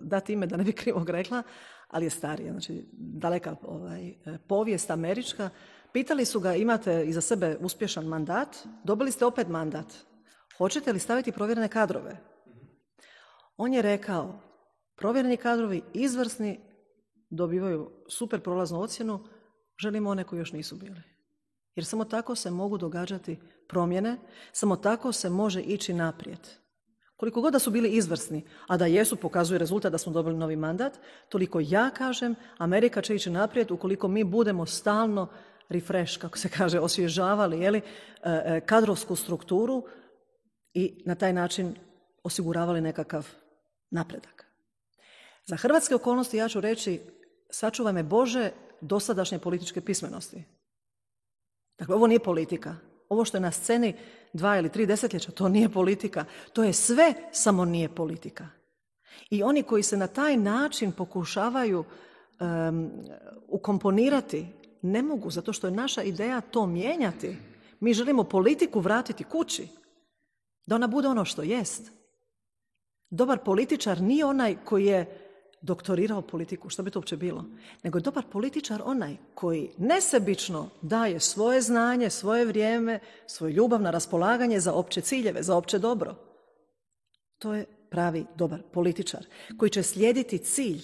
[0.02, 1.44] dati ime da ne bi krivog rekla,
[1.88, 4.16] ali je starija, znači daleka ovaj, e,
[4.48, 5.50] povijest američka.
[5.94, 9.86] Pitali su ga, imate iza sebe uspješan mandat, dobili ste opet mandat.
[10.58, 12.18] Hoćete li staviti provjerene kadrove?
[13.58, 14.40] On je rekao,
[14.96, 16.69] provjereni kadrovi izvrsni,
[17.30, 19.20] dobivaju super prolaznu ocjenu,
[19.82, 21.02] želimo one koji još nisu bili.
[21.76, 24.18] Jer samo tako se mogu događati promjene,
[24.52, 26.40] samo tako se može ići naprijed.
[27.16, 30.56] Koliko god da su bili izvrsni, a da jesu, pokazuje rezultat da smo dobili novi
[30.56, 31.00] mandat,
[31.30, 35.28] toliko ja kažem, Amerika će ići naprijed ukoliko mi budemo stalno
[35.70, 37.84] refresh, kako se kaže, osvježavali jeli, e,
[38.24, 39.84] e, kadrovsku strukturu
[40.74, 41.76] i na taj način
[42.24, 43.28] osiguravali nekakav
[43.92, 44.46] napredak.
[45.46, 47.02] Za hrvatske okolnosti ja ću reći
[47.50, 48.52] sačuvaj me Bože
[48.82, 50.44] dosadašnje političke pismenosti.
[51.80, 52.76] Dakle, ovo nije politika.
[53.10, 53.96] Ovo što je na sceni
[54.34, 56.26] dva ili tri desetljeća, to nije politika.
[56.54, 58.48] To je sve, samo nije politika.
[59.30, 61.84] I oni koji se na taj način pokušavaju
[62.40, 62.92] um,
[63.48, 64.48] ukomponirati,
[64.82, 67.38] ne mogu, zato što je naša ideja to mijenjati.
[67.80, 69.68] Mi želimo politiku vratiti kući.
[70.66, 71.92] Da ona bude ono što jest.
[73.10, 75.29] Dobar političar nije onaj koji je
[75.62, 77.46] doktorirao politiku, što bi to uopće bilo,
[77.84, 83.92] nego je dobar političar onaj koji nesebično daje svoje znanje, svoje vrijeme, svoj ljubav na
[83.92, 86.16] raspolaganje za opće ciljeve, za opće dobro.
[87.38, 89.26] To je pravi dobar političar
[89.58, 90.82] koji će slijediti cilj.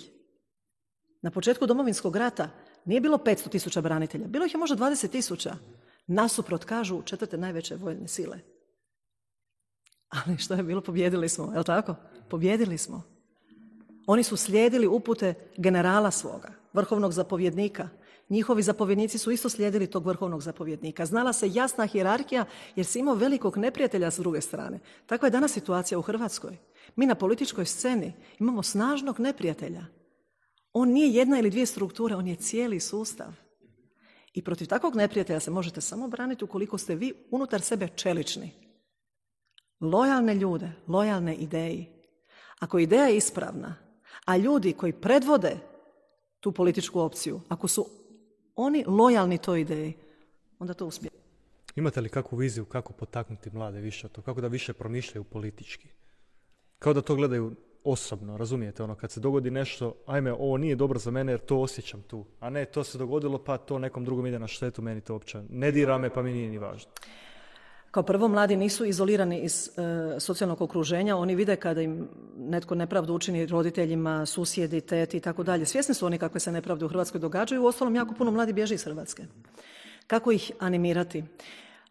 [1.21, 2.49] Na početku domovinskog rata
[2.85, 5.55] nije bilo 500 tisuća branitelja, bilo ih je možda 20 tisuća.
[6.07, 8.39] Nasuprot kažu četvrte najveće vojne sile.
[10.09, 10.81] Ali što je bilo?
[10.81, 11.95] Pobjedili smo, je li tako?
[12.29, 13.14] Pobjedili smo.
[14.05, 17.89] Oni su slijedili upute generala svoga, vrhovnog zapovjednika.
[18.29, 21.05] Njihovi zapovjednici su isto slijedili tog vrhovnog zapovjednika.
[21.05, 22.45] Znala se jasna hijerarhija
[22.75, 24.79] jer si imao velikog neprijatelja s druge strane.
[25.05, 26.57] Takva je danas situacija u Hrvatskoj.
[26.95, 29.85] Mi na političkoj sceni imamo snažnog neprijatelja.
[30.73, 33.27] On nije jedna ili dvije strukture, on je cijeli sustav.
[34.33, 38.51] I protiv takvog neprijatelja se možete samo braniti ukoliko ste vi unutar sebe čelični.
[39.81, 41.87] Lojalne ljude, lojalne ideji.
[42.59, 43.84] Ako ideja je ispravna,
[44.25, 45.57] a ljudi koji predvode
[46.39, 47.85] tu političku opciju, ako su
[48.55, 49.93] oni lojalni toj ideji,
[50.59, 51.09] onda to uspije.
[51.75, 54.21] Imate li kakvu viziju kako potaknuti mlade više to?
[54.21, 55.87] Kako da više promišljaju politički?
[56.79, 58.83] Kao da to gledaju osobno, razumijete?
[58.83, 62.25] Ono, kad se dogodi nešto, ajme, ovo nije dobro za mene jer to osjećam tu.
[62.39, 65.43] A ne, to se dogodilo pa to nekom drugom ide na štetu, meni to uopće
[65.49, 66.91] ne dira me pa mi nije ni važno.
[67.95, 72.07] Kao prvo, mladi nisu izolirani iz e, socijalnog okruženja, oni vide kada im
[72.37, 75.65] netko nepravdu učini roditeljima, susjedi, teti i tako dalje.
[75.65, 78.73] Svjesni su oni kakve se nepravde u Hrvatskoj događaju, u ostalom jako puno mladi bježi
[78.75, 79.23] iz Hrvatske.
[80.07, 81.23] Kako ih animirati?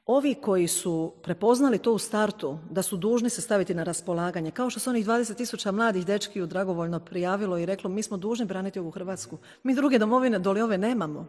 [0.06, 4.70] Ovi koji su prepoznali to u startu, da su dužni se staviti na raspolaganje, kao
[4.70, 8.78] što su onih 20 tisuća mladih dečki dragovoljno prijavilo i reklo mi smo dužni braniti
[8.78, 9.39] ovu Hrvatsku.
[9.62, 11.26] Mi druge domovine doli ove nemamo.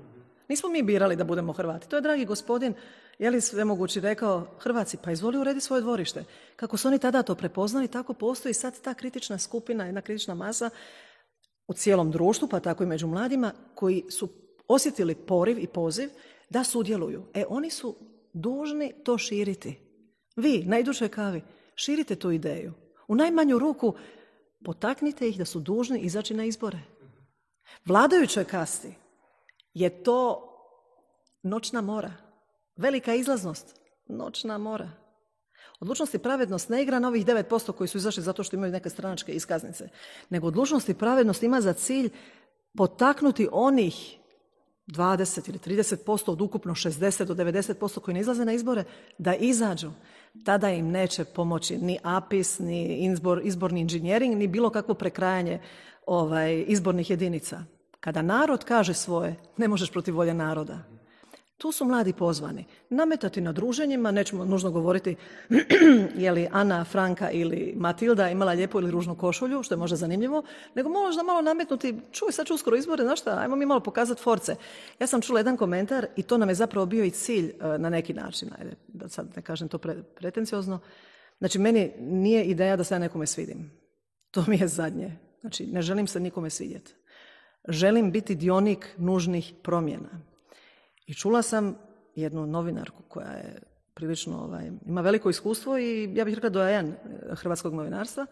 [0.47, 1.89] Nismo mi birali da budemo Hrvati.
[1.89, 2.73] To je dragi gospodin,
[3.19, 6.23] je li svemogući rekao, Hrvaci, pa izvoli uredi svoje dvorište.
[6.55, 10.69] Kako su oni tada to prepoznali, tako postoji sad ta kritična skupina, jedna kritična masa
[11.67, 14.30] u cijelom društvu, pa tako i među mladima, koji su
[14.67, 16.09] osjetili poriv i poziv
[16.49, 17.23] da sudjeluju.
[17.34, 17.95] E, oni su
[18.34, 19.80] dužni to širiti.
[20.35, 21.41] Vi, na idućoj kavi,
[21.76, 22.73] širite tu ideju.
[23.07, 23.95] U najmanju ruku
[24.65, 26.80] potaknite ih da su dužni izaći na izbore.
[27.85, 29.05] Vladajućoj kasti
[29.76, 30.41] je to
[31.43, 32.14] noćna mora.
[32.76, 33.80] Velika izlaznost.
[34.07, 34.91] Noćna mora.
[35.80, 38.89] Odlučnost i pravednost ne igra na ovih 9% koji su izašli zato što imaju neke
[38.89, 39.89] stranačke iskaznice.
[40.30, 42.10] Nego odlučnost i pravednost ima za cilj
[42.77, 44.19] potaknuti onih
[44.88, 48.84] 20 ili 30% od ukupno 60 do 90% koji ne izlaze na izbore,
[49.18, 49.91] da izađu.
[50.45, 55.61] Tada im neće pomoći ni APIS, ni izbor, izborni inženjering, ni bilo kakvo prekrajanje
[56.06, 57.74] ovaj, izbornih jedinica.
[58.06, 60.80] Kada narod kaže svoje, ne možeš protiv volje naroda.
[61.57, 62.65] Tu su mladi pozvani.
[62.90, 65.15] Nametati na druženjima, nećemo nužno govoriti
[66.23, 70.44] je li Ana, Franka ili Matilda imala lijepu ili ružnu košulju, što je možda zanimljivo,
[70.76, 74.22] nego možda malo nametnuti, čuj, sad ću uskoro izbore, znaš šta, ajmo mi malo pokazati
[74.22, 74.56] force.
[74.99, 77.90] Ja sam čula jedan komentar i to nam je zapravo bio i cilj e, na
[77.90, 79.77] neki način, ajde, da sad ne kažem to
[80.15, 80.80] pretenciozno.
[81.38, 83.72] Znači, meni nije ideja da se ja nekome svidim.
[84.32, 85.18] To mi je zadnje.
[85.41, 86.94] Znači, ne želim se nikome svidjeti.
[87.68, 90.22] Želim biti dionik nužnih promjena.
[91.08, 91.76] I čula sam
[92.16, 93.62] jednu novinarku koja je
[93.94, 96.96] prilično, ovaj, ima veliko iskustvo i ja bih rekla dojajan eh,
[97.36, 98.26] hrvatskog novinarstva.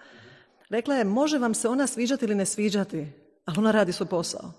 [0.70, 3.08] Rekla je, može vam se ona sviđati ili ne sviđati,
[3.46, 4.52] ali ona radi svoj posao.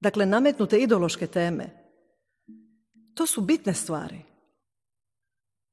[0.00, 1.70] Dakle, nametnute ideološke teme,
[3.14, 4.22] to su bitne stvari.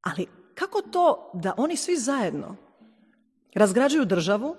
[0.02, 2.56] Ali kako to da oni svi zajedno
[3.56, 4.56] razgrađuju državu,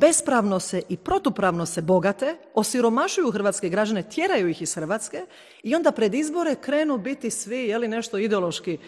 [0.00, 5.26] bespravno se i protupravno se bogate, osiromašuju hrvatske građane, tjeraju ih iz Hrvatske
[5.62, 8.78] i onda pred izbore krenu biti svi jeli, nešto ideološki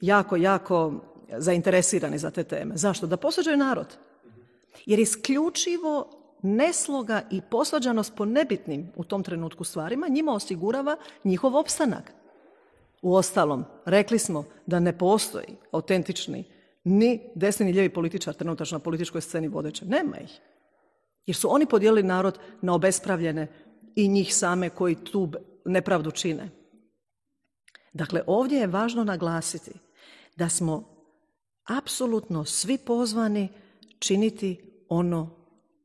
[0.00, 0.92] jako, jako
[1.38, 2.76] zainteresirani za te teme.
[2.76, 3.06] Zašto?
[3.06, 3.96] Da posvađaju narod.
[4.86, 6.10] Jer isključivo
[6.42, 12.12] nesloga i posvađanost po nebitnim u tom trenutku stvarima njima osigurava njihov opstanak.
[13.02, 16.44] U ostalom, rekli smo da ne postoji autentični
[16.84, 19.84] ni desni ni lijevi političar trenutačno na političkoj sceni vodeće.
[19.84, 20.40] Nema ih.
[21.26, 23.48] Jer su oni podijelili narod na obespravljene
[23.94, 25.32] i njih same koji tu
[25.64, 26.50] nepravdu čine.
[27.92, 29.70] Dakle, ovdje je važno naglasiti
[30.36, 31.00] da smo
[31.78, 33.48] apsolutno svi pozvani
[33.98, 35.36] činiti ono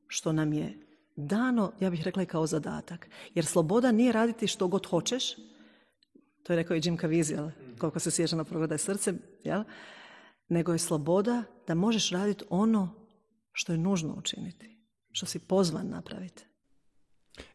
[0.07, 0.77] što nam je
[1.15, 3.09] dano, ja bih rekla i kao zadatak.
[3.33, 5.35] Jer sloboda nije raditi što god hoćeš,
[6.43, 9.13] to je rekao i Jim Caviezel, koliko se sjeća na progoda srce,
[9.43, 9.63] jel?
[10.47, 12.89] nego je sloboda da možeš raditi ono
[13.51, 14.74] što je nužno učiniti
[15.15, 16.43] što si pozvan napraviti.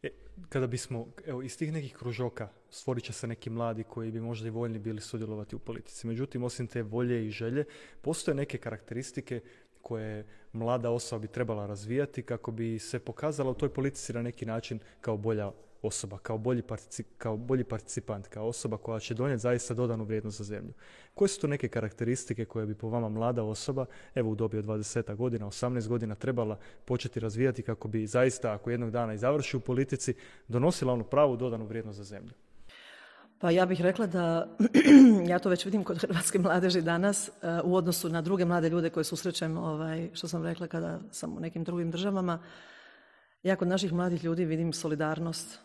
[0.03, 0.09] E,
[0.49, 4.49] kada bismo, evo, iz tih nekih kružoka stvorit će se neki mladi koji bi možda
[4.49, 6.07] i voljni bili sudjelovati u politici.
[6.07, 7.65] Međutim, osim te volje i želje,
[8.01, 9.41] postoje neke karakteristike
[9.83, 14.47] koje mlada osoba bi trebala razvijati kako bi se pokazala u toj politici na neki
[14.47, 15.51] način kao bolja
[15.83, 16.63] osoba, kao bolji,
[17.19, 20.73] kao bolji participant, kao osoba koja će donijeti zaista dodanu vrijednost za zemlju.
[21.15, 24.65] Koje su to neke karakteristike koje bi po vama mlada osoba, evo u dobi od
[24.65, 29.57] 20 godina, 18 godina, trebala početi razvijati kako bi zaista, ako jednog dana i završi
[29.57, 30.15] u politici,
[30.49, 32.33] donosila onu pravu dodanu vrijednost za zemlju?
[33.39, 34.57] Pa ja bih rekla da,
[35.31, 38.91] ja to već vidim kod hrvatske mladeži danas, uh, u odnosu na druge mlade ljude
[38.91, 42.39] koje susrećem, ovaj, što sam rekla kada sam u nekim drugim državama,
[43.43, 45.59] ja kod naših mladih ljudi vidim solidarnost,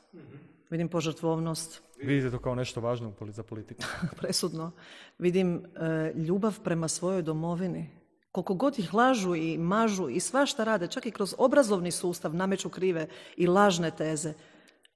[0.70, 1.82] vidim požrtvovnost.
[2.04, 3.84] Vidite to kao nešto važno za politiku?
[4.20, 4.72] Presudno.
[5.18, 7.90] Vidim e, ljubav prema svojoj domovini.
[8.32, 12.70] Koliko god ih lažu i mažu i svašta rade, čak i kroz obrazovni sustav nameću
[12.70, 13.08] krive
[13.38, 14.34] i lažne teze.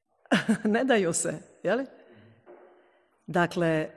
[0.63, 1.85] ne daju se, jeli?
[3.27, 3.89] Dakle,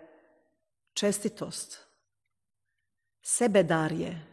[0.95, 1.87] čestitost,
[3.23, 4.27] sebedarje,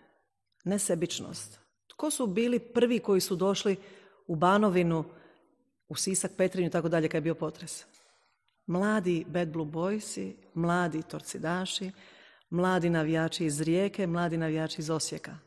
[0.64, 1.60] nesebičnost.
[1.88, 3.78] Tko su bili prvi koji su došli
[4.30, 5.04] u Banovinu,
[5.88, 7.86] u Sisak, Petrinju i tako dalje kad je bio potres.
[8.66, 11.92] Mladi Bad Blue Boysi, mladi torcidaši,
[12.50, 15.38] mladi navijači iz Rijeke, mladi navijači iz Osijeka.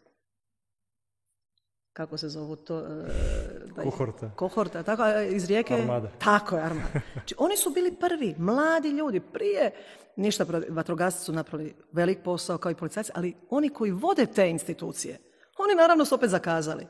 [1.93, 2.79] Kako se zovu to?
[2.79, 4.31] E, kohorta.
[4.37, 5.75] Kohorta, tako, iz Rijeke.
[5.75, 6.11] Armada.
[6.19, 7.01] Tako je, armada.
[7.13, 9.71] Znači, oni su bili prvi, mladi ljudi, prije
[10.17, 15.19] ništa, vatrogasci su napravili velik posao kao i policajci, ali oni koji vode te institucije,
[15.59, 16.87] oni naravno su opet zakazali.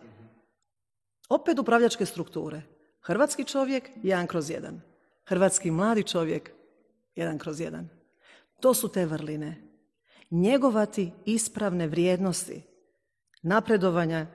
[1.32, 2.62] Opet upravljačke strukture.
[3.00, 4.80] Hrvatski čovjek, jedan kroz jedan.
[5.24, 6.50] Hrvatski mladi čovjek,
[7.14, 7.88] jedan kroz jedan.
[8.60, 9.62] To su te vrline.
[10.30, 12.62] Njegovati ispravne vrijednosti,
[13.42, 14.26] napredovanja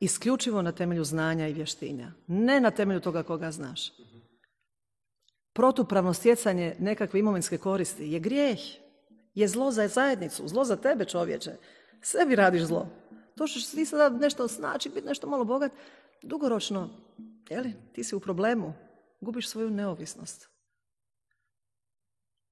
[0.00, 2.12] isključivo na temelju znanja i vještinja.
[2.26, 3.92] Ne na temelju toga koga znaš.
[5.52, 8.58] protupravno stjecanje nekakve imovinske koristi je grijeh.
[9.34, 11.56] Je zlo za zajednicu, zlo za tebe čovječe.
[12.02, 12.88] Sebi radiš zlo.
[13.36, 15.72] To što ti sada nešto znači, biti nešto malo bogat,
[16.24, 16.90] dugoročno,
[17.48, 18.72] jeli, ti si u problemu.
[19.20, 20.48] Gubiš svoju neovisnost.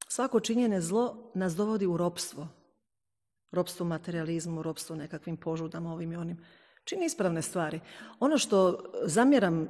[0.09, 2.49] Svako činjene zlo nas dovodi u ropstvo.
[3.51, 6.39] Ropstvo materializmu, ropstvo nekakvim požudama, ovim i onim.
[6.85, 7.81] Čini ispravne stvari.
[8.20, 9.69] Ono što zamjeram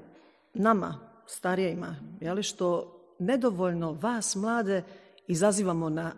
[0.55, 1.97] nama, starijima,
[2.35, 4.83] li što nedovoljno vas, mlade,
[5.27, 6.13] izazivamo na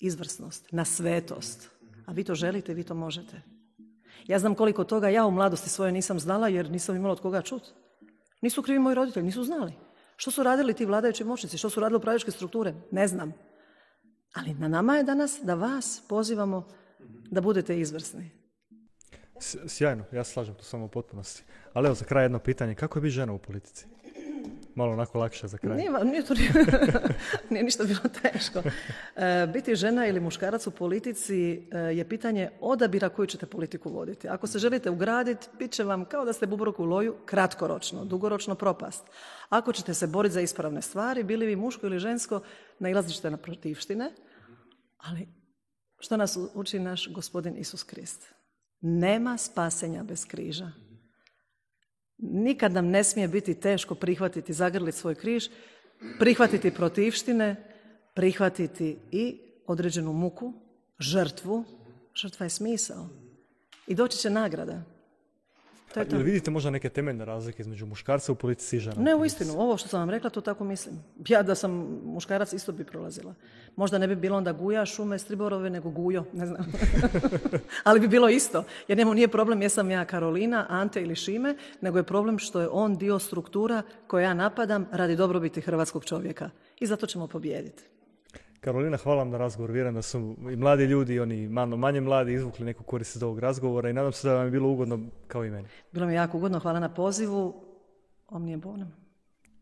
[0.00, 1.70] izvrsnost, na svetost.
[2.06, 3.55] A vi to želite, vi to možete.
[4.26, 7.42] Ja znam koliko toga ja u mladosti svoje nisam znala jer nisam imala od koga
[7.42, 7.70] čuti.
[8.40, 9.72] Nisu krivi moji roditelji, nisu znali.
[10.16, 11.58] Što su radili ti vladajući moćnici?
[11.58, 12.74] Što su radili upravljačke strukture?
[12.90, 13.32] Ne znam.
[14.34, 16.68] Ali na nama je danas da vas pozivamo
[17.30, 18.30] da budete izvrsni.
[19.66, 21.42] Sjajno, ja slažem to samo u potpunosti.
[21.72, 23.86] Ali evo za kraj jedno pitanje, kako je biti žena u politici?
[24.74, 25.76] Malo onako lakše za kraj.
[25.76, 26.34] Nije, nije, to
[27.50, 28.62] nije, ništa bilo teško.
[29.16, 34.28] E, biti žena ili muškarac u politici e, je pitanje odabira koju ćete politiku voditi.
[34.28, 38.54] Ako se želite ugraditi, bit će vam kao da ste bubrok u loju, kratkoročno, dugoročno
[38.54, 39.04] propast.
[39.48, 42.40] Ako ćete se boriti za ispravne stvari, bili vi muško ili žensko,
[42.78, 44.12] nailazit ćete na protivštine,
[44.96, 45.28] ali
[45.98, 48.34] što nas uči naš gospodin Isus Krist?
[48.80, 50.85] Nema spasenja bez križa.
[52.18, 55.48] Nikad nam ne smije biti teško prihvatiti, zagrliti svoj križ,
[56.18, 57.56] prihvatiti protivštine,
[58.14, 60.52] prihvatiti i određenu muku,
[60.98, 61.64] žrtvu.
[62.14, 63.08] Žrtva je smisao.
[63.86, 64.95] I doći će nagrada.
[65.94, 66.16] To je to.
[66.16, 69.02] vidite možda neke temeljne razlike između muškarca u politici i žena?
[69.02, 69.52] Ne, u istinu.
[69.56, 70.94] Ovo što sam vam rekla, to tako mislim.
[71.28, 71.70] Ja da sam
[72.04, 73.34] muškarac isto bi prolazila.
[73.76, 76.72] Možda ne bi bilo onda guja, šume, striborove, nego gujo, ne znam.
[77.84, 78.64] Ali bi bilo isto.
[78.88, 82.68] Jer njemu nije problem jesam ja Karolina, Ante ili Šime, nego je problem što je
[82.68, 86.50] on dio struktura koje ja napadam radi dobrobiti hrvatskog čovjeka.
[86.80, 87.95] I zato ćemo pobijediti.
[88.66, 89.70] Karolina, hvala vam na razgovor.
[89.70, 93.22] Vjerujem da su i mladi ljudi i oni malo manje mladi izvukli neku korist iz
[93.22, 95.68] ovog razgovora i nadam se da vam je bilo ugodno kao i meni.
[95.92, 96.58] Bilo mi je jako ugodno.
[96.58, 97.54] Hvala na pozivu.
[98.28, 98.88] Omnije bonom.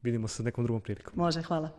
[0.03, 1.13] Vidimo se nekom drugom prilikom.
[1.17, 1.71] Može, hvala.